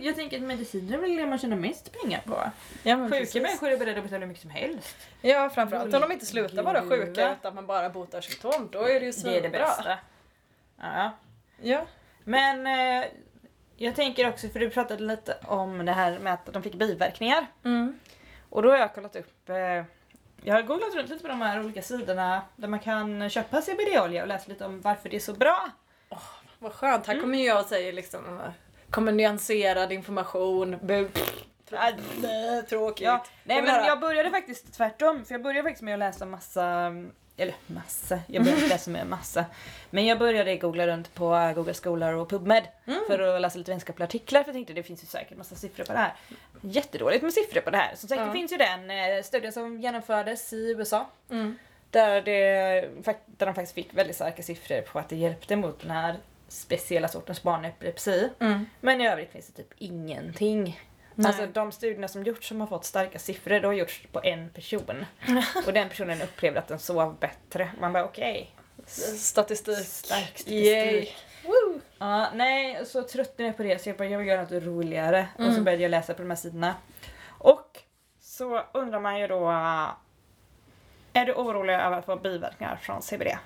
jag 0.00 0.16
tänker 0.16 0.36
att 0.36 0.42
mediciner 0.42 0.94
är 0.98 1.00
väl 1.00 1.16
det 1.16 1.26
man 1.26 1.38
tjänar 1.38 1.56
mest 1.56 1.92
pengar 2.02 2.20
på. 2.26 2.50
Ja, 2.82 2.96
men 2.96 3.06
Sjuka 3.10 3.20
precis. 3.20 3.42
människor 3.42 3.70
är 3.70 3.76
beredda 3.76 3.98
att 3.98 4.04
betala 4.04 4.20
hur 4.20 4.26
mycket 4.26 4.42
som 4.42 4.50
helst. 4.50 4.96
Ja, 5.22 5.50
framförallt 5.50 5.94
om 5.94 6.00
de 6.00 6.12
inte 6.12 6.26
slutar 6.26 6.62
vara 6.62 6.82
sjuka 6.82 7.32
utan 7.32 7.54
man 7.54 7.66
bara 7.66 7.90
botar 7.90 8.20
symptom. 8.20 8.68
Då 8.72 8.78
är 8.82 8.84
det 8.86 8.92
ju 8.92 8.98
Det 8.98 9.04
är 9.06 9.06
det 9.06 9.12
svinbra. 9.12 9.50
bästa. 9.60 9.98
Ja. 10.80 11.10
Ja. 11.62 11.82
Men 12.24 12.66
eh, 12.66 13.06
jag 13.82 13.96
tänker 13.96 14.28
också, 14.28 14.48
för 14.48 14.60
du 14.60 14.70
pratade 14.70 15.02
lite 15.02 15.36
om 15.44 15.86
det 15.86 15.92
här 15.92 16.18
med 16.18 16.32
att 16.34 16.46
de 16.46 16.62
fick 16.62 16.74
biverkningar. 16.74 17.46
Mm. 17.64 17.98
Och 18.50 18.62
då 18.62 18.70
har 18.70 18.76
jag 18.76 18.94
kollat 18.94 19.16
upp, 19.16 19.48
eh, 19.48 19.56
jag 20.42 20.54
har 20.54 20.62
googlat 20.62 20.94
runt 20.94 21.08
lite 21.08 21.22
på 21.22 21.28
de 21.28 21.40
här 21.40 21.60
olika 21.64 21.82
sidorna 21.82 22.42
där 22.56 22.68
man 22.68 22.80
kan 22.80 23.30
köpa 23.30 23.62
CBD-olja 23.62 24.22
och 24.22 24.28
läsa 24.28 24.48
lite 24.48 24.64
om 24.66 24.80
varför 24.80 25.08
det 25.08 25.16
är 25.16 25.20
så 25.20 25.32
bra. 25.32 25.70
Vad 26.58 26.72
skönt, 26.72 27.06
här 27.06 27.20
kommer 27.20 27.46
jag 27.46 27.60
och 27.60 27.66
säger 27.66 27.92
liksom 27.92 28.40
kommer 28.90 29.12
nyanserad 29.12 29.92
information. 29.92 30.76
Bu- 30.80 31.08
Tråkigt. 32.68 33.06
Ja, 33.06 33.24
nej 33.44 33.62
men 33.62 33.84
jag 33.84 34.00
började 34.00 34.30
faktiskt 34.30 34.72
tvärtom, 34.74 35.24
för 35.24 35.34
jag 35.34 35.42
började 35.42 35.62
faktiskt 35.68 35.82
med 35.82 35.94
att 35.94 35.98
läsa 35.98 36.26
massa, 36.26 36.92
eller 37.42 37.54
massa, 37.66 38.18
jag 38.26 38.42
började 38.44 38.62
inte 38.62 38.74
läsa 38.74 38.90
med 38.90 39.06
massa. 39.06 39.44
Men 39.90 40.06
jag 40.06 40.18
började 40.18 40.56
googla 40.56 40.86
runt 40.86 41.14
på 41.14 41.52
Google 41.54 41.74
Scholar 41.74 42.12
och 42.12 42.28
PubMed 42.28 42.64
för 43.06 43.18
att 43.18 43.40
läsa 43.40 43.58
lite 43.58 43.70
vetenskapliga 43.70 44.04
artiklar 44.06 44.42
för 44.42 44.48
jag 44.48 44.54
tänkte 44.54 44.72
det 44.72 44.82
finns 44.82 45.02
ju 45.02 45.06
säkert 45.06 45.38
massa 45.38 45.54
siffror 45.54 45.84
på 45.84 45.92
det 45.92 45.98
här. 45.98 46.14
Jättedåligt 46.60 47.22
med 47.22 47.32
siffror 47.32 47.60
på 47.60 47.70
det 47.70 47.76
här. 47.76 47.94
Som 47.96 48.08
sagt 48.08 48.20
Ja. 48.20 48.26
det 48.26 48.32
finns 48.32 48.52
ju 48.52 48.56
den 48.56 48.90
eh, 48.90 49.22
studien 49.22 49.52
som 49.52 49.80
genomfördes 49.80 50.52
i 50.52 50.70
USA 50.70 51.06
Mm. 51.30 51.58
där, 51.90 52.22
det, 52.22 52.34
där 53.26 53.46
de 53.46 53.54
faktiskt 53.54 53.74
fick 53.74 53.94
väldigt 53.94 54.16
starka 54.16 54.42
siffror 54.42 54.80
på 54.80 54.98
att 54.98 55.08
det 55.08 55.16
hjälpte 55.16 55.56
mot 55.56 55.80
den 55.80 55.90
här 55.90 56.16
speciella 56.48 57.08
sortens 57.08 57.42
barnepilepsi. 57.42 58.28
Mm. 58.38 58.66
Men 58.80 59.00
i 59.00 59.08
övrigt 59.08 59.32
finns 59.32 59.46
det 59.46 59.52
typ 59.62 59.72
ingenting. 59.78 60.80
Nej. 61.20 61.26
Alltså 61.28 61.46
de 61.46 61.72
studierna 61.72 62.08
som 62.08 62.22
gjorts 62.24 62.48
som 62.48 62.60
har 62.60 62.66
fått 62.66 62.84
starka 62.84 63.18
siffror, 63.18 63.60
det 63.60 63.66
har 63.66 63.72
gjorts 63.74 64.02
på 64.12 64.20
en 64.24 64.50
person. 64.50 65.06
Och 65.66 65.72
den 65.72 65.88
personen 65.88 66.22
upplevde 66.22 66.58
att 66.60 66.68
den 66.68 66.78
sov 66.78 67.18
bättre. 67.18 67.70
Man 67.80 67.92
bara 67.92 68.04
okej. 68.04 68.50
Statistik. 68.86 69.78
Stark 69.86 70.24
statistik. 70.24 70.52
Yay. 70.66 71.08
Woo. 71.44 71.80
Ja, 71.98 72.26
nej, 72.34 72.86
så 72.86 73.02
tröttnade 73.02 73.46
jag 73.48 73.56
på 73.56 73.62
det 73.62 73.82
så 73.82 73.88
jag 73.88 73.96
bara, 73.96 74.08
jag 74.08 74.18
vill 74.18 74.28
göra 74.28 74.42
något 74.42 74.52
roligare. 74.52 75.28
Och 75.38 75.44
så 75.44 75.50
Mm. 75.50 75.64
började 75.64 75.82
jag 75.82 75.90
läsa 75.90 76.14
på 76.14 76.22
de 76.22 76.28
här 76.30 76.36
sidorna. 76.36 76.74
Och 77.28 77.78
så 78.20 78.62
undrar 78.72 79.00
man 79.00 79.20
ju 79.20 79.26
då, 79.26 79.48
är 81.12 81.26
du 81.26 81.32
orolig 81.32 81.74
över 81.74 81.98
att 81.98 82.04
få 82.06 82.16
biverkningar 82.16 82.76
från 82.76 83.02
CBD? 83.02 83.38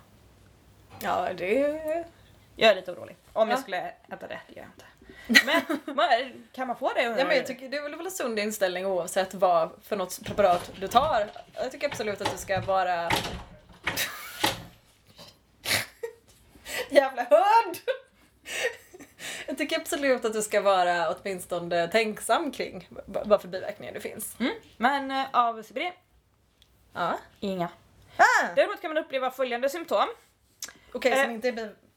Ja, 1.01 1.29
det. 1.37 2.05
Jag 2.57 2.71
är 2.71 2.75
lite 2.75 2.93
orolig. 2.93 3.17
Om 3.33 3.49
jag 3.49 3.59
Ja. 3.59 3.63
skulle 3.63 3.79
äta 4.09 4.27
det, 4.27 4.41
det 4.49 4.53
gör 4.55 4.63
jag 4.63 4.67
inte. 4.67 4.85
Men 5.27 5.63
man- 5.97 6.45
kan 6.53 6.67
man 6.67 6.77
få 6.77 6.93
det? 6.93 7.03
Ja, 7.03 7.11
men 7.25 7.37
jag 7.37 7.47
tycker 7.47 7.69
det 7.69 7.77
är 7.77 7.83
väl 7.83 8.07
en 8.07 8.11
sund 8.11 8.39
inställning 8.39 8.87
oavsett 8.87 9.35
vad 9.35 9.71
för 9.83 9.97
något 9.97 10.25
preparat 10.25 10.71
du 10.81 10.89
tar. 10.89 11.31
Jag 11.55 11.71
tycker 11.73 11.89
absolut 11.89 12.21
att 12.21 12.33
du 12.33 12.39
ska 12.39 12.61
vara... 12.61 13.11
Jävla 16.91 17.23
hund! 17.23 17.77
Jag 19.47 19.59
tycker 19.59 19.77
absolut 19.81 20.25
att 20.25 20.33
du 20.33 20.43
ska 20.43 20.61
vara 20.61 21.11
åtminstone 21.11 21.89
tänksam 21.89 22.53
kring 22.53 22.89
vad 23.07 23.41
för 23.41 23.49
biverkningar 23.49 23.93
det 23.95 24.01
finns. 24.01 24.37
Mm. 24.41 24.53
Men 24.77 25.11
eh, 25.11 25.25
av 25.33 25.63
CBD, 25.63 25.93
Ja. 26.93 27.19
inga. 27.41 27.69
Ah. 28.17 28.47
Däremot 28.57 28.81
kan 28.81 28.95
man 28.95 29.05
uppleva 29.05 29.31
följande 29.31 29.69
symptom. 29.69 30.07
Okej, 30.93 31.13
Eh, 31.13 31.23
som 31.23 31.31
inte 31.31 31.49
är 31.49 31.53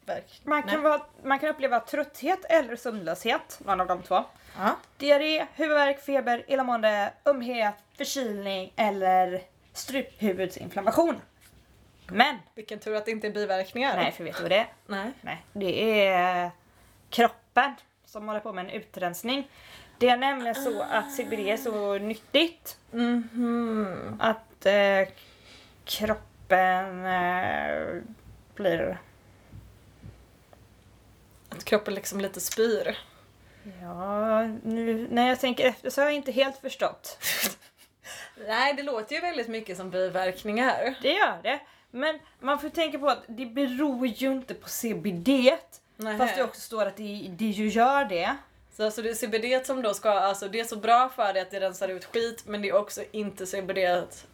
biverk. 0.08 0.42
Man 0.44 0.64
kan, 0.64 0.82
vara, 0.82 1.02
man 1.24 1.40
kan 1.40 1.50
uppleva 1.50 1.80
trötthet 1.80 2.46
eller 2.50 2.76
sömnlöshet, 2.76 3.60
någon 3.66 3.82
av 3.82 3.88
de 3.88 4.04
två. 4.04 4.24
Ja. 4.58 4.76
Diarré, 4.98 5.48
huvudvärk, 5.56 6.02
feber, 6.06 6.44
illamående, 6.48 7.14
ömhet, 7.26 7.74
förkylning 7.98 8.74
eller 8.76 9.42
struphuvudsinflammation. 9.74 11.22
Men, 12.08 12.38
Vilken 12.56 12.80
tur 12.80 12.96
att 12.96 13.06
det 13.06 13.12
inte 13.12 13.28
är 13.28 13.32
biverkningar. 13.32 13.96
nej 13.96 14.12
för 14.12 14.24
vet 14.24 14.36
du 14.36 14.42
vad 14.42 14.52
det 14.52 14.58
är? 14.58 14.68
Nej. 14.88 15.12
Nej, 15.22 15.44
det 15.54 16.04
är 16.06 16.52
kroppen 17.10 17.74
som 18.06 18.28
håller 18.28 18.40
på 18.40 18.54
med 18.54 18.66
en 18.66 18.72
utrensning. 18.72 19.50
Det 19.98 20.10
är 20.10 20.18
nämligen 20.18 20.56
så 20.56 20.82
att 20.82 21.16
CBD 21.16 21.40
är 21.50 21.58
så 21.58 21.98
nyttigt 21.98 22.78
Mhm. 22.92 24.18
att 24.20 24.66
eh, 24.66 25.08
kroppen 25.86 27.06
eh, 27.06 28.02
blir... 28.56 28.98
Att 31.58 31.66
kroppen 31.66 31.94
liksom 31.94 32.22
lite 32.22 32.42
spyr. 32.42 32.98
Ja, 33.82 34.44
nu 34.64 35.08
när 35.12 35.28
jag 35.28 35.40
tänker 35.40 35.66
efter 35.66 35.90
så 35.90 36.02
har 36.02 36.06
jag 36.06 36.16
inte 36.16 36.32
helt 36.32 36.58
förstått. 36.58 37.18
Nej, 38.48 38.74
det 38.74 38.84
låter 38.84 39.16
ju 39.16 39.22
väldigt 39.22 39.48
mycket 39.48 39.78
som 39.78 39.90
biverkningar. 39.90 40.96
Det 41.02 41.14
gör 41.14 41.40
det. 41.44 41.60
Men 41.92 42.20
man 42.40 42.60
får 42.60 42.70
tänka 42.70 43.00
på 43.00 43.08
att 43.08 43.24
det 43.28 43.46
beror 43.46 44.08
ju 44.08 44.32
inte 44.32 44.54
på 44.54 44.70
CBD. 44.70 45.30
Fast 46.18 46.36
det 46.36 46.44
också 46.44 46.62
står 46.62 46.86
att 46.86 46.98
det, 46.98 47.28
det 47.30 47.46
ju 47.46 47.68
gör 47.68 48.06
det. 48.06 48.36
Så 48.78 48.86
alltså 48.86 49.02
det 49.02 49.10
är 49.10 49.14
CBD 49.14 49.66
som 49.66 49.82
då 49.82 49.94
ska, 49.94 50.10
alltså 50.10 50.48
det 50.48 50.60
är 50.60 50.64
så 50.64 50.76
bra 50.76 51.10
för 51.10 51.34
dig 51.34 51.42
att 51.42 51.52
det 51.52 51.60
rensar 51.60 51.88
ut 51.88 52.06
skit 52.06 52.44
men 52.46 52.62
det 52.62 52.70
är 52.70 52.76
också 52.76 53.04
inte 53.12 53.46
CBD 53.46 53.78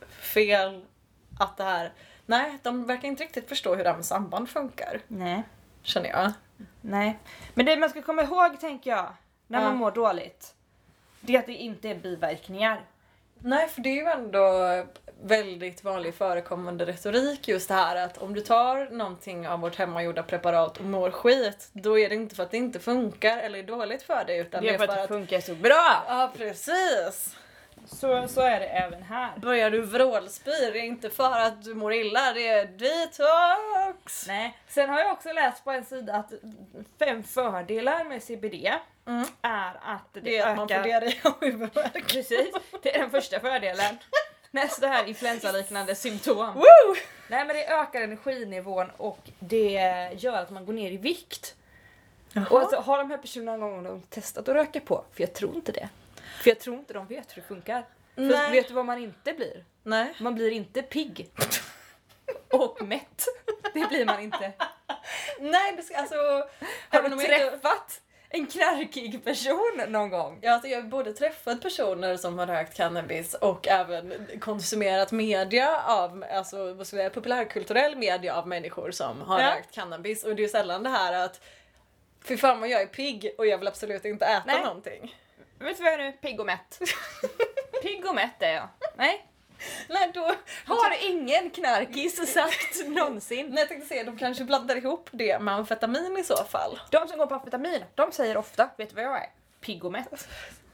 fel 0.10 0.86
att 1.40 1.58
det 1.58 1.64
här, 1.64 1.94
nej 2.26 2.58
de 2.64 2.86
verkar 2.86 3.08
inte 3.08 3.24
riktigt 3.24 3.50
förstå 3.50 3.76
hur 3.76 3.84
det 3.84 3.90
här 3.90 3.96
med 3.96 4.06
samband 4.06 4.50
funkar. 4.50 5.02
Nej. 5.08 5.44
Känner 5.84 6.10
jag. 6.10 6.32
Nej. 6.82 7.20
Men 7.54 7.66
det 7.66 7.78
man 7.78 7.90
ska 7.90 8.02
komma 8.02 8.24
ihåg 8.24 8.60
tänker 8.60 8.90
jag, 8.92 9.08
när 9.48 9.60
Ja. 9.62 9.66
man 9.66 9.76
mår 9.78 9.92
dåligt. 9.92 10.54
Det 11.22 11.36
är 11.36 11.40
att 11.40 11.46
det 11.46 11.54
inte 11.54 11.90
är 11.90 11.96
biverkningar. 11.96 12.82
Nej 13.40 13.68
för 13.68 13.82
det 13.82 13.90
är 13.90 13.94
ju 13.96 14.08
ändå 14.24 14.84
väldigt 15.24 15.84
vanlig 15.84 16.16
förekommande 16.16 16.86
retorik 16.86 17.48
just 17.48 17.68
det 17.68 17.74
här 17.74 17.96
att 17.96 18.18
om 18.18 18.34
du 18.34 18.42
tar 18.42 18.90
någonting 18.92 19.48
av 19.48 19.60
vårt 19.60 19.76
hemmagjorda 19.76 20.24
preparat 20.24 20.78
och 20.78 20.86
mår 20.86 21.12
skit 21.12 21.70
då 21.74 22.00
är 22.00 22.10
det 22.10 22.16
inte 22.16 22.36
för 22.36 22.44
att 22.44 22.52
det 22.52 22.58
inte 22.58 22.80
funkar 22.80 23.38
eller 23.38 23.60
är 23.60 23.64
dåligt 23.64 24.04
för 24.04 24.26
dig 24.26 24.38
utan 24.40 24.64
Det 24.64 24.70
är 24.70 24.78
för 24.78 24.88
att 24.88 25.02
det 25.02 25.08
funkar 25.08 25.40
så 25.40 25.56
bra. 25.56 26.04
Ja 26.08 26.32
precis! 26.38 27.36
Så, 27.86 28.28
så 28.28 28.42
är 28.42 28.60
det 28.60 28.66
även 28.66 29.04
här. 29.04 29.32
Börjar 29.38 29.72
du 29.72 29.82
vrålspy, 29.82 30.52
det 30.52 30.80
är 30.80 30.84
inte 30.84 31.10
för 31.10 31.40
att 31.40 31.64
du 31.64 31.74
mår 31.76 31.94
illa, 31.94 32.34
det 32.34 32.48
är 32.48 32.66
detox! 32.66 34.28
Nej. 34.28 34.58
Sen 34.68 34.90
har 34.90 35.00
jag 35.00 35.12
också 35.12 35.32
läst 35.34 35.64
på 35.64 35.72
en 35.72 35.86
sida 35.86 36.14
att 36.16 36.32
fem 37.00 37.24
fördelar 37.24 38.04
med 38.04 38.24
CBD 38.24 38.72
Mm. 39.08 39.26
är 39.42 39.80
att 39.84 40.14
det, 40.14 40.20
Det 40.20 40.38
är 40.38 40.48
att 40.48 40.58
man 40.58 40.68
får 40.68 40.76
ökar... 40.76 40.84
diarré 40.84 41.14
och 41.24 41.38
huvudvärk. 41.46 42.08
Precis, 42.12 42.56
det 42.82 42.96
är 42.96 43.00
den 43.00 43.10
första 43.12 43.40
fördelen. 43.40 43.98
Nästa 44.52 44.88
här 44.88 45.06
influensaliknande 45.08 45.96
symptom. 45.96 46.54
Woo! 46.54 46.96
Nej 47.28 47.46
men 47.46 47.56
det 47.56 47.68
ökar 47.68 48.02
energinivån 48.02 48.92
och 48.98 49.20
det 49.40 50.10
gör 50.18 50.34
att 50.34 50.50
man 50.50 50.66
går 50.66 50.74
ner 50.74 50.92
i 50.92 50.98
vikt. 50.98 51.56
Och 52.50 52.60
alltså, 52.60 52.76
har 52.80 52.98
de 52.98 53.12
här 53.12 53.18
personerna 53.18 53.58
någon 53.58 53.84
gång 53.84 54.02
testat 54.10 54.50
att 54.50 54.56
röka 54.56 54.80
på? 54.80 55.04
För 55.14 55.22
jag 55.22 55.34
tror 55.34 55.56
inte 55.56 55.72
det. 55.72 55.90
För 56.44 56.50
jag 56.50 56.60
tror 56.60 56.76
inte 56.76 56.94
de 56.94 57.08
vet 57.08 57.38
hur 57.38 57.42
det 57.42 57.48
funkar. 57.48 57.86
För 58.16 58.22
Nej. 58.22 58.52
vet 58.52 58.68
du 58.68 58.74
vad 58.74 58.86
man 58.86 58.98
inte 58.98 59.34
blir? 59.34 59.66
Nej. 59.84 60.14
Man 60.20 60.36
blir 60.36 60.52
inte 60.52 60.82
pigg. 60.82 61.30
Och 62.52 62.82
mätt. 62.82 63.26
Det 63.74 63.90
blir 63.90 64.06
man 64.06 64.20
inte. 64.20 64.52
Nej, 65.40 65.80
alltså... 65.96 66.16
Har 66.90 67.10
du 67.10 67.18
träffat 67.18 68.02
en 68.30 68.48
knarkig 68.48 69.24
person 69.24 69.82
någon 69.88 70.10
gång? 70.10 70.40
Ja, 70.42 70.54
alltså 70.54 70.68
jag 70.68 70.82
har 70.82 70.88
både 70.90 71.14
träffat 71.14 71.62
personer 71.62 72.18
som 72.18 72.40
har 72.40 72.48
rökt 72.48 72.78
cannabis 72.78 73.34
och 73.34 73.68
även 73.68 74.28
konsumerat 74.40 75.12
media 75.12 75.82
av, 75.82 76.26
alltså 76.32 76.58
vad 76.74 76.88
ska 76.88 76.96
jag 76.96 77.02
säga, 77.02 77.10
populärkulturell 77.10 77.96
media 77.96 78.36
av 78.36 78.48
människor 78.48 78.92
som 78.92 79.22
har 79.22 79.40
Ja. 79.42 79.56
rökt 79.56 79.72
cannabis. 79.76 80.24
Och 80.24 80.36
det 80.36 80.42
är 80.42 80.44
ju 80.44 80.50
sällan 80.50 80.84
det 80.84 80.90
här 80.90 81.14
att 81.26 81.42
Fy 82.28 82.38
fan 82.38 82.60
vad 82.60 82.70
jag 82.70 82.82
är 82.82 82.88
pigg 82.88 83.36
och 83.38 83.48
jag 83.48 83.58
vill 83.58 83.68
absolut 83.68 84.06
inte 84.06 84.26
äta 84.26 84.44
Nej. 84.46 84.62
någonting. 84.62 85.16
Vet 85.64 85.78
du 85.78 85.84
vad 85.84 85.94
jag 85.94 86.00
är 86.00 86.04
nu? 86.06 86.12
Pigg 86.12 86.40
och 86.40 86.46
mätt. 86.46 86.80
Pigg 87.82 88.06
och 88.06 88.16
mätt 88.16 88.42
är 88.42 88.54
jag. 88.54 88.68
Nej. 88.96 89.26
Nej, 89.90 90.12
då... 90.14 90.32
Har 90.66 91.10
ingen 91.10 91.50
knarkis 91.50 92.34
sagt 92.34 92.88
någonsin. 92.88 93.48
Nej, 93.50 93.60
jag 93.60 93.68
tänkte 93.68 93.88
säga, 93.88 94.04
de 94.04 94.18
kanske 94.18 94.44
blandar 94.44 94.76
ihop 94.76 95.10
det 95.12 95.40
med 95.40 95.54
amfetamin 95.54 96.18
i 96.18 96.24
så 96.24 96.36
fall. 96.36 96.80
De 96.90 97.08
som 97.08 97.18
går 97.18 97.26
på 97.28 97.36
amfetamin, 97.36 97.84
de 97.96 98.12
säger 98.12 98.38
ofta, 98.38 98.70
vet 98.78 98.90
du 98.90 98.96
vad 98.96 99.04
jag 99.06 99.18
är? 99.18 99.30
Pigg 99.62 99.86
och 99.86 99.92
mätt. 99.92 100.28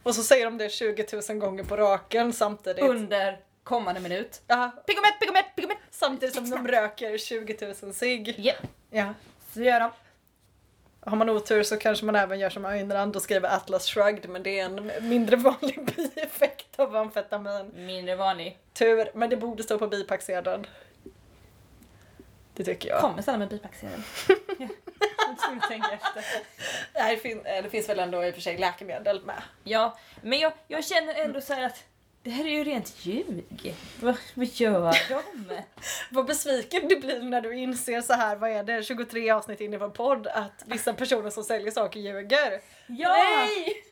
Och 0.03 0.15
så 0.15 0.23
säger 0.23 0.45
de 0.45 0.57
det 0.57 0.69
20 0.69 1.05
000 1.29 1.37
gånger 1.37 1.63
på 1.63 1.77
raken 1.77 2.33
samtidigt. 2.33 2.83
Under 2.83 3.39
kommande 3.63 4.01
minut. 4.01 4.41
Ja, 4.47 4.71
Pigomet, 4.87 5.19
pigomet, 5.19 5.45
pigomet! 5.55 5.77
samtidigt 5.91 6.35
som 6.35 6.49
de 6.49 6.67
röker 6.67 7.17
20 7.17 7.73
000 7.81 7.93
cigg. 7.93 8.35
Ja, 8.37 8.53
Ja. 8.91 9.13
så 9.53 9.61
gör 9.61 9.79
de. 9.79 9.91
Har 11.01 11.17
man 11.17 11.29
otur 11.29 11.63
så 11.63 11.77
kanske 11.77 12.05
man 12.05 12.15
även 12.15 12.39
gör 12.39 12.49
som 12.49 12.65
Ayn 12.65 12.93
Rand 12.93 13.15
och 13.15 13.21
skriver 13.21 13.55
Atlas 13.55 13.85
shrugged 13.85 14.29
men 14.29 14.43
det 14.43 14.59
är 14.59 14.65
en 14.65 14.91
mindre 15.09 15.35
vanlig 15.35 15.85
bieffekt 15.95 16.79
av 16.79 16.95
amfetamin. 16.95 17.71
Mindre 17.75 18.15
vanlig. 18.15 18.57
Tur, 18.73 19.11
men 19.13 19.29
det 19.29 19.37
borde 19.37 19.63
stå 19.63 19.77
på 19.79 19.87
bipacksedeln. 19.87 20.65
Det 22.53 22.63
tycker 22.63 22.89
jag. 22.89 23.01
Kommer 23.01 23.21
sällan 23.21 23.39
med 23.39 23.49
bipacksedel. 23.49 24.01
ja. 24.59 24.67
Jag 25.49 25.67
tänka 25.67 25.87
efter. 25.91 26.23
Nej, 26.93 27.15
det, 27.15 27.21
fin- 27.21 27.45
eh, 27.45 27.63
det 27.63 27.69
finns 27.69 27.89
väl 27.89 27.99
ändå 27.99 28.25
i 28.25 28.29
och 28.29 28.33
för 28.33 28.41
sig 28.41 28.57
läkemedel 28.57 29.21
med. 29.25 29.41
Ja, 29.63 29.97
men 30.21 30.39
jag, 30.39 30.53
jag 30.67 30.85
känner 30.85 31.15
ändå 31.15 31.41
så 31.41 31.53
att 31.65 31.83
det 32.23 32.29
här 32.29 32.45
är 32.45 32.49
ju 32.49 32.63
rent 32.63 33.05
ljug. 33.05 33.75
Vad, 33.99 34.17
vad 34.33 34.47
gör 34.47 34.95
de? 35.09 35.61
Vad 36.11 36.25
besviken 36.25 36.87
du 36.87 36.99
blir 36.99 37.21
när 37.21 37.41
du 37.41 37.57
inser 37.57 38.01
så 38.01 38.13
här, 38.13 38.35
vad 38.35 38.49
är 38.49 38.63
det, 38.63 38.83
23 38.83 39.31
avsnitt 39.31 39.61
in 39.61 39.73
i 39.73 39.77
vår 39.77 39.89
podd, 39.89 40.27
att 40.27 40.63
vissa 40.65 40.93
personer 40.93 41.29
som 41.29 41.43
säljer 41.43 41.71
saker 41.71 41.99
ljuger. 41.99 42.61
Ja! 42.87 43.13
Nej! 43.13 43.83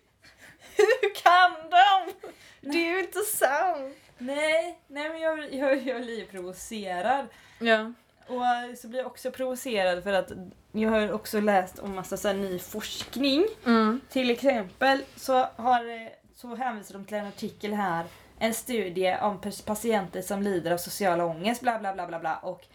Hur 0.75 1.15
kan 1.15 1.69
de? 1.69 2.13
Det 2.61 2.77
är 2.77 2.91
ju 2.91 2.99
inte 2.99 3.19
sant. 3.19 3.95
Nej, 4.17 4.79
nej 4.87 5.09
men 5.09 5.21
jag, 5.21 5.53
jag, 5.53 5.87
jag 5.87 6.01
blir 6.01 6.25
provocerad. 6.25 7.27
Ja. 7.59 7.93
Och 8.27 8.77
så 8.77 8.87
blir 8.87 8.99
jag 8.99 9.07
också 9.07 9.31
provocerad 9.31 10.03
för 10.03 10.13
att 10.13 10.31
jag 10.71 10.89
har 10.89 11.11
också 11.11 11.39
läst 11.39 11.79
om 11.79 11.95
massa 11.95 12.17
så 12.17 12.27
här 12.27 12.35
ny 12.35 12.59
forskning. 12.59 13.45
Mm. 13.65 14.01
Till 14.09 14.29
exempel 14.29 15.03
så, 15.15 15.33
har, 15.55 15.89
eh, 15.89 16.07
så 16.38 16.56
hänvisar 16.56 16.93
de 16.93 17.06
till 17.06 17.17
en 17.17 17.28
artikel 17.28 17.73
här, 17.73 18.06
en 18.39 18.54
studie 18.54 19.17
om 19.21 19.39
patienter 19.65 20.21
som 20.21 20.41
lider 20.41 20.71
av 20.71 20.78
social 20.78 21.21
ångest, 21.21 21.62
bla 21.62 21.80
bla 21.80 21.93
bla 21.93 22.08
bla 22.08 22.19
bla. 22.19 22.38
Och 22.38 22.65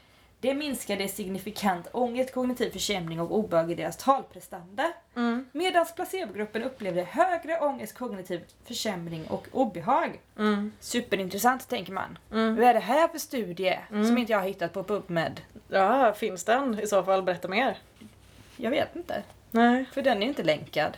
det 0.40 0.55
minskade 0.55 1.09
signifikant 1.09 1.88
ångest, 1.92 2.35
kognitiv 2.35 2.70
försämring 2.70 3.20
och 3.20 3.38
obehag 3.38 3.72
i 3.72 3.75
deras 3.75 3.96
talprestanda. 3.96 4.92
Mm. 5.16 5.46
Medan 5.53 5.87
placebogruppen 5.96 6.62
upplevde 6.62 7.03
högre 7.03 7.61
ångest, 7.61 7.98
kognitiv 7.98 8.40
försämring 8.64 9.27
och 9.27 9.48
obehag. 9.53 10.20
Mm. 10.38 10.72
Superintressant 10.81 11.68
tänker 11.68 11.92
man. 11.92 12.18
Mm. 12.33 12.57
Vad 12.57 12.64
är 12.64 12.75
det 12.75 12.81
här 12.81 13.09
för 13.09 13.18
studie 13.18 13.79
som 13.88 14.18
inte 14.18 14.33
jag 14.33 14.38
har 14.38 14.46
hittat 14.46 14.72
på 14.72 14.85
PubMed? 14.85 15.40
Ja, 15.68 16.14
finns 16.14 16.44
den 16.44 16.81
i 16.81 16.87
så 16.87 17.03
fall? 17.03 17.22
Berätta 17.22 17.48
mer. 17.48 17.79
Jag 18.57 18.70
vet 18.70 18.96
inte, 18.96 19.22
Nej. 19.51 19.85
för 19.92 20.03
den 20.03 20.22
är 20.22 20.27
inte 20.27 20.42
länkad. 20.42 20.96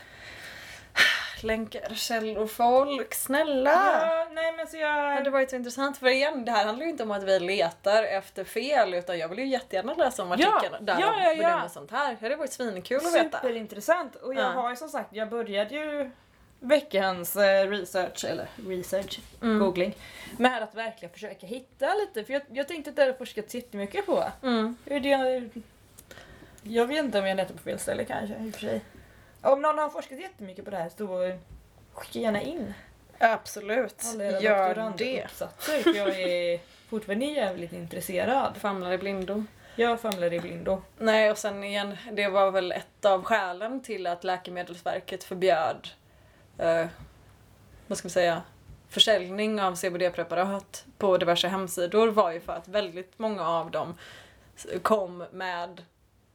Länkar, 1.44 1.94
källor, 1.94 2.46
folk, 2.46 3.14
snälla! 3.14 3.70
Ja, 3.70 4.26
nej 4.33 4.52
men 4.57 4.66
så 4.66 4.72
Det 4.76 4.83
jag... 4.83 5.11
hade 5.14 5.30
varit 5.30 5.50
så 5.50 5.57
intressant 5.57 5.98
för 5.98 6.07
igen, 6.09 6.44
det 6.44 6.50
här 6.52 6.64
handlar 6.64 6.85
ju 6.85 6.90
inte 6.90 7.02
om 7.02 7.11
att 7.11 7.22
vi 7.22 7.40
letar 7.40 8.02
efter 8.02 8.44
fel 8.44 8.94
utan 8.94 9.18
jag 9.18 9.28
vill 9.28 9.38
ju 9.38 9.46
jättegärna 9.46 9.94
läsa 9.94 10.22
om 10.22 10.35
Ja, 10.38 10.57
artikeln 10.57 10.85
där 10.85 10.96
ja, 11.00 11.14
ja, 11.20 11.28
ja. 11.33 11.35
bedömer 11.37 11.68
sånt 11.68 11.90
här. 11.90 12.16
Det 12.20 12.24
hade 12.26 12.37
varit 12.37 12.52
svinkul 12.52 12.96
att 12.96 13.14
veta. 13.14 13.38
Superintressant 13.40 14.14
och 14.16 14.35
jag 14.35 14.42
Ja. 14.42 14.48
har 14.48 14.70
ju 14.70 14.76
som 14.76 14.88
sagt, 14.88 15.09
jag 15.12 15.28
började 15.28 15.74
ju 15.74 16.11
veckans 16.61 17.37
eh, 17.37 17.68
research, 17.70 18.24
eller 18.24 18.48
research, 18.68 19.20
Mm. 19.42 19.59
googling, 19.59 19.94
med 20.38 20.62
att 20.62 20.74
verkligen 20.74 21.12
försöka 21.12 21.46
hitta 21.46 21.94
lite 21.94 22.24
för 22.24 22.33
jag, 22.33 22.42
jag 22.48 22.68
tänkte 22.68 22.90
att 22.90 22.96
det 22.96 23.02
har 23.04 23.12
forskats 23.12 23.54
jättemycket 23.54 24.07
på. 24.07 24.24
Mm. 24.42 24.76
Hur 24.85 25.00
det, 25.00 25.48
jag 26.62 26.87
vet 26.87 27.04
inte 27.04 27.18
om 27.18 27.26
jag 27.26 27.37
letar 27.37 27.54
på 27.54 27.62
fel 27.62 27.78
ställe 27.78 28.04
kanske 28.04 28.35
i 28.40 28.50
och 28.50 28.54
för 28.54 28.61
sig. 28.61 28.80
Om 29.44 29.62
någon 29.62 29.78
har 29.78 29.88
forskat 29.88 30.20
jättemycket 30.20 30.64
på 30.64 30.70
det 30.70 30.76
här 30.76 30.90
så 30.98 31.38
skicka 31.92 32.18
gärna 32.18 32.42
in 32.42 32.74
Absolut, 33.18 34.02
alla 34.04 34.24
era 34.24 34.40
gör 34.40 34.92
det. 34.98 35.28
för 35.48 35.96
jag 35.96 36.20
är 36.20 36.61
fortfarande 36.88 37.24
jävligt 37.26 37.72
intresserad. 37.72 38.57
Famlar 38.57 38.92
i 38.92 38.98
blindo. 38.98 39.44
Jag 39.76 40.00
famlar 40.00 40.33
i 40.33 40.40
blindo. 40.40 40.83
Nej 40.98 41.30
och 41.30 41.38
sen 41.38 41.64
igen, 41.64 41.96
det 42.12 42.28
var 42.28 42.50
väl 42.50 42.72
ett 42.72 43.04
av 43.04 43.24
skälen 43.24 43.83
till 43.83 44.07
att 44.07 44.24
Läkemedelsverket 44.24 45.24
förbjöd 45.24 45.88
eh, 46.59 46.87
vad 47.87 47.98
ska 47.98 48.09
vi 48.09 48.12
säga, 48.12 48.42
försäljning 48.88 49.61
av 49.61 49.74
CBD-preparat 49.74 50.85
på 50.98 51.18
diverse 51.18 51.48
hemsidor 51.48 52.09
var 52.09 52.33
ju 52.33 52.40
för 52.40 52.52
att 52.52 52.68
väldigt 52.68 53.18
många 53.18 53.48
av 53.48 53.70
dem 53.70 53.94
kom 54.83 55.24
med, 55.33 55.83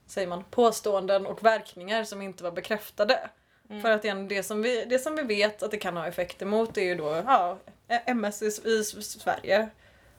säger 0.09 0.27
man, 0.27 0.43
påståenden 0.43 1.25
och 1.25 1.45
verkningar 1.45 2.03
som 2.03 2.21
inte 2.21 2.43
var 2.43 2.51
bekräftade. 2.51 3.29
Mm. 3.69 3.81
För 3.81 3.91
att 3.91 4.03
igen, 4.03 4.27
det 4.27 4.43
som, 4.43 4.61
vi, 4.61 4.85
det 4.85 4.99
som 4.99 5.15
vi 5.15 5.23
vet 5.23 5.63
att 5.63 5.71
det 5.71 5.77
kan 5.77 5.97
ha 5.97 6.07
effekter 6.07 6.45
mot 6.45 6.77
är 6.77 6.81
ju 6.81 6.95
då 6.95 7.23
ja, 7.25 7.57
MS 7.87 8.41
i, 8.41 8.45
i 8.45 8.83
Sverige 8.83 9.69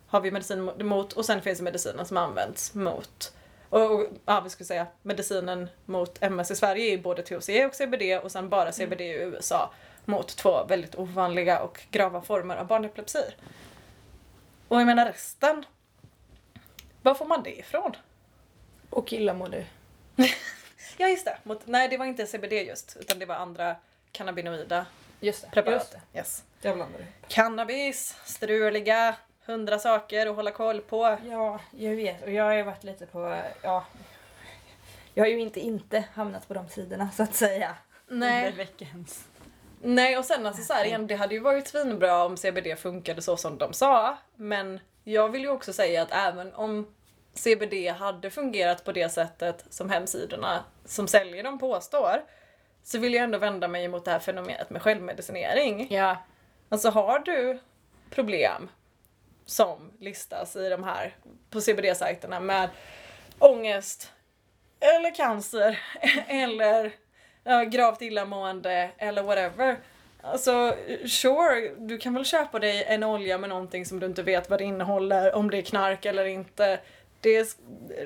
har 0.07 0.21
vi 0.21 0.31
medicin 0.31 0.71
mot 0.79 1.13
och 1.13 1.25
sen 1.25 1.43
finns 1.43 1.59
det 1.59 1.65
medicinen 1.65 2.07
som 2.07 2.17
används 2.17 2.75
mot 2.75 3.33
och, 3.69 3.93
och 3.93 4.07
ja, 4.25 4.41
vi 4.41 4.51
skulle 4.51 4.67
säga 4.67 4.87
medicinen 5.03 5.69
mot 5.85 6.23
MS 6.23 6.51
i 6.51 6.57
Sverige 6.57 6.93
är 6.93 6.99
både 6.99 7.23
THC 7.23 7.49
och 7.67 7.75
CBD 7.75 8.21
och 8.23 8.33
sen 8.33 8.49
bara 8.49 8.73
CBD 8.73 9.01
i 9.01 9.13
USA 9.13 9.73
mot 10.05 10.37
två 10.37 10.65
väldigt 10.65 10.95
ovanliga 10.95 11.63
och 11.63 11.81
grava 11.91 12.21
former 12.21 12.57
av 12.57 12.67
barnepilepsi. 12.67 13.25
Och 14.69 14.81
jag 14.81 14.87
menar 14.87 15.07
resten, 15.07 15.65
var 17.03 17.15
får 17.15 17.27
man 17.27 17.43
det 17.43 17.59
ifrån? 17.59 17.97
Och 18.91 19.13
illamående. 19.13 19.67
Ja 20.97 21.09
just 21.09 21.25
det, 21.25 21.39
mot, 21.43 21.67
nej 21.67 21.89
det 21.89 21.97
var 21.97 22.07
inte 22.07 22.27
CBD 22.27 22.53
just 22.53 22.97
utan 23.01 23.19
det 23.19 23.27
var 23.27 23.35
andra 23.35 23.77
cannabinoida 24.13 24.87
Just 25.21 25.43
det. 25.43 25.51
preparat. 25.51 25.79
Just 25.79 25.93
det. 26.13 26.19
Yes. 26.19 26.45
Jag 26.63 26.75
blandade. 26.77 27.05
Cannabis, 27.29 28.17
struliga, 28.25 29.17
hundra 29.47 29.79
saker 29.79 30.27
att 30.27 30.37
hålla 30.37 30.51
koll 30.51 30.81
på. 30.81 31.19
Ja, 31.27 31.61
jag 31.71 31.97
vet. 31.97 32.23
Och 32.23 32.31
jag 32.31 32.45
har 32.45 32.53
ju 32.53 32.63
varit 32.63 32.85
lite 32.85 33.07
på, 33.07 33.43
ja. 33.63 33.85
Jag 35.15 35.25
har 35.25 35.29
ju 35.29 35.41
inte 35.41 35.61
inte 35.61 36.05
hamnat 36.15 36.49
på 36.49 36.55
de 36.55 36.69
sidorna 36.69 37.11
så 37.17 37.23
att 37.23 37.35
säga. 37.35 37.77
Under 38.09 38.29
Nej. 38.29 38.53
veckans. 38.53 39.25
Nej 39.83 40.19
och 40.19 40.25
sen 40.25 40.47
alltså 40.47 40.63
så 40.63 40.73
här, 40.73 40.85
igen, 40.85 41.07
det 41.07 41.15
hade 41.15 41.35
ju 41.35 41.41
varit 41.41 41.69
svinbra 41.69 42.25
om 42.25 42.37
CBD 42.37 42.79
funkade 42.79 43.23
så 43.23 43.37
som 43.37 43.59
de 43.59 43.73
sa. 43.73 44.19
Men 44.37 44.81
jag 45.05 45.29
vill 45.29 45.43
ju 45.43 45.49
också 45.49 45.73
säga 45.73 46.03
att 46.03 46.13
även 46.13 46.55
om 46.55 46.95
CBD 47.35 47.89
hade 47.89 48.31
fungerat 48.31 48.85
på 48.85 48.93
det 48.93 49.09
sättet 49.09 49.65
som 49.71 49.91
hemsidorna 49.91 50.65
som 50.85 51.09
säljer 51.09 51.43
dem 51.45 51.59
påstår. 51.59 52.23
Så 52.83 52.99
vill 52.99 53.15
jag 53.15 53.25
ändå 53.25 53.39
vända 53.39 53.69
mig 53.69 53.89
mot 53.89 54.05
det 54.05 54.11
här 54.11 54.19
fenomenet 54.19 54.71
med 54.71 54.83
självmedicinering. 54.83 55.87
Ja. 55.91 56.17
Alltså 56.69 56.91
har 56.91 57.19
du 57.19 57.59
problem 58.11 58.71
som 59.47 59.93
listas 59.99 60.57
i 60.57 60.69
de 60.69 60.85
här 60.85 61.17
på 61.51 61.61
CBD-sajterna 61.61 62.41
med 62.41 62.69
ångest 63.39 64.13
eller 64.81 65.15
cancer 65.15 65.79
eller 66.29 66.93
gravt 67.71 68.03
illamående 68.03 68.91
eller 68.99 69.23
whatever. 69.23 69.77
Alltså 70.23 70.77
sure, 71.07 71.75
du 71.79 71.99
kan 71.99 72.15
väl 72.15 72.25
köpa 72.25 72.59
dig 72.59 72.85
en 72.85 73.05
olja 73.05 73.39
med 73.39 73.49
någonting 73.49 73.87
som 73.87 74.01
du 74.01 74.07
inte 74.07 74.23
vet 74.23 74.51
vad 74.51 74.61
det 74.61 74.65
innehåller, 74.65 75.35
om 75.35 75.51
det 75.51 75.59
är 75.59 75.63
knark 75.63 76.05
eller 76.05 76.25
inte. 76.25 76.81
Det 77.21 77.37
är, 77.37 77.47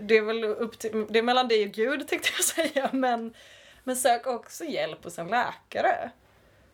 det 0.01 0.17
är 0.17 0.23
väl 0.23 0.45
upp 0.45 0.79
till, 0.79 1.07
det 1.11 1.19
är 1.19 1.23
mellan 1.23 1.49
dig 1.49 1.65
och 1.65 1.73
Gud 1.73 2.09
tänkte 2.09 2.29
jag 2.37 2.45
säga 2.73 2.91
men, 2.93 3.35
men 3.85 3.97
sök 3.97 4.27
också 4.27 4.65
hjälp 4.65 5.05
hos 5.05 5.19
en 5.19 5.29
läkare. 5.29 6.11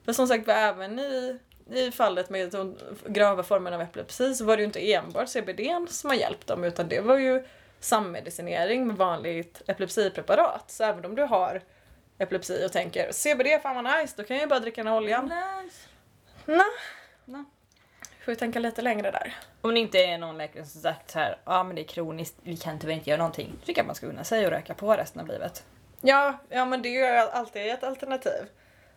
För 0.04 0.12
som 0.12 0.28
sagt 0.28 0.48
även 0.48 0.98
i, 0.98 1.38
i 1.72 1.90
fallet 1.90 2.30
med 2.30 2.50
de 2.50 2.76
grava 3.06 3.42
formerna 3.42 3.76
av 3.76 3.82
epilepsi 3.82 4.34
så 4.34 4.44
var 4.44 4.56
det 4.56 4.60
ju 4.60 4.66
inte 4.66 4.92
enbart 4.92 5.28
CBD 5.28 5.60
som 5.88 6.10
har 6.10 6.16
hjälpt 6.16 6.46
dem 6.46 6.64
utan 6.64 6.88
det 6.88 7.00
var 7.00 7.18
ju 7.18 7.44
sammedicinering 7.80 8.86
med 8.86 8.96
vanligt 8.96 9.62
epilepsipreparat. 9.66 10.70
Så 10.70 10.84
även 10.84 11.04
om 11.04 11.14
du 11.14 11.22
har 11.22 11.62
epilepsi 12.18 12.66
och 12.66 12.72
tänker 12.72 13.12
CBD 13.12 13.62
fan 13.62 13.84
vad 13.84 13.98
nice, 13.98 14.14
då 14.16 14.24
kan 14.24 14.36
jag 14.36 14.44
ju 14.44 14.48
bara 14.48 14.60
dricka 14.60 14.82
den 14.82 14.92
här 14.92 15.00
oljan. 15.00 15.24
Nice. 15.24 15.88
Nej. 16.46 16.66
Nej. 17.24 17.44
Får 18.30 18.34
vi 18.34 18.38
tänka 18.38 18.58
lite 18.58 18.82
längre 18.82 19.10
där. 19.10 19.36
Om 19.60 19.74
det 19.74 19.80
inte 19.80 19.98
är 19.98 20.18
någon 20.18 20.38
läkare 20.38 20.64
som 20.64 20.80
sagt 20.80 21.10
så 21.10 21.18
här, 21.18 21.38
ja 21.44 21.62
men 21.62 21.76
det 21.76 21.82
är 21.82 21.84
kroniskt, 21.84 22.36
vi 22.42 22.56
kan 22.56 22.78
tyvärr 22.78 22.94
inte 22.94 23.10
göra 23.10 23.18
någonting. 23.18 23.58
Så 23.66 23.74
kan 23.74 23.86
man 23.86 23.94
ska 23.94 24.06
unna 24.06 24.24
sig 24.24 24.44
och 24.46 24.50
röka 24.52 24.74
på 24.74 24.92
resten 24.96 25.20
av 25.20 25.26
livet. 25.28 25.64
Ja, 26.00 26.38
ja 26.48 26.64
men 26.64 26.82
det 26.82 26.88
är 26.88 27.22
ju 27.22 27.30
alltid 27.30 27.66
ett 27.70 27.84
alternativ. 27.84 28.48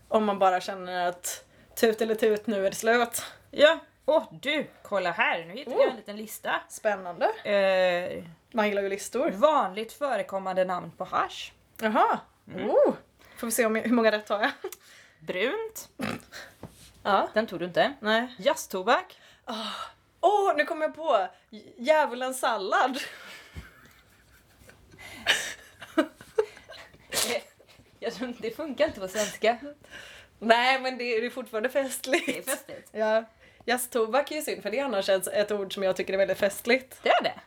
Om 0.07 0.25
man 0.25 0.39
bara 0.39 0.61
känner 0.61 1.07
att 1.07 1.45
tut 1.75 2.01
eller 2.01 2.15
tut, 2.15 2.47
nu 2.47 2.65
är 2.65 2.69
det 2.69 2.75
slut. 2.75 3.25
Ja. 3.51 3.79
Åh 4.05 4.23
du, 4.31 4.67
kolla 4.83 5.11
här, 5.11 5.45
nu 5.45 5.53
hittade 5.53 5.77
jag 5.81 5.89
en 5.89 5.95
liten 5.95 6.17
lista. 6.17 6.61
Spännande. 6.69 7.25
Eh, 7.25 8.23
Man 8.51 8.67
gillar 8.67 8.81
ju 8.81 8.89
listor. 8.89 9.31
vanligt 9.31 9.93
förekommande 9.93 10.65
namn 10.65 10.91
på 10.97 11.03
hasch. 11.03 11.53
Jaha. 11.81 12.19
Oh. 12.55 12.93
Får 13.37 13.47
vi 13.47 13.51
se 13.51 13.65
om 13.65 13.75
jag, 13.75 13.83
hur 13.83 13.93
många 13.93 14.11
rätt 14.11 14.29
har 14.29 14.41
jag. 14.41 14.51
Brunt. 15.19 15.89
Ja. 17.05 17.27
Den 17.33 17.47
tog 17.47 17.59
du 17.59 17.65
inte. 17.65 17.93
Nej. 17.99 18.35
Jazztobak. 18.37 19.19
Åh, 20.21 20.53
nu 20.57 20.65
kom 20.65 20.81
jag 20.81 20.95
på! 20.95 21.27
Djävulens 21.77 22.39
sallad. 22.39 22.99
Jag 27.99 28.13
tror 28.13 28.33
det 28.39 28.51
funkar 28.55 28.87
inte 28.87 28.99
på 28.99 29.07
svenska. 29.07 29.57
Nej, 30.39 30.79
men 30.81 30.97
det 30.97 31.03
är 31.03 31.21
det 31.21 31.27
är 31.27 31.31
fortfarande 31.31 31.69
festligt. 31.69 32.25
Det 32.25 32.37
är 32.37 32.41
festligt. 32.41 32.89
Ja. 32.91 33.23
Jazztobak 33.65 34.31
är 34.31 34.35
ju 34.35 34.41
synd 34.41 34.63
för 34.63 34.71
det 34.71 34.79
är 34.79 34.83
annars 34.85 35.09
ett, 35.09 35.27
ett 35.27 35.51
ord 35.51 35.73
som 35.73 35.83
jag 35.83 35.95
tycker 35.95 36.13
är 36.13 36.17
väldigt 36.17 36.37
festligt. 36.37 36.99
Det 37.03 37.09
är 37.09 37.23
det. 37.23 37.39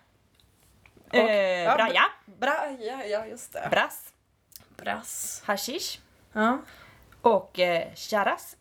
Och- 1.09 1.15
Eh, 1.15 1.63
ja, 1.65 1.75
braja, 1.77 2.03
Braja, 2.25 3.07
ja 3.07 3.27
just 3.27 3.53
det. 3.53 3.69
brass, 3.71 4.13
Brass. 4.77 5.43
hashish 5.47 5.99
Ja. 6.33 6.59
och 7.23 7.59
eh, 7.59 7.95
charas. 7.95 8.57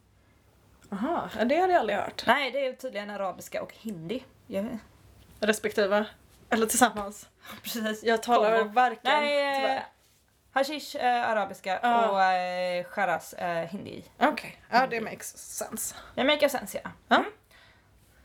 Aha, 0.91 1.29
det 1.33 1.39
hade 1.39 1.55
jag 1.73 1.73
aldrig 1.79 1.97
hört. 1.97 2.23
Nej, 2.27 2.51
det 2.51 2.65
är 2.65 2.73
tydligen 2.73 3.09
arabiska 3.09 3.63
och 3.63 3.73
hindi. 3.73 4.23
Jag, 4.47 4.77
Respektive. 5.39 6.05
Eller 6.49 6.65
tillsammans. 6.65 7.29
precis. 7.63 8.03
Jag 8.03 8.23
talar 8.23 8.57
Kombo. 8.59 8.73
varken 8.73 8.99
Nej, 9.03 9.49
eh, 9.49 9.55
tyvärr. 9.61 9.85
hashish 10.51 10.95
eh, 10.95 11.29
arabiska 11.29 11.79
Ja. 11.83 12.09
och 12.09 12.21
eh, 12.23 12.85
charas 12.85 13.33
eh, 13.33 13.67
hindi. 13.69 14.03
Okej, 14.19 14.61
ja 14.69 14.87
det 14.87 15.01
makes 15.01 15.37
sense. 15.37 15.95
Det 16.15 16.23
make 16.23 16.49
sense 16.49 16.81
ja. 16.83 16.89
Ja. 17.07 17.15
Mm. 17.15 17.31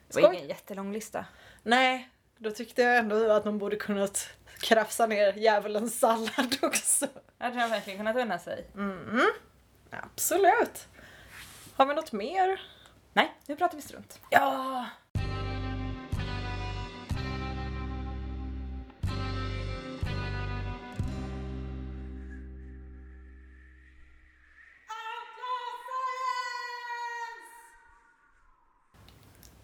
Det 0.09 0.15
var 0.15 0.23
Skoj. 0.23 0.37
ingen 0.37 0.49
jättelång 0.49 0.93
lista. 0.93 1.25
Nej, 1.63 2.09
då 2.39 2.51
tyckte 2.51 2.83
jag 2.83 2.97
ändå 2.99 3.33
att 3.33 3.45
man 3.45 3.59
borde 3.59 3.77
kunnat 3.77 4.29
krafsa 4.61 5.07
ner 5.07 5.33
djävulens 5.33 5.99
sallad 6.01 6.57
också. 6.63 7.07
Jag 7.39 7.47
hade 7.47 7.61
jag 7.61 7.69
verkligen 7.69 7.99
kunnat 7.99 8.17
unna 8.17 8.39
sig. 8.39 8.67
Mm. 8.75 9.21
Absolut. 9.91 10.89
Har 11.81 11.87
vi 11.87 11.95
något 11.95 12.13
mer? 12.13 12.61
Nej, 13.13 13.35
nu 13.47 13.57
pratar 13.57 13.77
vi 13.77 13.83
strunt. 13.83 14.21
Ja. 14.31 14.87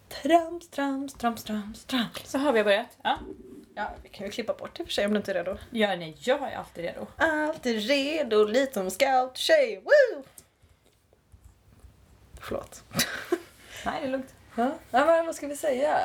Trams, 0.09 0.69
trams, 0.69 1.15
trams, 1.15 1.45
trams, 1.45 1.85
trams. 1.85 2.11
Så 2.25 2.39
har 2.39 2.53
vi 2.53 2.65
börjat. 2.65 2.99
Ja. 3.03 3.19
Ja, 3.75 3.91
vi 4.03 4.09
kan 4.09 4.27
ju 4.27 4.33
klippa 4.33 4.55
bort 4.55 4.77
det 4.77 4.81
i 4.81 4.85
och 4.85 4.89
för 4.89 4.93
sig 4.93 5.07
om 5.07 5.13
du 5.13 5.17
inte 5.17 5.31
är 5.31 5.35
redo. 5.35 5.57
ja 5.71 5.97
nej, 5.97 6.17
jag 6.21 6.53
är 6.53 6.57
alltid 6.57 6.85
redo. 6.85 7.07
Alltid 7.17 7.89
redo, 7.89 8.45
liten 8.45 8.91
scout-tjej, 8.91 9.83
woo! 9.85 10.25
Förlåt. 12.47 12.83
Nej, 13.85 14.01
det 14.01 14.07
är 14.07 14.11
lugnt. 14.11 14.35
Ja, 14.55 14.71
men 14.91 15.27
vad 15.27 15.35
ska 15.35 15.47
vi 15.47 15.57
säga? 15.57 15.99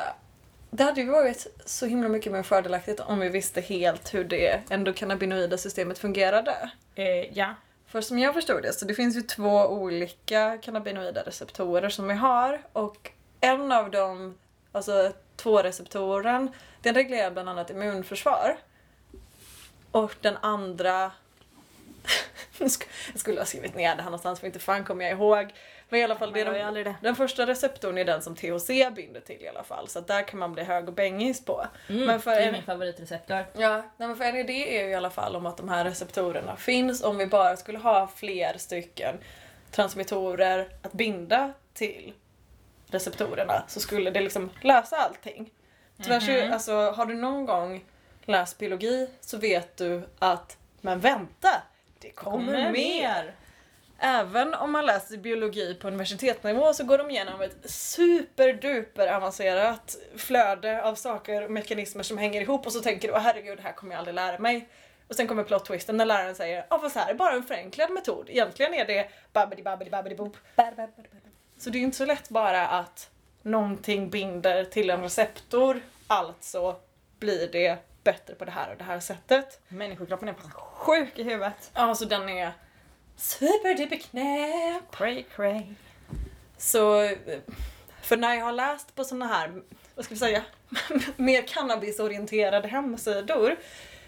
Det 0.70 0.84
hade 0.84 1.00
ju 1.00 1.10
varit 1.10 1.46
så 1.64 1.86
himla 1.86 2.08
mycket 2.08 2.32
mer 2.32 2.42
fördelaktigt 2.42 3.00
om 3.00 3.20
vi 3.20 3.28
visste 3.28 3.60
helt 3.60 4.14
hur 4.14 4.24
det 4.24 4.62
endokannabinoida 4.70 5.58
systemet 5.58 5.98
fungerade. 5.98 6.70
Eh, 6.94 7.38
ja. 7.38 7.54
För 7.86 8.00
som 8.00 8.18
jag 8.18 8.34
förstod 8.34 8.62
det 8.62 8.72
så 8.72 8.84
det 8.84 8.94
finns 8.94 9.16
ju 9.16 9.22
två 9.22 9.66
olika 9.66 10.58
cannabinoida 10.58 11.22
receptorer 11.22 11.88
som 11.88 12.08
vi 12.08 12.14
har 12.14 12.62
och 12.72 13.10
en 13.40 13.72
av 13.72 13.90
dem, 13.90 14.38
alltså 14.72 15.12
två 15.36 15.62
receptoren, 15.62 16.50
den 16.82 16.94
reglerar 16.94 17.30
bland 17.30 17.48
annat 17.48 17.70
immunförsvar. 17.70 18.56
Och 19.90 20.14
den 20.20 20.36
andra 20.40 21.12
jag 22.58 22.70
skulle 23.20 23.40
ha 23.40 23.44
skrivit 23.46 23.74
ner 23.74 23.96
det 23.96 24.02
här 24.02 24.10
någonstans 24.10 24.40
för 24.40 24.46
inte 24.46 24.58
fan 24.58 24.84
kommer 24.84 25.04
jag 25.04 25.12
ihåg. 25.12 25.52
Men 25.88 26.00
i 26.00 26.04
alla 26.04 26.16
fall, 26.16 26.32
det 26.32 26.40
är 26.40 26.84
de, 26.84 26.94
den 27.02 27.16
första 27.16 27.46
receptorn 27.46 27.98
är 27.98 28.04
den 28.04 28.22
som 28.22 28.36
THC 28.36 28.68
binder 28.96 29.20
till 29.20 29.42
i 29.42 29.48
alla 29.48 29.64
fall. 29.64 29.88
Så 29.88 29.98
att 29.98 30.06
där 30.06 30.22
kan 30.28 30.38
man 30.38 30.52
bli 30.52 30.62
hög 30.62 30.88
och 30.88 30.94
bängis 30.94 31.44
på. 31.44 31.66
Mm, 31.88 32.04
Men 32.06 32.20
för 32.20 32.30
det 32.30 32.36
är 32.42 32.46
en- 32.46 32.52
min 32.52 32.62
favoritreceptor. 32.62 33.46
Ja, 33.56 33.76
nej 33.96 34.08
men 34.08 34.16
för 34.16 34.36
idé 34.36 34.78
är 34.78 34.84
ju 34.84 34.90
i 34.90 34.94
alla 34.94 35.10
fall 35.10 35.36
om 35.36 35.46
att 35.46 35.56
de 35.56 35.68
här 35.68 35.84
receptorerna 35.84 36.56
finns 36.56 37.02
om 37.04 37.18
vi 37.18 37.26
bara 37.26 37.56
skulle 37.56 37.78
ha 37.78 38.08
fler 38.16 38.58
stycken 38.58 39.16
transmittorer 39.70 40.68
att 40.82 40.92
binda 40.92 41.52
till 41.74 42.12
receptorerna 42.86 43.62
så 43.68 43.80
skulle 43.80 44.10
det 44.10 44.20
liksom 44.20 44.50
lösa 44.62 44.96
allting. 44.96 45.50
Tyvärr 46.02 46.20
så, 46.20 46.30
Mhm. 46.32 46.52
alltså, 46.52 46.72
har 46.90 47.06
du 47.06 47.14
någon 47.14 47.46
gång 47.46 47.84
läst 48.24 48.58
biologi 48.58 49.08
så 49.20 49.36
vet 49.38 49.76
du 49.76 50.02
att, 50.18 50.56
men 50.80 51.00
vänta, 51.00 51.48
det 52.02 52.10
kommer, 52.10 52.72
mer! 52.72 53.34
Även 53.98 54.54
om 54.54 54.72
man 54.72 54.86
läser 54.86 55.16
biologi 55.16 55.74
på 55.74 55.88
universitetsnivå 55.88 56.74
så 56.74 56.84
går 56.84 56.98
de 56.98 57.10
igenom 57.10 57.40
ett 57.40 57.70
superduper 57.70 59.14
avancerat 59.14 59.96
flöde 60.16 60.82
av 60.82 60.94
saker 60.94 61.44
och 61.44 61.50
mekanismer 61.50 62.02
som 62.02 62.18
hänger 62.18 62.40
ihop 62.40 62.66
och 62.66 62.72
så 62.72 62.80
tänker 62.80 63.08
du 63.08 63.14
åh 63.14 63.20
herregud 63.20 63.58
det 63.58 63.62
här 63.62 63.72
kommer 63.72 63.92
jag 63.92 63.98
aldrig 63.98 64.14
lära 64.14 64.38
mig. 64.38 64.68
Och 65.08 65.14
sen 65.14 65.26
kommer 65.26 65.44
plot 65.44 65.64
twisten 65.64 65.96
när 65.96 66.04
läraren 66.04 66.34
säger 66.34 66.66
ja 66.70 66.78
fast 66.78 66.96
här 66.96 67.10
är 67.10 67.14
bara 67.14 67.34
en 67.34 67.42
förenklad 67.42 67.90
metod. 67.90 68.30
Egentligen 68.30 68.74
är 68.74 68.84
det 68.84 69.10
babbidi 69.32 69.62
babbidi 69.62 69.90
babbidi 69.90 70.14
boop. 70.14 70.36
Så 71.58 71.70
det 71.70 71.78
är 71.78 71.82
inte 71.82 71.96
så 71.96 72.04
lätt 72.06 72.28
bara 72.28 72.68
att 72.68 73.10
någonting 73.42 74.10
binder 74.10 74.64
till 74.64 74.90
en 74.90 75.02
receptor, 75.02 75.80
alltså 76.06 76.76
blir 77.18 77.48
det 77.52 77.78
bättre 78.04 78.34
på 78.34 78.44
det 78.44 78.50
här 78.50 78.70
och 78.70 78.76
det 78.76 78.84
här 78.84 79.00
sättet. 79.00 79.60
Människokroppen 79.68 80.28
är 80.28 80.32
fan 80.32 80.50
sjuk 80.50 81.18
i 81.18 81.22
huvudet. 81.22 81.70
Ja, 81.74 81.94
så 81.94 82.04
den 82.04 82.28
är 82.28 82.52
superduper 83.16 83.96
knäpp. 83.96 84.96
Cray 84.96 85.22
cray. 85.22 85.62
Så, 86.56 87.02
eh, 87.02 87.18
för 88.02 88.16
när 88.16 88.34
jag 88.34 88.44
har 88.44 88.52
läst 88.52 88.94
på 88.94 89.04
såna 89.04 89.26
här, 89.26 89.62
vad 89.94 90.04
ska 90.04 90.14
vi 90.14 90.18
säga, 90.18 90.42
mer 91.16 91.46
cannabisorienterade 91.46 92.68
hemsidor 92.68 93.56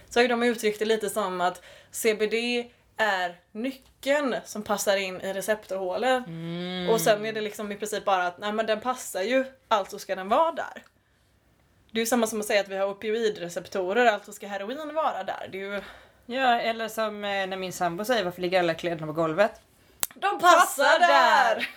så 0.09 0.19
har 0.19 0.23
ju 0.23 0.29
de 0.29 0.43
uttryckt 0.43 0.79
det 0.79 0.85
lite 0.85 1.11
som 1.11 1.41
att 1.41 1.63
CBD 1.91 2.35
är 2.97 3.41
nyckeln 3.53 4.37
som 4.45 4.63
passar 4.63 4.97
in 4.97 5.21
i 5.21 5.33
receptorhålen. 5.33 6.25
Mm. 6.25 6.91
Och 6.91 7.01
sen 7.01 7.27
är 7.27 7.33
det 7.33 7.41
liksom 7.41 7.73
i 7.73 7.77
princip 7.77 8.05
bara 8.05 8.27
att 8.27 8.39
nej 8.39 8.53
men 8.53 8.67
den 8.67 8.81
passar 8.81 9.23
ju, 9.23 9.45
alltså 9.69 9.99
ska 9.99 10.17
den 10.17 10.29
vara 10.29 10.53
där. 10.53 10.83
Det 11.95 11.99
är 11.99 12.03
ju 12.03 12.07
samma 12.07 12.27
som 12.27 12.41
att 12.41 12.47
säga 12.47 12.61
att 12.61 12.69
vi 12.69 12.77
har 12.77 12.87
opioidreceptorer, 12.87 14.07
alltså 14.07 14.33
ska 14.33 14.47
heroin 14.47 14.95
vara 14.95 15.25
där. 15.25 15.49
Det 15.53 15.61
är 15.61 15.73
ju... 15.73 15.83
Ja, 16.27 16.61
eller 16.61 16.89
som 16.89 17.25
eh, 17.25 17.47
när 17.47 17.57
min 17.57 17.73
sambo 17.73 18.05
säger 18.05 18.25
varför 18.25 18.43
ligger 18.43 18.59
alla 18.59 18.75
kläderna 18.75 19.07
på 19.07 19.13
golvet? 19.13 19.61
De 20.15 20.39
passar 20.39 20.99
där! 20.99 21.69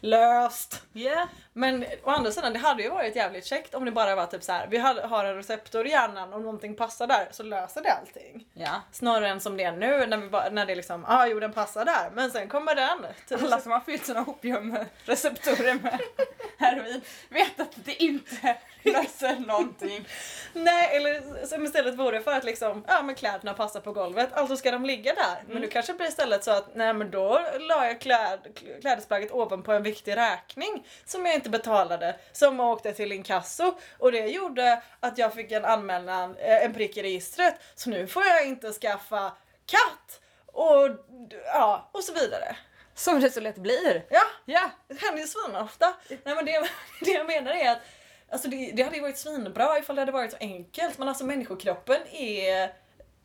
Löst! 0.00 0.82
Ja. 0.92 1.28
Men 1.52 1.84
å 2.02 2.10
andra 2.10 2.30
sidan, 2.30 2.52
det 2.52 2.58
hade 2.58 2.82
ju 2.82 2.90
varit 2.90 3.16
jävligt 3.16 3.46
käckt 3.46 3.74
om 3.74 3.84
det 3.84 3.90
bara 3.90 4.14
var 4.14 4.26
typ 4.26 4.42
så 4.42 4.52
här. 4.52 4.66
vi 4.66 4.78
har 4.78 5.24
en 5.24 5.36
receptor 5.36 5.86
i 5.86 5.90
hjärnan 5.90 6.32
och 6.32 6.40
någonting 6.40 6.76
passar 6.76 7.06
där 7.06 7.28
så 7.30 7.42
löser 7.42 7.82
det 7.82 7.92
allting. 7.92 8.46
Ja. 8.54 8.82
Snarare 8.92 9.28
än 9.28 9.40
som 9.40 9.56
det 9.56 9.64
är 9.64 9.72
nu 9.72 10.06
när, 10.06 10.16
vi 10.16 10.28
bara, 10.28 10.50
när 10.50 10.66
det 10.66 10.72
är 10.72 10.76
liksom, 10.76 11.04
ja 11.08 11.16
ah, 11.16 11.26
jo 11.26 11.40
den 11.40 11.52
passar 11.52 11.84
där, 11.84 12.10
men 12.14 12.30
sen 12.30 12.48
kommer 12.48 12.74
den. 12.74 13.06
Typ 13.28 13.42
Alla 13.42 13.60
som 13.60 13.72
har 13.72 13.80
fyllt 13.80 14.06
sina 14.06 14.20
opiumreceptorer 14.20 15.74
med 15.74 16.00
heroin 16.58 17.00
vet 17.28 17.60
att 17.60 17.72
det 17.84 18.02
inte 18.02 18.56
löser 18.82 19.46
någonting. 19.46 20.08
Nej, 20.52 20.96
eller 20.96 21.46
som 21.46 21.64
istället 21.64 21.94
vore 21.94 22.20
för 22.20 22.32
att 22.32 22.44
liksom, 22.44 22.84
ja 22.88 23.02
men 23.02 23.14
kläderna 23.14 23.54
passar 23.54 23.80
på 23.80 23.92
golvet, 23.92 24.32
alltså 24.32 24.56
ska 24.56 24.70
de 24.70 24.84
ligga 24.84 25.14
där. 25.14 25.44
Men 25.48 25.62
nu 25.62 25.68
kanske 25.68 25.92
det 25.92 25.96
blir 25.96 26.08
istället 26.08 26.44
så 26.44 26.50
att, 26.50 26.74
nej 26.74 26.94
men 26.94 27.10
då 27.10 27.40
la 27.58 27.86
jag 27.86 28.00
kläd, 28.00 28.60
klädesplagget 28.80 29.30
ovanpå 29.56 29.72
en 29.72 29.82
viktig 29.82 30.16
räkning 30.16 30.86
som 31.04 31.26
jag 31.26 31.34
inte 31.34 31.50
betalade, 31.50 32.16
som 32.32 32.60
åkte 32.60 32.92
till 32.92 33.12
inkasso 33.12 33.74
och 33.98 34.12
det 34.12 34.26
gjorde 34.26 34.82
att 35.00 35.18
jag 35.18 35.34
fick 35.34 35.52
en 35.52 35.64
anmälan, 35.64 36.36
eh, 36.36 36.64
en 36.64 36.74
prick 36.74 36.96
i 36.96 37.02
registret, 37.02 37.54
så 37.74 37.90
nu 37.90 38.06
får 38.06 38.26
jag 38.26 38.46
inte 38.46 38.72
skaffa 38.72 39.32
katt 39.66 40.20
och 40.46 40.88
ja, 41.44 41.90
och 41.92 42.04
så 42.04 42.12
vidare. 42.12 42.56
Som 42.94 43.20
det 43.20 43.30
så 43.30 43.40
lätt 43.40 43.56
blir. 43.58 44.04
Ja, 44.10 44.22
Ja. 44.44 44.70
det 44.88 45.00
händer 45.00 45.20
ju 45.20 45.26
svinofta. 45.26 45.94
Nej 46.08 46.34
men 46.34 46.44
det, 46.44 46.52
det 47.00 47.10
jag 47.10 47.26
menar 47.26 47.52
är 47.52 47.70
att 47.72 47.80
alltså 48.32 48.48
det, 48.48 48.72
det 48.74 48.82
hade 48.82 48.96
ju 48.96 49.02
varit 49.02 49.18
svinbra 49.18 49.78
ifall 49.78 49.96
det 49.96 50.02
hade 50.02 50.12
varit 50.12 50.30
så 50.30 50.36
enkelt 50.40 50.98
men 50.98 51.08
alltså 51.08 51.24
människokroppen 51.24 52.06
är 52.12 52.72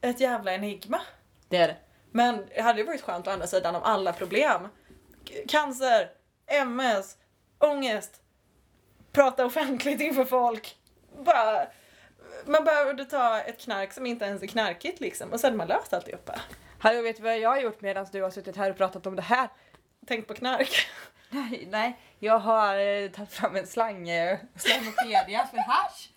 ett 0.02 0.20
jävla 0.20 0.54
enigma. 0.54 1.02
Det 1.50 1.58
är 1.58 1.68
det. 1.68 1.76
Men 2.12 2.46
det 2.56 2.62
hade 2.62 2.80
ju 2.80 2.86
varit 2.86 3.02
skönt 3.02 3.28
å 3.28 3.32
andra 3.32 3.48
sidan 3.48 3.76
om 3.76 3.84
alla 3.84 4.14
problem, 4.14 4.68
cancer, 5.48 6.10
MS, 6.52 7.18
ångest, 7.60 8.22
prata 9.12 9.46
offentligt 9.46 10.02
inför 10.02 10.26
folk, 10.26 10.76
bara 11.26 11.68
man 12.46 12.64
behövde 12.64 13.06
ta 13.06 13.40
ett 13.40 13.60
knark 13.60 13.94
som 13.94 14.06
inte 14.06 14.26
ens 14.26 14.44
är 14.44 14.48
knarkigt 14.48 15.00
liksom 15.00 15.34
och 15.34 15.40
hade 15.42 15.58
man 15.58 15.68
löst 15.68 15.94
alltihopa. 15.94 16.40
Hallå, 16.80 17.02
vet 17.02 17.18
du 17.18 17.24
vad 17.24 17.40
jag 17.40 17.50
har 17.50 17.60
gjort 17.60 17.82
medan 17.82 18.08
du 18.12 18.22
har 18.22 18.30
suttit 18.30 18.58
här 18.58 18.70
och 18.70 18.78
pratat 18.78 19.08
om 19.08 19.16
det 19.16 19.22
här? 19.22 19.50
Tänk 20.08 20.28
på 20.28 20.34
knark. 20.34 20.88
Nej, 21.30 21.68
nej. 21.72 22.00
Jag 22.20 22.40
har 22.40 22.78
eh, 22.78 23.10
tagit 23.10 23.32
fram 23.32 23.56
en 23.56 23.68
slang, 23.68 24.10
eh, 24.10 24.40
slangopedia 24.56 25.48
för 25.52 25.58
hasch. 25.58 26.10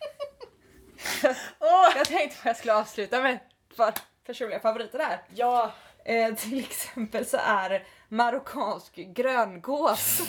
Åh! 1.58 1.92
Jag 1.96 2.06
tänkte 2.06 2.38
att 2.38 2.46
jag 2.46 2.56
skulle 2.56 2.74
avsluta 2.74 3.22
med 3.22 3.34
ett 3.34 3.76
par 3.76 3.94
personliga 4.26 4.60
favoriter 4.60 4.98
här. 4.98 5.22
Ja, 5.34 5.72
Eh, 6.04 6.34
till 6.34 6.58
exempel 6.58 7.26
så 7.26 7.36
är 7.36 7.86
marockansk 8.14 8.94
gröngås. 8.94 10.20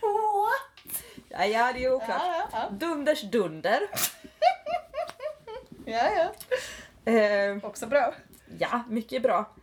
What? 0.00 1.02
Ja, 1.28 1.44
ja, 1.44 1.72
det 1.72 1.84
är 1.84 1.92
oklart. 1.92 2.22
Ja, 2.22 2.48
ja, 2.52 2.68
Dunders 2.70 3.22
dunder. 3.22 3.80
ja, 5.84 6.10
ja. 6.16 6.32
Eh, 7.12 7.56
Också 7.62 7.86
bra. 7.86 8.14
Ja, 8.58 8.84
mycket 8.88 9.22
bra. 9.22 9.54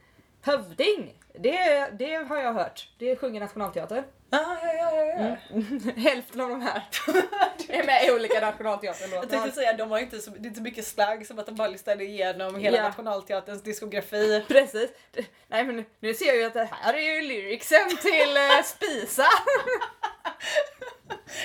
Hövding, 0.42 1.14
det, 1.40 1.90
det 2.00 2.16
har 2.16 2.38
jag 2.38 2.54
hört. 2.54 2.90
Det 2.98 3.16
sjunger 3.16 3.40
Nationalteatern. 3.40 4.04
Ah, 4.34 5.38
mm. 5.50 5.80
Hälften 5.98 6.42
av 6.42 6.50
de 6.50 6.62
här 6.62 6.84
är 7.68 7.84
med 7.84 8.08
i 8.08 8.12
olika 8.12 8.40
nationalteaterlåtar. 8.40 9.22
Jag 9.22 9.30
tänkte 9.30 9.52
säga, 9.52 9.74
de 9.74 9.92
har 9.92 10.00
inte 10.00 10.20
så, 10.20 10.32
det 10.32 10.48
är 10.48 10.50
inte 10.50 10.62
mycket 10.62 10.88
slagg 10.88 11.28
som 11.28 11.40
att 11.40 11.46
de 11.46 11.56
bara 11.56 11.68
listade 11.68 12.04
igenom 12.04 12.56
hela 12.56 12.78
yeah. 12.78 12.90
Nationalteaterns 12.90 13.64
diskografi. 13.64 14.44
Precis. 14.48 14.90
Nej 15.48 15.64
men 15.64 15.86
nu 16.00 16.14
ser 16.14 16.26
jag 16.26 16.36
ju 16.36 16.44
att 16.44 16.54
det 16.54 16.70
här 16.72 16.94
är 16.94 17.16
ju 17.16 17.22
lyricsen 17.22 17.98
till 18.02 18.38
eh, 18.38 18.64
Spisa. 18.64 19.26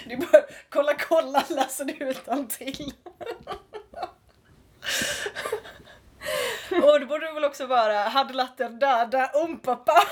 du 0.06 0.16
bara 0.16 0.42
kolla 0.68 0.94
kolla 0.94 1.44
läser 1.48 1.84
du 1.84 1.92
utan 1.92 2.48
till. 2.48 2.92
Och 6.98 7.00
det 7.00 7.06
borde 7.06 7.32
väl 7.32 7.44
också 7.44 7.66
vara 7.66 7.98
hadlatten 7.98 8.78
dada 8.78 9.30
umpapa. 9.34 9.92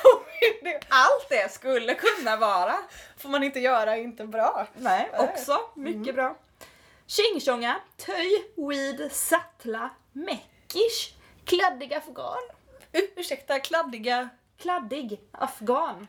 Allt 0.89 1.29
det 1.29 1.53
skulle 1.53 1.95
kunna 1.95 2.37
vara. 2.37 2.75
Får 3.17 3.29
man 3.29 3.43
inte 3.43 3.61
göra 3.61 3.97
inte 3.97 4.27
bra. 4.27 4.67
Nej, 4.75 5.11
eh, 5.13 5.21
också 5.21 5.59
mycket 5.75 6.03
mm. 6.03 6.15
bra. 6.15 6.37
Tjingtjonga, 7.07 7.77
töj, 7.97 8.45
weed, 8.57 9.13
sattla, 9.13 9.91
meckish, 10.13 11.15
Kladdig 11.45 11.95
afghan. 11.95 12.43
Ursäkta, 12.93 13.61
kladdiga? 13.61 14.29
Kladdig 14.59 15.21
afghan. 15.33 16.09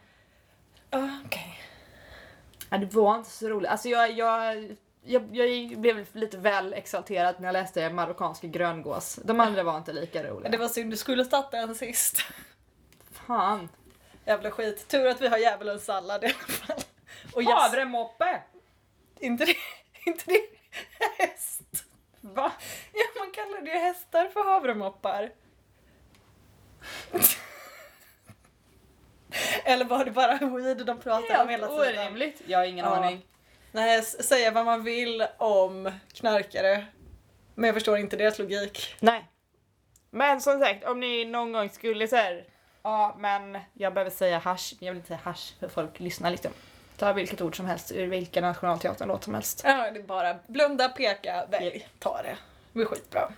Ah, 0.90 0.98
okej. 0.98 1.20
Okay. 1.26 1.54
Ja, 2.70 2.78
det 2.78 2.94
var 2.94 3.16
inte 3.16 3.30
så 3.30 3.50
roligt. 3.50 3.70
Alltså 3.70 3.90
jag, 3.90 4.12
jag 4.12 4.56
jag, 5.08 5.36
jag, 5.36 5.80
blev 5.80 6.08
lite 6.14 6.38
väl 6.38 6.74
exalterad 6.74 7.36
när 7.40 7.48
jag 7.48 7.54
läste 7.54 7.90
Marockanske 7.90 8.48
gröngås. 8.48 9.20
De 9.24 9.40
andra 9.40 9.64
var 9.64 9.78
inte 9.78 9.94
lika 9.94 10.24
roliga. 10.24 10.50
Det 10.50 10.58
var 10.58 10.68
synd, 10.68 10.92
du 10.92 10.98
skulle 10.98 11.26
starta 11.26 11.58
den 11.58 11.76
sist. 11.76 12.22
Fan. 13.12 13.70
Jävla 14.26 14.52
skit. 14.52 14.88
Tur 14.88 15.08
att 15.08 15.22
vi 15.22 15.28
har 15.28 15.38
djävulens 15.38 15.86
sallad 15.86 16.24
i 16.24 16.28
alla 16.28 16.36
fall. 16.36 16.82
Och. 17.34 17.44
Havremoppe! 17.44 18.42
Inte 19.20 19.46
det, 19.46 19.56
inte 20.06 20.24
det 20.26 20.42
häst? 21.18 21.86
Va? 22.22 22.52
Ja, 22.94 23.04
man 23.20 23.32
kallar 23.32 23.62
det 23.62 23.80
hästar 23.80 24.28
för 24.28 24.44
havremoppar. 24.44 25.32
Eller 29.64 29.86
var 29.86 30.06
det 30.06 30.12
bara 30.12 30.38
weed 30.38 30.86
de 30.86 31.00
pratade 31.00 31.34
Helt 31.34 31.42
om 31.42 31.50
hela 31.50 31.68
tiden? 31.68 32.08
Orimligt. 32.08 32.42
Jag 32.46 32.60
har 32.60 32.66
ingen 32.66 32.86
ja. 32.86 32.96
aning. 32.96 33.26
Nej, 33.72 34.04
säga 34.04 34.52
vad 34.52 34.66
man 34.66 34.84
vill 34.84 35.28
om 35.38 35.92
knarkare. 36.14 36.86
Men 37.56 37.68
jag 37.68 37.74
förstår 37.74 37.98
inte 37.98 38.16
deras 38.16 38.40
logik. 38.40 38.96
Nej. 39.00 39.28
Men 40.10 40.42
som 40.42 40.60
sagt, 40.60 40.84
om 40.84 41.00
ni 41.00 41.26
någon 41.26 41.52
gång 41.52 41.70
skulle 41.70 42.08
säga 42.08 42.44
ja 42.88 43.16
men 43.20 43.58
jag 43.74 43.94
behöver 43.94 44.12
säga 44.12 44.38
hash, 44.38 44.74
men 44.80 44.88
jag 44.88 44.94
vill 44.94 44.98
inte 44.98 45.08
säga 45.08 45.20
hash 45.24 45.54
för 45.60 45.68
folk 45.68 46.00
lyssnar 46.00 46.32
liksom. 46.32 46.52
Ta 46.98 47.14
vilket 47.14 47.42
ord 47.42 47.58
som 47.58 47.66
helst 47.66 47.92
ur 47.92 48.08
vilken 48.08 48.44
nationalteaternlåt 48.44 49.24
som 49.24 49.34
helst. 49.34 49.62
Ja, 49.66 49.92
det 49.92 50.00
är 50.00 50.04
bara 50.04 50.36
blunda, 50.48 50.90
peka, 50.90 51.46
välj, 51.50 51.88
ta 52.00 52.22
det. 52.22 52.38
Det 52.72 52.74
blir 52.74 52.86
skitbra. 52.86 53.32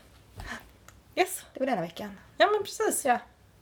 Yes. 1.15 1.45
Det 1.53 1.59
var 1.59 1.67
denna 1.67 1.81
veckan. 1.81 2.19
Ja 2.37 2.47
men 2.51 2.63
precis. 2.63 3.05
Ja. 3.05 3.19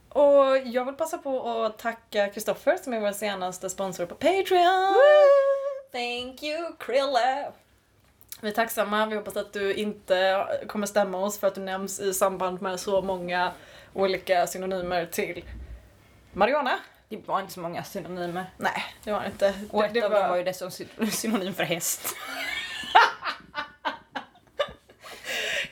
Och 0.10 0.58
jag 0.58 0.86
vill 0.86 0.96
passa 0.96 1.18
på 1.18 1.50
att 1.50 1.78
tacka 1.78 2.28
Kristoffer 2.28 2.78
som 2.78 2.94
är 2.94 3.00
vår 3.00 3.12
senaste 3.12 3.70
sponsor 3.70 4.06
på 4.06 4.16
Patreon. 4.16 4.94
Woo! 4.94 5.47
Thank 5.92 6.44
you 6.44 6.76
Krille! 6.80 7.52
Vi 8.42 8.50
är 8.50 8.54
tacksamma, 8.54 9.06
vi 9.06 9.16
hoppas 9.16 9.38
att 9.38 9.54
du 9.54 9.74
inte 9.74 10.48
kommer 10.68 10.88
stämma 10.88 11.18
oss 11.18 11.40
för 11.40 11.48
att 11.48 11.56
du 11.56 11.62
nämns 11.62 12.00
i 12.00 12.14
samband 12.14 12.62
med 12.62 12.80
så 12.80 13.02
många 13.02 13.52
olika 13.94 14.48
synonymer 14.48 15.06
till 15.06 15.46
marijuana. 16.34 16.80
Det 17.10 17.28
var 17.28 17.40
inte 17.40 17.54
så 17.54 17.60
många 17.60 17.84
synonymer. 17.84 18.46
Nej, 18.58 18.84
det 19.04 19.12
var 19.12 19.22
det 19.22 19.28
inte. 19.28 19.54
Och 19.72 19.86
ett 19.86 20.04
av 20.04 20.12
dem 20.12 20.30
var 20.30 20.38
ju 20.38 20.44
dessutom 20.44 20.72
synonym 21.12 21.54
för 21.54 21.64
häst. 21.64 22.16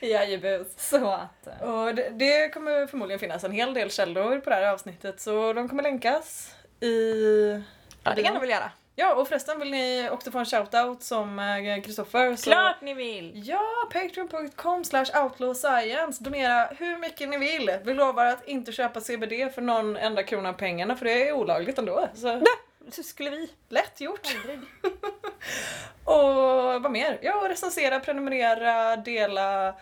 Jajebus. 0.00 0.66
Så 0.76 1.10
att. 1.10 1.46
Eh. 1.46 1.68
Och 1.68 1.94
det, 1.94 2.10
det, 2.10 2.48
kommer 2.48 2.86
förmodligen 2.86 3.20
finnas 3.20 3.44
en 3.44 3.52
hel 3.52 3.74
del 3.74 3.90
källor 3.90 4.40
på 4.40 4.50
det 4.50 4.56
här 4.56 4.72
avsnittet 4.72 5.20
så 5.20 5.52
de 5.52 5.68
kommer 5.68 5.82
länkas 5.82 6.54
i... 6.80 7.62
Ja, 8.02 8.14
det 8.14 8.22
kan 8.22 8.34
de 8.34 8.40
väl 8.40 8.50
göra. 8.50 8.70
Ja, 8.98 9.14
och 9.14 9.28
förresten 9.28 9.60
vill 9.60 9.70
ni 9.70 10.08
också 10.12 10.30
få 10.30 10.38
en 10.38 10.44
shoutout 10.44 11.02
som 11.02 11.38
eh, 11.38 11.82
Kristoffer. 11.82 12.36
Klart 12.36 12.80
ni 12.80 12.94
vill! 12.94 13.32
Ja, 13.48 13.62
patreon.com 13.92 14.84
slash 14.84 15.06
outlawscience. 15.22 16.24
Donera 16.24 16.66
hur 16.66 16.98
mycket 16.98 17.28
ni 17.28 17.38
vill. 17.38 17.78
Vi 17.84 17.94
lovar 17.94 18.26
att 18.26 18.48
inte 18.48 18.72
köpa 18.72 19.00
CBD 19.00 19.54
för 19.54 19.60
någon 19.60 19.96
enda 19.96 20.22
krona 20.22 20.48
av 20.48 20.52
pengarna 20.52 20.96
för 20.96 21.04
det 21.04 21.28
är 21.28 21.32
olagligt 21.32 21.78
ändå. 21.78 22.08
Så. 22.14 22.26
Nej, 22.36 22.46
så 22.90 23.02
skulle 23.02 23.30
vi. 23.30 23.50
Lätt 23.68 24.00
gjort! 24.00 24.36
och 26.04 26.82
vad 26.82 26.90
mer? 26.90 27.18
Ja, 27.22 27.40
och 27.40 27.48
recensera, 27.48 28.00
prenumerera, 28.00 28.96
dela 28.96 29.68
eh, 29.68 29.74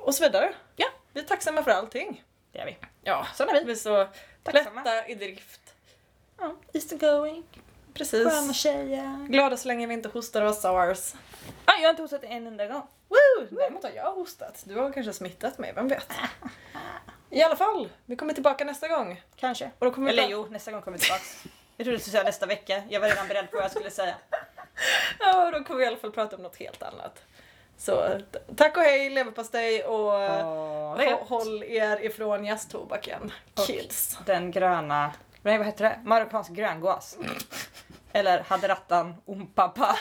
och 0.00 0.14
så 0.14 0.24
vidare. 0.24 0.54
Ja. 0.76 0.86
Vi 1.12 1.20
är 1.20 1.24
tacksamma 1.24 1.62
för 1.62 1.70
allting. 1.70 2.24
Det 2.52 2.58
är 2.58 2.66
vi. 2.66 2.76
Ja, 3.02 3.26
sådana 3.34 3.52
är 3.52 3.60
vi. 3.60 3.66
Vi 3.66 3.72
är 3.72 3.76
så 3.76 4.08
tacksamma. 4.42 4.82
lätta 4.82 5.08
i 5.08 5.14
drift. 5.14 5.74
Ja, 6.38 6.56
it's 6.72 6.98
going. 6.98 7.44
Precis. 7.94 8.28
Sköna 8.28 8.52
tjejen. 8.52 9.26
Glada 9.28 9.56
så 9.56 9.68
länge 9.68 9.86
vi 9.86 9.94
inte 9.94 10.08
hostar 10.08 10.42
och 10.42 10.46
har 10.46 10.54
SARS. 10.54 11.14
Ah, 11.64 11.72
jag 11.80 11.82
har 11.82 11.90
inte 11.90 12.02
hostat 12.02 12.24
en 12.24 12.46
enda 12.46 12.66
gång. 12.66 12.82
Däremot 13.50 13.82
har 13.82 13.90
jag 13.90 14.12
hostat. 14.12 14.62
Du 14.66 14.76
har 14.76 14.92
kanske 14.92 15.12
smittat 15.12 15.58
mig, 15.58 15.72
vem 15.74 15.88
vet? 15.88 16.12
I 17.30 17.42
alla 17.42 17.56
fall, 17.56 17.88
vi 18.06 18.16
kommer 18.16 18.34
tillbaka 18.34 18.64
nästa 18.64 18.88
gång. 18.88 19.22
Kanske. 19.36 19.70
Och 19.78 19.86
då 19.86 19.92
kommer 19.92 20.10
Eller 20.10 20.26
vi... 20.26 20.32
jo, 20.32 20.46
nästa 20.50 20.72
gång 20.72 20.82
kommer 20.82 20.98
vi 20.98 21.04
tillbaka. 21.04 21.24
jag 21.76 21.84
trodde 21.84 21.96
du 21.96 22.00
skulle 22.00 22.12
säga 22.12 22.24
nästa 22.24 22.46
vecka. 22.46 22.82
Jag 22.88 23.00
var 23.00 23.08
redan 23.08 23.28
beredd 23.28 23.50
på 23.50 23.56
vad 23.56 23.64
jag 23.64 23.70
skulle 23.70 23.90
säga. 23.90 24.14
ja, 25.18 25.50
då 25.50 25.64
kommer 25.64 25.78
vi 25.78 25.84
i 25.84 25.88
alla 25.88 25.96
fall 25.96 26.12
prata 26.12 26.36
om 26.36 26.42
något 26.42 26.56
helt 26.56 26.82
annat. 26.82 27.22
Så 27.76 28.20
tack 28.56 28.76
och 28.76 28.82
hej 28.82 29.10
leverpastej 29.10 29.84
och 29.84 30.12
oh, 30.12 31.28
håll 31.28 31.62
er 31.62 32.04
ifrån 32.04 32.44
jazztobaken. 32.44 33.32
Kids. 33.66 34.16
Och 34.18 34.24
den 34.24 34.50
gröna, 34.50 35.12
nej 35.42 35.58
vad 35.58 35.66
heter 35.66 35.84
det? 35.84 36.00
Marockansk 36.04 36.50
gröngås. 36.50 37.18
Eller 38.14 38.44
Haderattan 38.48 39.14
Ompappa. 39.26 39.98